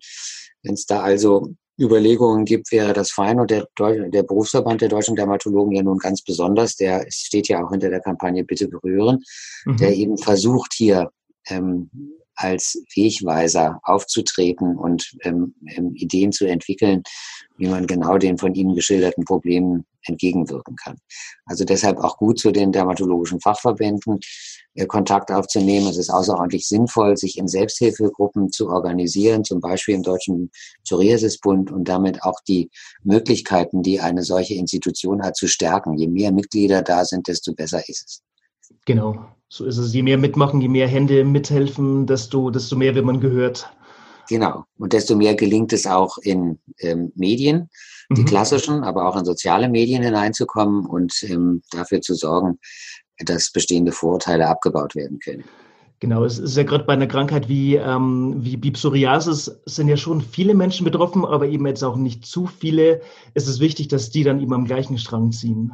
Wenn 0.63 0.75
es 0.75 0.85
da 0.85 1.01
also 1.01 1.55
Überlegungen 1.79 2.45
gibt, 2.45 2.73
wäre 2.73 2.93
das 2.93 3.11
fein. 3.11 3.39
Und 3.39 3.51
der, 3.51 3.67
der 3.79 4.23
Berufsverband 4.23 4.81
der 4.81 4.89
deutschen 4.89 5.17
Dermatologen 5.17 5.75
ja 5.75 5.83
nun 5.83 5.99
ganz 5.99 6.23
besonders, 6.23 6.77
der 6.77 7.07
steht 7.09 7.49
ja 7.49 7.65
auch 7.65 7.71
hinter 7.71 7.91
der 7.91 8.01
Kampagne 8.01 8.45
Bitte 8.45 8.69
berühren, 8.69 9.23
mhm. 9.65 9.77
der 9.77 9.95
eben 9.95 10.17
versucht 10.17 10.73
hier 10.75 11.11
ähm, 11.49 11.91
als 12.35 12.83
Wegweiser 12.95 13.81
aufzutreten 13.83 14.77
und 14.77 15.11
ähm, 15.23 15.55
ähm, 15.69 15.93
Ideen 15.95 16.33
zu 16.33 16.47
entwickeln, 16.47 17.03
wie 17.57 17.67
man 17.67 17.87
genau 17.87 18.19
den 18.19 18.39
von 18.39 18.55
Ihnen 18.55 18.75
geschilderten 18.75 19.25
Problemen 19.25 19.87
entgegenwirken 20.09 20.77
kann. 20.77 20.97
Also 21.45 21.65
deshalb 21.65 21.99
auch 21.99 22.17
gut 22.17 22.39
zu 22.39 22.51
den 22.51 22.73
dermatologischen 22.73 23.41
Fachverbänden 23.41 24.21
äh, 24.75 24.87
Kontakt 24.87 25.31
aufzunehmen. 25.31 25.89
Es 25.89 25.97
ist 25.97 26.11
außerordentlich 26.11 26.69
sinnvoll, 26.69 27.17
sich 27.17 27.39
in 27.39 27.49
Selbsthilfegruppen 27.49 28.51
zu 28.53 28.69
organisieren, 28.69 29.45
zum 29.45 29.61
Beispiel 29.61 29.95
im 29.95 30.03
Deutschen 30.03 30.51
Psoriasisbund 30.85 31.73
und 31.73 31.89
damit 31.89 32.23
auch 32.23 32.41
die 32.47 32.71
Möglichkeiten, 33.03 33.83
die 33.83 34.01
eine 34.01 34.23
solche 34.23 34.55
Institution 34.55 35.23
hat, 35.23 35.37
zu 35.37 35.49
stärken. 35.49 35.97
Je 35.97 36.09
mehr 36.09 36.33
Mitglieder 36.33 36.83
da 36.83 37.05
sind, 37.05 37.29
desto 37.29 37.55
besser 37.55 37.89
ist 37.89 38.05
es. 38.07 38.23
Genau, 38.85 39.27
so 39.49 39.65
ist 39.65 39.79
es. 39.79 39.95
Je 39.95 40.03
mehr 40.03 40.19
mitmachen, 40.19 40.61
je 40.61 40.69
mehr 40.69 40.89
Hände 40.89 41.25
mithelfen, 41.25 42.07
desto, 42.07 42.51
desto 42.51 42.77
mehr 42.77 42.95
wird 42.95 43.05
man 43.05 43.21
gehört. 43.21 43.71
Genau. 44.29 44.65
Und 44.79 44.93
desto 44.93 45.17
mehr 45.17 45.35
gelingt 45.35 45.73
es 45.73 45.87
auch 45.87 46.19
in 46.19 46.59
ähm, 46.79 47.13
Medien, 47.15 47.71
die 48.11 48.23
mhm. 48.23 48.27
klassischen, 48.27 48.85
aber 48.85 49.09
auch 49.09 49.17
in 49.17 49.25
soziale 49.25 49.69
Medien 49.69 50.03
hineinzukommen 50.03 50.87
und 50.87 51.23
ähm, 51.23 51.63
dafür 51.71 52.01
zu 52.01 52.15
sorgen, 52.15 52.59
dass 53.19 53.51
bestehende 53.51 53.93
Vorurteile 53.93 54.49
abgebaut 54.49 54.95
werden 54.95 55.19
können. 55.19 55.45
Genau, 55.99 56.25
es 56.25 56.39
ist 56.39 56.57
ja 56.57 56.63
gerade 56.63 56.85
bei 56.85 56.93
einer 56.93 57.07
Krankheit 57.07 57.49
wie, 57.49 57.77
ähm, 57.77 58.37
wie 58.39 58.59
Psoriasis 58.71 59.63
sind 59.65 59.89
ja 59.89 59.97
schon 59.97 60.21
viele 60.21 60.55
Menschen 60.55 60.85
betroffen, 60.85 61.25
aber 61.25 61.49
eben 61.49 61.67
jetzt 61.67 61.83
auch 61.83 61.97
nicht 61.97 62.27
zu 62.27 62.47
viele. 62.47 63.01
Es 63.33 63.49
ist 63.49 63.61
wichtig, 63.61 63.89
dass 63.89 64.11
die 64.11 64.23
dann 64.23 64.41
eben 64.41 64.53
am 64.53 64.67
gleichen 64.67 64.99
Strang 64.99 65.33
ziehen. 65.33 65.73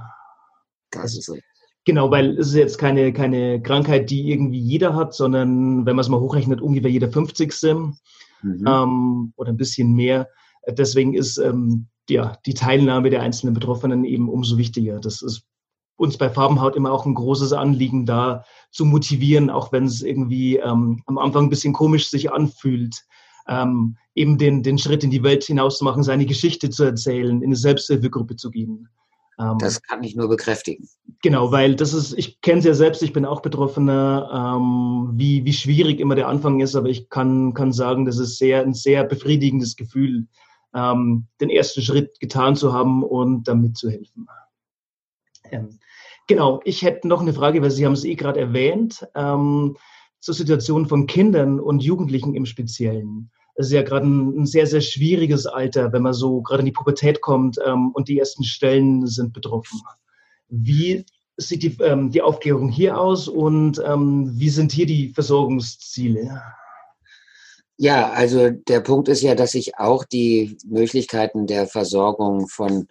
Das 0.93 1.17
ist 1.17 1.29
richtig. 1.29 1.45
Genau, 1.85 2.13
weil 2.13 2.39
es 2.39 2.49
ist 2.49 2.55
jetzt 2.55 2.79
keine, 2.79 3.13
keine 3.13 3.61
Krankheit, 3.61 4.11
die 4.11 4.31
irgendwie 4.31 4.61
jeder 4.61 4.95
hat, 4.95 5.15
sondern 5.15 5.85
wenn 5.85 5.97
man 5.97 6.05
es 6.05 6.09
mal 6.09 6.21
hochrechnet, 6.21 6.61
ungefähr 6.61 6.91
jeder 6.91 7.11
50. 7.11 7.53
Mhm. 8.43 8.65
Ähm, 8.67 9.33
oder 9.37 9.51
ein 9.51 9.57
bisschen 9.57 9.93
mehr. 9.95 10.29
Deswegen 10.69 11.15
ist 11.15 11.39
ähm, 11.39 11.89
ja, 12.09 12.37
die 12.47 12.55
Teilnahme 12.55 13.11
der 13.11 13.23
einzelnen 13.23 13.55
Betroffenen 13.55 14.05
eben 14.05 14.29
umso 14.29 14.59
wichtiger. 14.59 15.01
Das 15.01 15.23
ist 15.23 15.45
uns 15.97 16.17
bei 16.19 16.29
Farbenhaut 16.29 16.77
immer 16.77 16.93
auch 16.93 17.07
ein 17.07 17.15
großes 17.15 17.53
Anliegen, 17.53 18.07
da 18.07 18.45
zu 18.71 18.85
motivieren, 18.85 19.51
auch 19.51 19.73
wenn 19.73 19.85
es 19.85 20.03
irgendwie 20.03 20.57
ähm, 20.57 21.03
am 21.07 21.19
Anfang 21.19 21.45
ein 21.45 21.51
bisschen 21.51 21.73
komisch 21.73 22.09
sich 22.09 22.33
anfühlt, 22.33 23.05
ähm, 23.47 23.97
eben 24.15 24.39
den, 24.39 24.63
den 24.63 24.79
Schritt 24.79 25.05
in 25.05 25.11
die 25.11 25.23
Welt 25.23 25.45
hinaus 25.45 25.79
zu 25.79 25.85
machen, 25.85 26.03
seine 26.03 26.27
Geschichte 26.27 26.71
zu 26.71 26.85
erzählen, 26.85 27.39
in 27.39 27.49
eine 27.49 27.57
Selbsthilfegruppe 27.57 28.37
zu 28.37 28.51
gehen. 28.51 28.89
Ähm, 29.39 29.59
das 29.59 29.83
kann 29.83 30.03
ich 30.03 30.17
nur 30.17 30.29
bekräftigen. 30.29 30.89
Genau, 31.23 31.53
weil 31.53 31.77
das 31.77 31.95
ist, 31.95 32.13
ich 32.19 32.41
kenne 32.41 32.59
es 32.59 32.65
ja 32.65 32.75
selbst, 32.75 33.03
ich 33.03 33.13
bin 33.13 33.25
auch 33.25 33.41
Betroffener, 33.41 34.57
ähm, 34.57 35.11
wie, 35.15 35.45
wie 35.45 35.53
schwierig 35.53 36.01
immer 36.01 36.15
der 36.15 36.29
Anfang 36.29 36.61
ist, 36.61 36.75
aber 36.75 36.89
ich 36.89 37.09
kann, 37.09 37.55
kann 37.55 37.73
sagen, 37.73 38.05
das 38.05 38.19
ist 38.19 38.39
sehr, 38.39 38.63
ein 38.63 38.75
sehr 38.75 39.05
befriedigendes 39.05 39.77
Gefühl, 39.77 40.27
ähm, 40.75 41.27
den 41.41 41.51
ersten 41.51 41.83
Schritt 41.83 42.19
getan 42.21 42.57
zu 42.57 42.73
haben 42.73 43.03
und 43.03 43.47
damit 43.49 43.77
zu 43.77 43.91
helfen. 43.91 44.27
Ähm, 45.51 45.79
genau, 46.27 46.61
ich 46.65 46.83
hätte 46.83 47.09
noch 47.09 47.21
eine 47.21 47.35
Frage, 47.35 47.63
weil 47.63 47.71
Sie 47.71 47.85
haben 47.85 47.93
es 47.93 48.05
eh 48.05 48.15
gerade 48.15 48.41
erwähnt, 48.41 49.07
ähm, 49.15 49.77
zur 50.21 50.35
Situation 50.35 50.87
von 50.87 51.07
Kindern 51.07 51.59
und 51.61 51.83
Jugendlichen 51.83 52.35
im 52.35 52.47
Speziellen. 52.47 53.31
Es 53.55 53.67
ist 53.67 53.73
ja 53.73 53.83
gerade 53.83 54.07
ein, 54.07 54.41
ein, 54.41 54.47
sehr, 54.47 54.67
sehr 54.67 54.81
schwieriges 54.81 55.47
Alter, 55.47 55.93
wenn 55.93 56.03
man 56.03 56.15
so 56.15 56.41
gerade 56.43 56.61
in 56.61 56.67
die 56.67 56.73
Pubertät 56.73 57.21
kommt 57.21 57.59
ähm, 57.65 57.91
und 57.93 58.09
die 58.09 58.19
ersten 58.19 58.45
Stellen 58.45 59.07
sind 59.07 59.33
betroffen. 59.33 59.81
Wie 60.49 61.05
sieht 61.37 61.63
die, 61.63 61.77
ähm, 61.83 62.11
die 62.11 62.23
Aufklärung 62.23 62.69
hier 62.69 62.99
aus 62.99 63.29
und 63.29 63.83
ähm, 63.85 64.33
wie 64.35 64.49
sind 64.49 64.73
hier 64.73 64.87
die 64.87 65.11
Versorgungsziele? 65.11 66.43
Ja, 67.77 68.11
also 68.11 68.51
der 68.51 68.81
Punkt 68.81 69.09
ist 69.09 69.23
ja, 69.23 69.35
dass 69.35 69.53
sich 69.53 69.77
auch 69.79 70.05
die 70.05 70.57
Möglichkeiten 70.65 71.47
der 71.47 71.67
Versorgung 71.67 72.47
von 72.49 72.87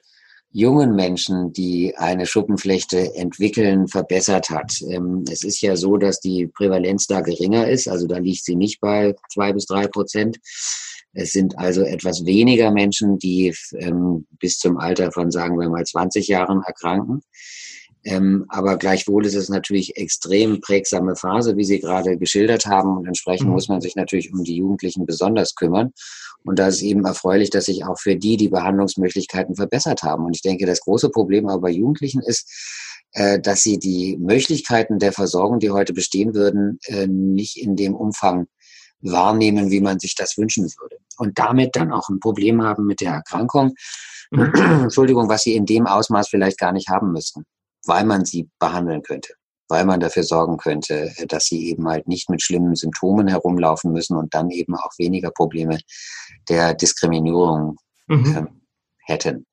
jungen 0.52 0.96
Menschen, 0.96 1.54
die 1.54 1.96
eine 1.98 2.26
Schuppenflechte 2.26 3.16
entwickeln, 3.16 3.88
verbessert 3.88 4.50
hat. 4.50 4.74
Ähm, 4.90 5.24
es 5.32 5.44
ist 5.44 5.62
ja 5.62 5.76
so, 5.76 5.98
dass 5.98 6.20
die 6.20 6.48
Prävalenz 6.48 7.08
da 7.08 7.22
geringer 7.22 7.70
ist, 7.70 7.88
also 7.88 8.08
da 8.08 8.18
liegt 8.18 8.44
sie 8.44 8.56
nicht 8.56 8.82
bei 8.82 9.16
zwei 9.32 9.54
bis 9.54 9.66
drei 9.66 9.88
Prozent. 9.88 10.38
Es 11.14 11.32
sind 11.32 11.58
also 11.58 11.82
etwas 11.84 12.26
weniger 12.26 12.72
Menschen, 12.72 13.20
die 13.20 13.54
ähm, 13.78 14.26
bis 14.40 14.60
zum 14.60 14.78
Alter 14.78 15.12
von, 15.12 15.32
sagen 15.32 15.60
wir 15.60 15.70
mal, 15.70 15.84
20 15.84 16.28
Jahren 16.28 16.62
erkranken. 16.66 17.22
Ähm, 18.04 18.46
aber 18.50 18.78
gleichwohl 18.78 19.26
ist 19.26 19.36
es 19.36 19.50
natürlich 19.50 19.96
extrem 19.98 20.60
prägsame 20.60 21.16
Phase, 21.16 21.56
wie 21.56 21.64
Sie 21.64 21.80
gerade 21.80 22.18
geschildert 22.18 22.66
haben. 22.66 22.98
Und 22.98 23.08
entsprechend 23.08 23.48
mhm. 23.48 23.54
muss 23.54 23.68
man 23.68 23.82
sich 23.82 23.96
natürlich 23.96 24.34
um 24.34 24.44
die 24.44 24.56
Jugendlichen 24.56 25.06
besonders 25.06 25.56
kümmern. 25.56 25.94
Und 26.44 26.60
da 26.60 26.68
ist 26.68 26.82
eben 26.82 27.06
erfreulich, 27.06 27.50
dass 27.50 27.66
sich 27.66 27.86
auch 27.86 28.00
für 28.00 28.16
die 28.16 28.38
die 28.38 28.50
Behandlungsmöglichkeiten 28.50 29.56
verbessert 29.56 30.04
haben. 30.04 30.26
Und 30.26 30.36
ich 30.36 30.42
denke, 30.42 30.66
das 30.66 30.82
große 30.82 31.10
Problem 31.10 31.48
aber 31.48 31.62
bei 31.62 31.70
Jugendlichen 31.72 32.22
ist, 32.22 32.50
äh, 33.14 33.40
dass 33.40 33.62
sie 33.62 33.78
die 33.78 34.18
Möglichkeiten 34.18 35.00
der 35.00 35.14
Versorgung, 35.14 35.60
die 35.60 35.72
heute 35.72 35.94
bestehen 35.94 36.34
würden, 36.34 36.80
äh, 36.86 37.08
nicht 37.08 37.58
in 37.58 37.76
dem 37.76 37.96
Umfang 37.96 38.48
wahrnehmen, 39.02 39.72
wie 39.72 39.82
man 39.82 40.00
sich 40.00 40.16
das 40.16 40.38
wünschen 40.38 40.66
würde. 40.80 40.98
Und 41.18 41.38
damit 41.40 41.76
dann 41.76 41.92
auch 41.92 42.10
ein 42.10 42.20
Problem 42.20 42.62
haben 42.64 42.86
mit 42.86 43.02
der 43.02 43.14
Erkrankung. 43.14 43.74
Mhm. 44.32 44.52
Entschuldigung, 44.84 45.30
was 45.30 45.44
sie 45.44 45.56
in 45.56 45.66
dem 45.66 45.88
Ausmaß 45.88 46.30
vielleicht 46.30 46.58
gar 46.58 46.72
nicht 46.72 46.90
haben 46.90 47.12
müssten 47.12 47.46
weil 47.86 48.06
man 48.06 48.26
sie 48.26 48.50
behandeln 48.60 49.02
könnte, 49.02 49.34
weil 49.68 49.86
man 49.86 50.00
dafür 50.00 50.24
sorgen 50.24 50.58
könnte, 50.58 51.12
dass 51.28 51.46
sie 51.46 51.70
eben 51.70 51.88
halt 51.88 52.08
nicht 52.08 52.30
mit 52.30 52.42
schlimmen 52.42 52.76
Symptomen 52.76 53.28
herumlaufen 53.28 53.92
müssen 53.92 54.16
und 54.18 54.34
dann 54.34 54.50
eben 54.50 54.76
auch 54.76 54.92
weniger 54.98 55.32
Probleme 55.32 55.80
der 56.50 56.74
Diskriminierung 56.74 57.78
mhm. 58.08 58.36
äh, 58.36 58.46
hätten. 59.06 59.46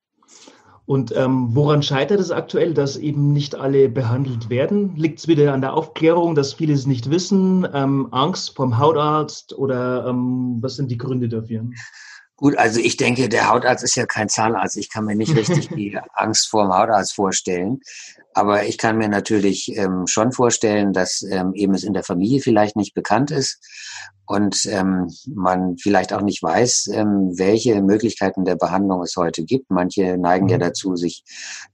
Und 0.88 1.14
ähm, 1.14 1.48
woran 1.50 1.82
scheitert 1.82 2.18
es 2.18 2.30
aktuell, 2.30 2.72
dass 2.72 2.96
eben 2.96 3.34
nicht 3.34 3.54
alle 3.54 3.90
behandelt 3.90 4.48
werden? 4.48 4.96
Liegt 4.96 5.18
es 5.18 5.28
wieder 5.28 5.52
an 5.52 5.60
der 5.60 5.74
Aufklärung, 5.74 6.34
dass 6.34 6.54
viele 6.54 6.72
es 6.72 6.86
nicht 6.86 7.10
wissen, 7.10 7.68
ähm, 7.74 8.08
Angst 8.10 8.56
vom 8.56 8.78
Hautarzt 8.78 9.52
oder 9.52 10.06
ähm, 10.06 10.56
was 10.62 10.76
sind 10.76 10.90
die 10.90 10.96
Gründe 10.96 11.28
dafür? 11.28 11.68
Gut, 12.36 12.56
also 12.56 12.80
ich 12.80 12.96
denke, 12.96 13.28
der 13.28 13.50
Hautarzt 13.50 13.84
ist 13.84 13.96
ja 13.96 14.06
kein 14.06 14.30
Zahnarzt. 14.30 14.78
Ich 14.78 14.90
kann 14.90 15.04
mir 15.04 15.14
nicht 15.14 15.36
richtig 15.36 15.68
die 15.76 15.98
Angst 16.14 16.48
vor 16.48 16.64
dem 16.64 16.72
Hautarzt 16.72 17.14
vorstellen. 17.14 17.80
Aber 18.38 18.66
ich 18.66 18.78
kann 18.78 18.98
mir 18.98 19.08
natürlich 19.08 19.76
ähm, 19.76 20.06
schon 20.06 20.30
vorstellen, 20.30 20.92
dass 20.92 21.22
ähm, 21.28 21.54
eben 21.54 21.74
es 21.74 21.82
in 21.82 21.92
der 21.92 22.04
Familie 22.04 22.40
vielleicht 22.40 22.76
nicht 22.76 22.94
bekannt 22.94 23.32
ist 23.32 23.58
und 24.28 24.66
ähm, 24.66 25.08
man 25.34 25.76
vielleicht 25.78 26.12
auch 26.12 26.20
nicht 26.20 26.42
weiß, 26.42 26.90
ähm, 26.92 27.32
welche 27.38 27.80
Möglichkeiten 27.80 28.44
der 28.44 28.56
Behandlung 28.56 29.02
es 29.02 29.16
heute 29.16 29.42
gibt. 29.42 29.70
Manche 29.70 30.18
neigen 30.18 30.44
mhm. 30.44 30.50
ja 30.50 30.58
dazu, 30.58 30.96
sich 30.96 31.24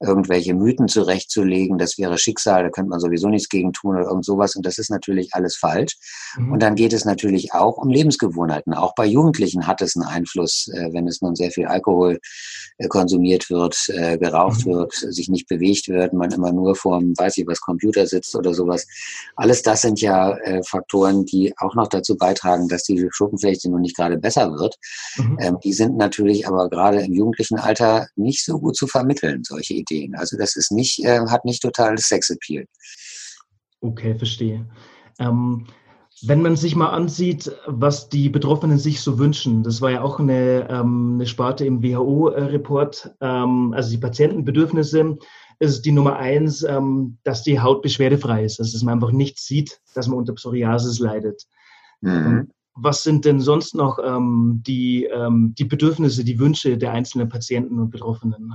irgendwelche 0.00 0.54
Mythen 0.54 0.86
zurechtzulegen. 0.86 1.78
Das 1.78 1.98
wäre 1.98 2.16
Schicksal, 2.16 2.62
da 2.62 2.70
könnte 2.70 2.90
man 2.90 3.00
sowieso 3.00 3.28
nichts 3.28 3.48
gegen 3.48 3.72
tun 3.72 3.96
oder 3.96 4.06
irgend 4.06 4.24
sowas. 4.24 4.54
Und 4.54 4.64
das 4.64 4.78
ist 4.78 4.88
natürlich 4.88 5.30
alles 5.32 5.56
falsch. 5.56 5.96
Mhm. 6.38 6.52
Und 6.52 6.62
dann 6.62 6.76
geht 6.76 6.92
es 6.92 7.04
natürlich 7.04 7.52
auch 7.54 7.76
um 7.76 7.90
Lebensgewohnheiten. 7.90 8.72
Auch 8.72 8.94
bei 8.94 9.04
Jugendlichen 9.04 9.66
hat 9.66 9.82
es 9.82 9.96
einen 9.96 10.06
Einfluss, 10.06 10.68
äh, 10.72 10.92
wenn 10.92 11.08
es 11.08 11.22
nun 11.22 11.34
sehr 11.34 11.50
viel 11.50 11.66
Alkohol 11.66 12.20
äh, 12.78 12.86
konsumiert 12.86 13.50
wird, 13.50 13.76
äh, 13.88 14.16
geraucht 14.16 14.64
mhm. 14.64 14.74
wird, 14.74 14.92
sich 14.92 15.28
nicht 15.28 15.48
bewegt 15.48 15.88
wird, 15.88 16.12
man 16.12 16.30
immer 16.30 16.52
nur 16.54 16.74
vorm, 16.74 17.14
weiß 17.16 17.38
ich 17.38 17.46
was, 17.46 17.60
Computer 17.60 18.06
sitzt 18.06 18.34
oder 18.34 18.54
sowas. 18.54 18.86
Alles 19.36 19.62
das 19.62 19.82
sind 19.82 20.00
ja 20.00 20.36
äh, 20.38 20.62
Faktoren, 20.62 21.24
die 21.24 21.52
auch 21.58 21.74
noch 21.74 21.88
dazu 21.88 22.16
beitragen, 22.16 22.68
dass 22.68 22.84
die 22.84 23.08
Schuppenflechte 23.10 23.70
nun 23.70 23.82
nicht 23.82 23.96
gerade 23.96 24.16
besser 24.16 24.52
wird. 24.52 24.76
Mhm. 25.16 25.38
Ähm, 25.40 25.58
die 25.62 25.72
sind 25.72 25.96
natürlich 25.96 26.46
aber 26.46 26.68
gerade 26.68 27.00
im 27.00 27.12
jugendlichen 27.12 27.58
Alter 27.58 28.08
nicht 28.16 28.44
so 28.44 28.58
gut 28.58 28.76
zu 28.76 28.86
vermitteln, 28.86 29.42
solche 29.44 29.74
Ideen. 29.74 30.14
Also 30.14 30.36
das 30.36 30.56
ist 30.56 30.72
nicht, 30.72 31.04
äh, 31.04 31.20
hat 31.28 31.44
nicht 31.44 31.62
totales 31.62 32.08
Sexappeal. 32.08 32.66
Okay, 33.80 34.14
verstehe. 34.14 34.66
Ähm, 35.18 35.66
wenn 36.22 36.42
man 36.42 36.56
sich 36.56 36.76
mal 36.76 36.90
ansieht, 36.90 37.50
was 37.66 38.08
die 38.08 38.28
Betroffenen 38.28 38.78
sich 38.78 39.00
so 39.00 39.18
wünschen, 39.18 39.62
das 39.62 39.80
war 39.80 39.90
ja 39.90 40.02
auch 40.02 40.20
eine, 40.20 40.68
ähm, 40.70 41.14
eine 41.14 41.26
Sparte 41.26 41.66
im 41.66 41.82
WHO-Report, 41.82 43.16
ähm, 43.20 43.74
also 43.74 43.90
die 43.90 43.98
Patientenbedürfnisse, 43.98 45.18
ist 45.58 45.82
die 45.82 45.92
Nummer 45.92 46.16
eins, 46.16 46.62
ähm, 46.62 47.18
dass 47.24 47.42
die 47.42 47.60
Haut 47.60 47.82
beschwerdefrei 47.82 48.44
ist, 48.44 48.60
also 48.60 48.72
dass 48.72 48.82
man 48.82 48.94
einfach 48.94 49.12
nicht 49.12 49.38
sieht, 49.38 49.80
dass 49.94 50.08
man 50.08 50.18
unter 50.18 50.34
Psoriasis 50.34 50.98
leidet. 50.98 51.44
Mhm. 52.00 52.50
Was 52.76 53.02
sind 53.02 53.24
denn 53.24 53.40
sonst 53.40 53.74
noch 53.74 53.98
ähm, 54.02 54.62
die, 54.66 55.04
ähm, 55.04 55.54
die 55.56 55.64
Bedürfnisse, 55.64 56.24
die 56.24 56.38
Wünsche 56.38 56.76
der 56.76 56.92
einzelnen 56.92 57.28
Patienten 57.28 57.78
und 57.78 57.90
Betroffenen? 57.90 58.52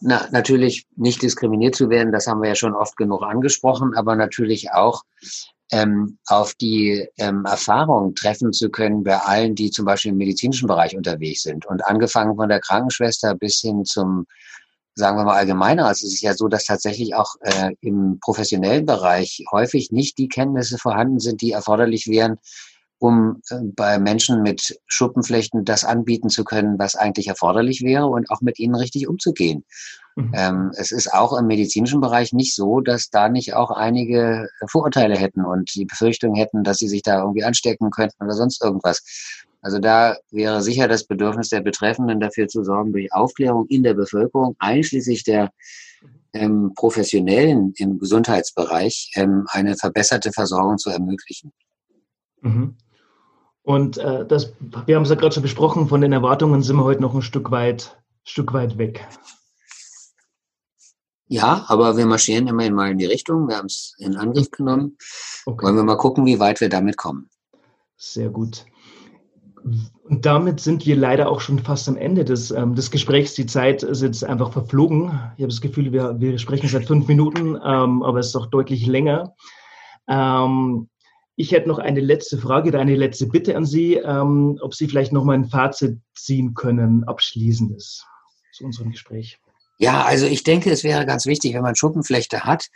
Na, 0.00 0.26
natürlich 0.32 0.86
nicht 0.96 1.22
diskriminiert 1.22 1.76
zu 1.76 1.88
werden, 1.88 2.12
das 2.12 2.26
haben 2.26 2.42
wir 2.42 2.48
ja 2.48 2.54
schon 2.56 2.74
oft 2.74 2.96
genug 2.96 3.22
angesprochen, 3.22 3.94
aber 3.94 4.16
natürlich 4.16 4.72
auch 4.72 5.02
ähm, 5.70 6.18
auf 6.26 6.54
die 6.54 7.08
ähm, 7.16 7.44
Erfahrung 7.46 8.14
treffen 8.14 8.52
zu 8.52 8.70
können 8.70 9.02
bei 9.02 9.16
allen, 9.16 9.54
die 9.54 9.70
zum 9.70 9.84
Beispiel 9.84 10.10
im 10.10 10.18
medizinischen 10.18 10.68
Bereich 10.68 10.96
unterwegs 10.96 11.42
sind. 11.42 11.66
Und 11.66 11.86
angefangen 11.86 12.36
von 12.36 12.48
der 12.48 12.60
Krankenschwester 12.60 13.34
bis 13.34 13.60
hin 13.60 13.84
zum 13.84 14.26
sagen 14.94 15.16
wir 15.16 15.24
mal 15.24 15.36
allgemeiner, 15.36 15.86
also 15.86 16.06
es 16.06 16.14
ist 16.14 16.22
ja 16.22 16.34
so, 16.34 16.48
dass 16.48 16.64
tatsächlich 16.64 17.14
auch 17.14 17.34
äh, 17.40 17.72
im 17.80 18.18
professionellen 18.20 18.86
Bereich 18.86 19.44
häufig 19.50 19.90
nicht 19.90 20.18
die 20.18 20.28
Kenntnisse 20.28 20.78
vorhanden 20.78 21.18
sind, 21.18 21.40
die 21.40 21.52
erforderlich 21.52 22.06
wären, 22.06 22.38
um 23.04 23.42
äh, 23.50 23.56
bei 23.76 23.98
Menschen 23.98 24.40
mit 24.40 24.80
Schuppenflechten 24.86 25.66
das 25.66 25.84
anbieten 25.84 26.30
zu 26.30 26.42
können, 26.42 26.78
was 26.78 26.96
eigentlich 26.96 27.26
erforderlich 27.28 27.82
wäre 27.82 28.06
und 28.06 28.30
auch 28.30 28.40
mit 28.40 28.58
ihnen 28.58 28.74
richtig 28.74 29.06
umzugehen. 29.08 29.62
Mhm. 30.16 30.32
Ähm, 30.34 30.70
es 30.78 30.90
ist 30.90 31.12
auch 31.12 31.36
im 31.38 31.46
medizinischen 31.46 32.00
Bereich 32.00 32.32
nicht 32.32 32.54
so, 32.54 32.80
dass 32.80 33.10
da 33.10 33.28
nicht 33.28 33.52
auch 33.52 33.70
einige 33.70 34.48
Vorurteile 34.68 35.18
hätten 35.18 35.44
und 35.44 35.74
die 35.74 35.84
Befürchtung 35.84 36.34
hätten, 36.34 36.64
dass 36.64 36.78
sie 36.78 36.88
sich 36.88 37.02
da 37.02 37.20
irgendwie 37.20 37.44
anstecken 37.44 37.90
könnten 37.90 38.24
oder 38.24 38.32
sonst 38.32 38.64
irgendwas. 38.64 39.02
Also 39.60 39.80
da 39.80 40.16
wäre 40.30 40.62
sicher 40.62 40.88
das 40.88 41.04
Bedürfnis 41.04 41.50
der 41.50 41.60
Betreffenden 41.60 42.20
dafür 42.20 42.48
zu 42.48 42.64
sorgen, 42.64 42.92
durch 42.92 43.12
Aufklärung 43.12 43.66
in 43.68 43.82
der 43.82 43.92
Bevölkerung, 43.92 44.56
einschließlich 44.60 45.24
der 45.24 45.50
ähm, 46.32 46.72
Professionellen 46.74 47.74
im 47.76 47.98
Gesundheitsbereich, 47.98 49.10
ähm, 49.16 49.44
eine 49.50 49.76
verbesserte 49.76 50.32
Versorgung 50.32 50.78
zu 50.78 50.88
ermöglichen. 50.88 51.52
Mhm. 52.40 52.76
Und 53.64 53.96
äh, 53.96 54.26
das, 54.26 54.52
wir 54.86 54.94
haben 54.94 55.04
es 55.04 55.08
ja 55.08 55.14
gerade 55.14 55.34
schon 55.34 55.42
besprochen, 55.42 55.88
von 55.88 56.02
den 56.02 56.12
Erwartungen 56.12 56.62
sind 56.62 56.76
wir 56.76 56.84
heute 56.84 57.00
noch 57.00 57.14
ein 57.14 57.22
Stück 57.22 57.50
weit, 57.50 57.98
Stück 58.22 58.52
weit 58.52 58.76
weg. 58.76 59.06
Ja, 61.28 61.64
aber 61.68 61.96
wir 61.96 62.04
marschieren 62.04 62.46
immerhin 62.46 62.74
mal 62.74 62.90
in 62.90 62.98
die 62.98 63.06
Richtung. 63.06 63.48
Wir 63.48 63.56
haben 63.56 63.66
es 63.66 63.94
in 63.98 64.16
Angriff 64.16 64.50
genommen. 64.50 64.98
Okay. 65.46 65.64
Wollen 65.64 65.76
wir 65.76 65.82
mal 65.82 65.96
gucken, 65.96 66.26
wie 66.26 66.38
weit 66.38 66.60
wir 66.60 66.68
damit 66.68 66.98
kommen. 66.98 67.30
Sehr 67.96 68.28
gut. 68.28 68.66
Und 70.04 70.26
damit 70.26 70.60
sind 70.60 70.84
wir 70.84 70.94
leider 70.94 71.30
auch 71.30 71.40
schon 71.40 71.58
fast 71.58 71.88
am 71.88 71.96
Ende 71.96 72.26
des, 72.26 72.50
ähm, 72.50 72.74
des 72.74 72.90
Gesprächs. 72.90 73.32
Die 73.32 73.46
Zeit 73.46 73.82
ist 73.82 74.02
jetzt 74.02 74.22
einfach 74.22 74.52
verflogen. 74.52 75.04
Ich 75.36 75.42
habe 75.42 75.48
das 75.48 75.62
Gefühl, 75.62 75.90
wir, 75.90 76.20
wir 76.20 76.38
sprechen 76.38 76.68
seit 76.68 76.84
fünf 76.84 77.08
Minuten, 77.08 77.58
ähm, 77.64 78.02
aber 78.02 78.18
es 78.18 78.26
ist 78.26 78.34
doch 78.34 78.46
deutlich 78.46 78.86
länger. 78.86 79.34
Ähm, 80.06 80.90
ich 81.36 81.52
hätte 81.52 81.68
noch 81.68 81.78
eine 81.78 82.00
letzte 82.00 82.38
Frage 82.38 82.68
oder 82.68 82.80
eine 82.80 82.94
letzte 82.94 83.26
Bitte 83.26 83.56
an 83.56 83.66
Sie, 83.66 83.94
ähm, 83.94 84.58
ob 84.60 84.74
Sie 84.74 84.88
vielleicht 84.88 85.12
noch 85.12 85.24
mal 85.24 85.34
ein 85.34 85.48
Fazit 85.48 85.98
ziehen 86.14 86.54
können, 86.54 87.04
abschließendes 87.04 88.04
zu 88.52 88.64
unserem 88.64 88.92
Gespräch. 88.92 89.38
Ja, 89.78 90.04
also 90.04 90.26
ich 90.26 90.44
denke, 90.44 90.70
es 90.70 90.84
wäre 90.84 91.04
ganz 91.04 91.26
wichtig, 91.26 91.54
wenn 91.54 91.62
man 91.62 91.74
Schuppenflechte 91.74 92.44
hat, 92.44 92.68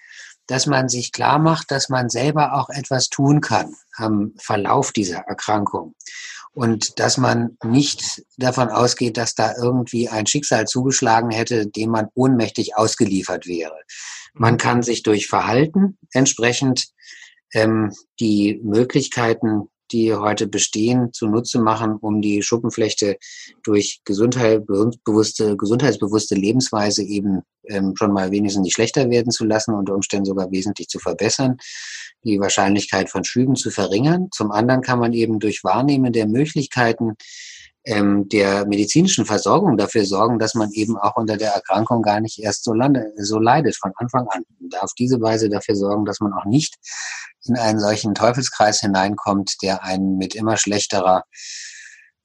dass 0.48 0.66
man 0.66 0.88
sich 0.88 1.12
klar 1.12 1.38
macht, 1.38 1.70
dass 1.70 1.88
man 1.88 2.08
selber 2.08 2.54
auch 2.54 2.70
etwas 2.70 3.08
tun 3.08 3.40
kann 3.40 3.74
am 3.96 4.32
Verlauf 4.38 4.92
dieser 4.92 5.18
Erkrankung 5.18 5.94
und 6.52 6.98
dass 6.98 7.18
man 7.18 7.56
nicht 7.62 8.24
davon 8.36 8.70
ausgeht, 8.70 9.16
dass 9.16 9.36
da 9.36 9.54
irgendwie 9.56 10.08
ein 10.08 10.26
Schicksal 10.26 10.66
zugeschlagen 10.66 11.30
hätte, 11.30 11.68
dem 11.68 11.90
man 11.90 12.08
ohnmächtig 12.14 12.76
ausgeliefert 12.76 13.46
wäre. 13.46 13.78
Man 14.34 14.54
mhm. 14.54 14.58
kann 14.58 14.82
sich 14.82 15.04
durch 15.04 15.28
Verhalten 15.28 15.98
entsprechend 16.12 16.88
ähm, 17.54 17.92
die 18.20 18.60
Möglichkeiten, 18.62 19.68
die 19.90 20.14
heute 20.14 20.46
bestehen, 20.46 21.12
zunutze 21.12 21.60
machen, 21.60 21.96
um 22.00 22.20
die 22.20 22.42
Schuppenflechte 22.42 23.16
durch 23.62 24.00
gesundheitsbewusste, 24.04 25.56
gesundheitsbewusste 25.56 26.34
Lebensweise 26.34 27.02
eben 27.02 27.40
ähm, 27.64 27.94
schon 27.96 28.12
mal 28.12 28.30
wenigstens 28.30 28.64
nicht 28.64 28.74
schlechter 28.74 29.08
werden 29.08 29.30
zu 29.30 29.44
lassen, 29.44 29.74
unter 29.74 29.94
Umständen 29.94 30.26
sogar 30.26 30.50
wesentlich 30.50 30.88
zu 30.88 30.98
verbessern 30.98 31.56
die 32.24 32.40
Wahrscheinlichkeit 32.40 33.10
von 33.10 33.24
Schüben 33.24 33.56
zu 33.56 33.70
verringern. 33.70 34.28
Zum 34.32 34.50
anderen 34.50 34.82
kann 34.82 34.98
man 34.98 35.12
eben 35.12 35.38
durch 35.38 35.64
Wahrnehmen 35.64 36.12
der 36.12 36.26
Möglichkeiten 36.26 37.14
ähm, 37.88 38.28
der 38.28 38.66
medizinischen 38.66 39.24
Versorgung 39.24 39.78
dafür 39.78 40.04
sorgen, 40.04 40.38
dass 40.38 40.54
man 40.54 40.70
eben 40.72 40.98
auch 40.98 41.16
unter 41.16 41.38
der 41.38 41.52
Erkrankung 41.52 42.02
gar 42.02 42.20
nicht 42.20 42.38
erst 42.38 42.64
so, 42.64 42.74
lande, 42.74 43.12
so 43.16 43.38
leidet 43.38 43.76
von 43.76 43.92
Anfang 43.96 44.28
an. 44.28 44.42
Und 44.60 44.80
auf 44.82 44.92
diese 44.98 45.20
Weise 45.22 45.48
dafür 45.48 45.74
sorgen, 45.74 46.04
dass 46.04 46.20
man 46.20 46.34
auch 46.34 46.44
nicht 46.44 46.74
in 47.46 47.56
einen 47.56 47.80
solchen 47.80 48.14
Teufelskreis 48.14 48.80
hineinkommt, 48.80 49.56
der 49.62 49.84
einen 49.84 50.18
mit 50.18 50.34
immer 50.34 50.58
schlechterer 50.58 51.24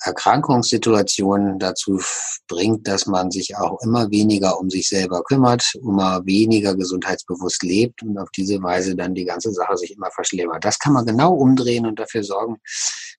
Erkrankungssituation 0.04 1.60
dazu 1.60 2.00
bringt, 2.48 2.88
dass 2.88 3.06
man 3.06 3.32
sich 3.32 3.56
auch 3.58 3.80
immer 3.82 4.12
weniger 4.12 4.60
um 4.60 4.70
sich 4.70 4.88
selber 4.88 5.24
kümmert, 5.24 5.74
immer 5.76 6.26
weniger 6.26 6.76
gesundheitsbewusst 6.76 7.64
lebt 7.64 8.04
und 8.04 8.18
auf 8.18 8.30
diese 8.32 8.62
Weise 8.62 8.96
dann 8.96 9.16
die 9.16 9.26
ganze 9.26 9.52
Sache 9.52 9.78
sich 9.78 9.96
immer 9.96 10.12
verschlimmert. 10.12 10.64
Das 10.66 10.78
kann 10.80 10.94
man 10.94 11.06
genau 11.06 11.34
umdrehen 11.34 11.86
und 11.86 12.00
dafür 12.00 12.24
sorgen, 12.24 12.58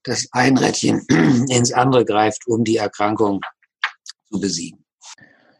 dass 0.02 0.28
ein 0.32 0.58
Rädchen 0.58 1.06
ins 1.48 1.72
andere 1.72 2.04
greift, 2.04 2.46
um 2.46 2.64
die 2.64 2.76
Erkrankung 2.76 3.40
zu 4.30 4.40
besiegen. 4.40 4.84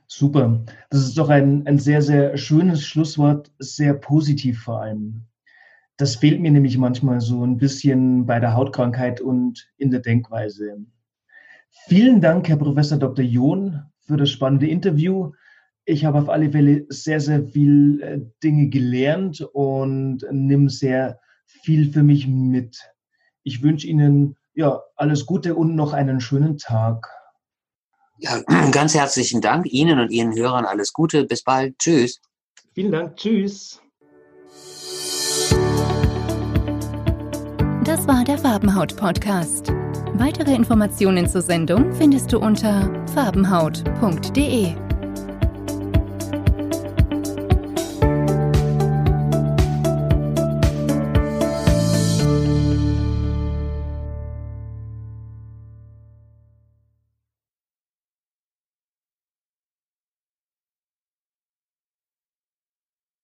Super. 0.07 0.65
Das 0.91 1.01
ist 1.01 1.19
doch 1.19 1.29
ein, 1.29 1.67
ein 1.67 1.79
sehr, 1.79 2.03
sehr 2.03 2.37
schönes 2.37 2.85
Schlusswort, 2.85 3.51
sehr 3.59 3.95
positiv 3.95 4.63
vor 4.63 4.83
allem. 4.83 5.27
Das 5.97 6.17
fehlt 6.17 6.41
mir 6.41 6.51
nämlich 6.51 6.77
manchmal 6.77 7.21
so 7.21 7.45
ein 7.45 7.57
bisschen 7.57 8.27
bei 8.27 8.41
der 8.41 8.55
Hautkrankheit 8.55 9.21
und 9.21 9.69
in 9.77 9.91
der 9.91 10.01
Denkweise. 10.01 10.85
Vielen 11.87 12.21
Dank, 12.21 12.49
Herr 12.49 12.57
Professor 12.57 12.99
Dr. 12.99 13.25
John, 13.25 13.83
für 14.01 14.17
das 14.17 14.31
spannende 14.31 14.67
Interview. 14.67 15.33
Ich 15.85 16.05
habe 16.05 16.19
auf 16.19 16.29
alle 16.29 16.51
Fälle 16.51 16.87
sehr, 16.89 17.21
sehr 17.21 17.45
viel 17.45 18.01
äh, 18.01 18.21
Dinge 18.43 18.69
gelernt 18.69 19.43
und 19.53 20.25
nehme 20.31 20.71
sehr 20.71 21.19
viel 21.47 21.93
für 21.93 22.03
mich 22.03 22.27
mit. 22.27 22.79
Ich 23.43 23.63
wünsche 23.63 23.87
Ihnen 23.87 24.37
ja 24.55 24.81
alles 24.97 25.27
Gute 25.27 25.55
und 25.55 25.75
noch 25.75 25.93
einen 25.93 26.21
schönen 26.21 26.57
Tag. 26.57 27.07
Ja, 28.19 28.41
ganz 28.73 28.95
herzlichen 28.95 29.41
Dank 29.41 29.67
Ihnen 29.67 29.99
und 29.99 30.11
Ihren 30.11 30.35
Hörern 30.35 30.65
alles 30.65 30.93
Gute. 30.93 31.25
Bis 31.25 31.43
bald. 31.43 31.79
Tschüss. 31.79 32.21
Vielen 32.75 32.93
Dank. 32.93 33.17
Tschüss. 33.17 33.81
Das 37.85 38.09
war 38.09 38.25
der 38.25 38.39
Farbenhaut-Podcast. 38.39 39.73
Weitere 40.17 40.55
Informationen 40.55 41.29
zur 41.29 41.43
Sendung 41.43 41.93
findest 41.93 42.33
du 42.33 42.39
unter 42.39 42.89
farbenhaut.de. 43.15 44.84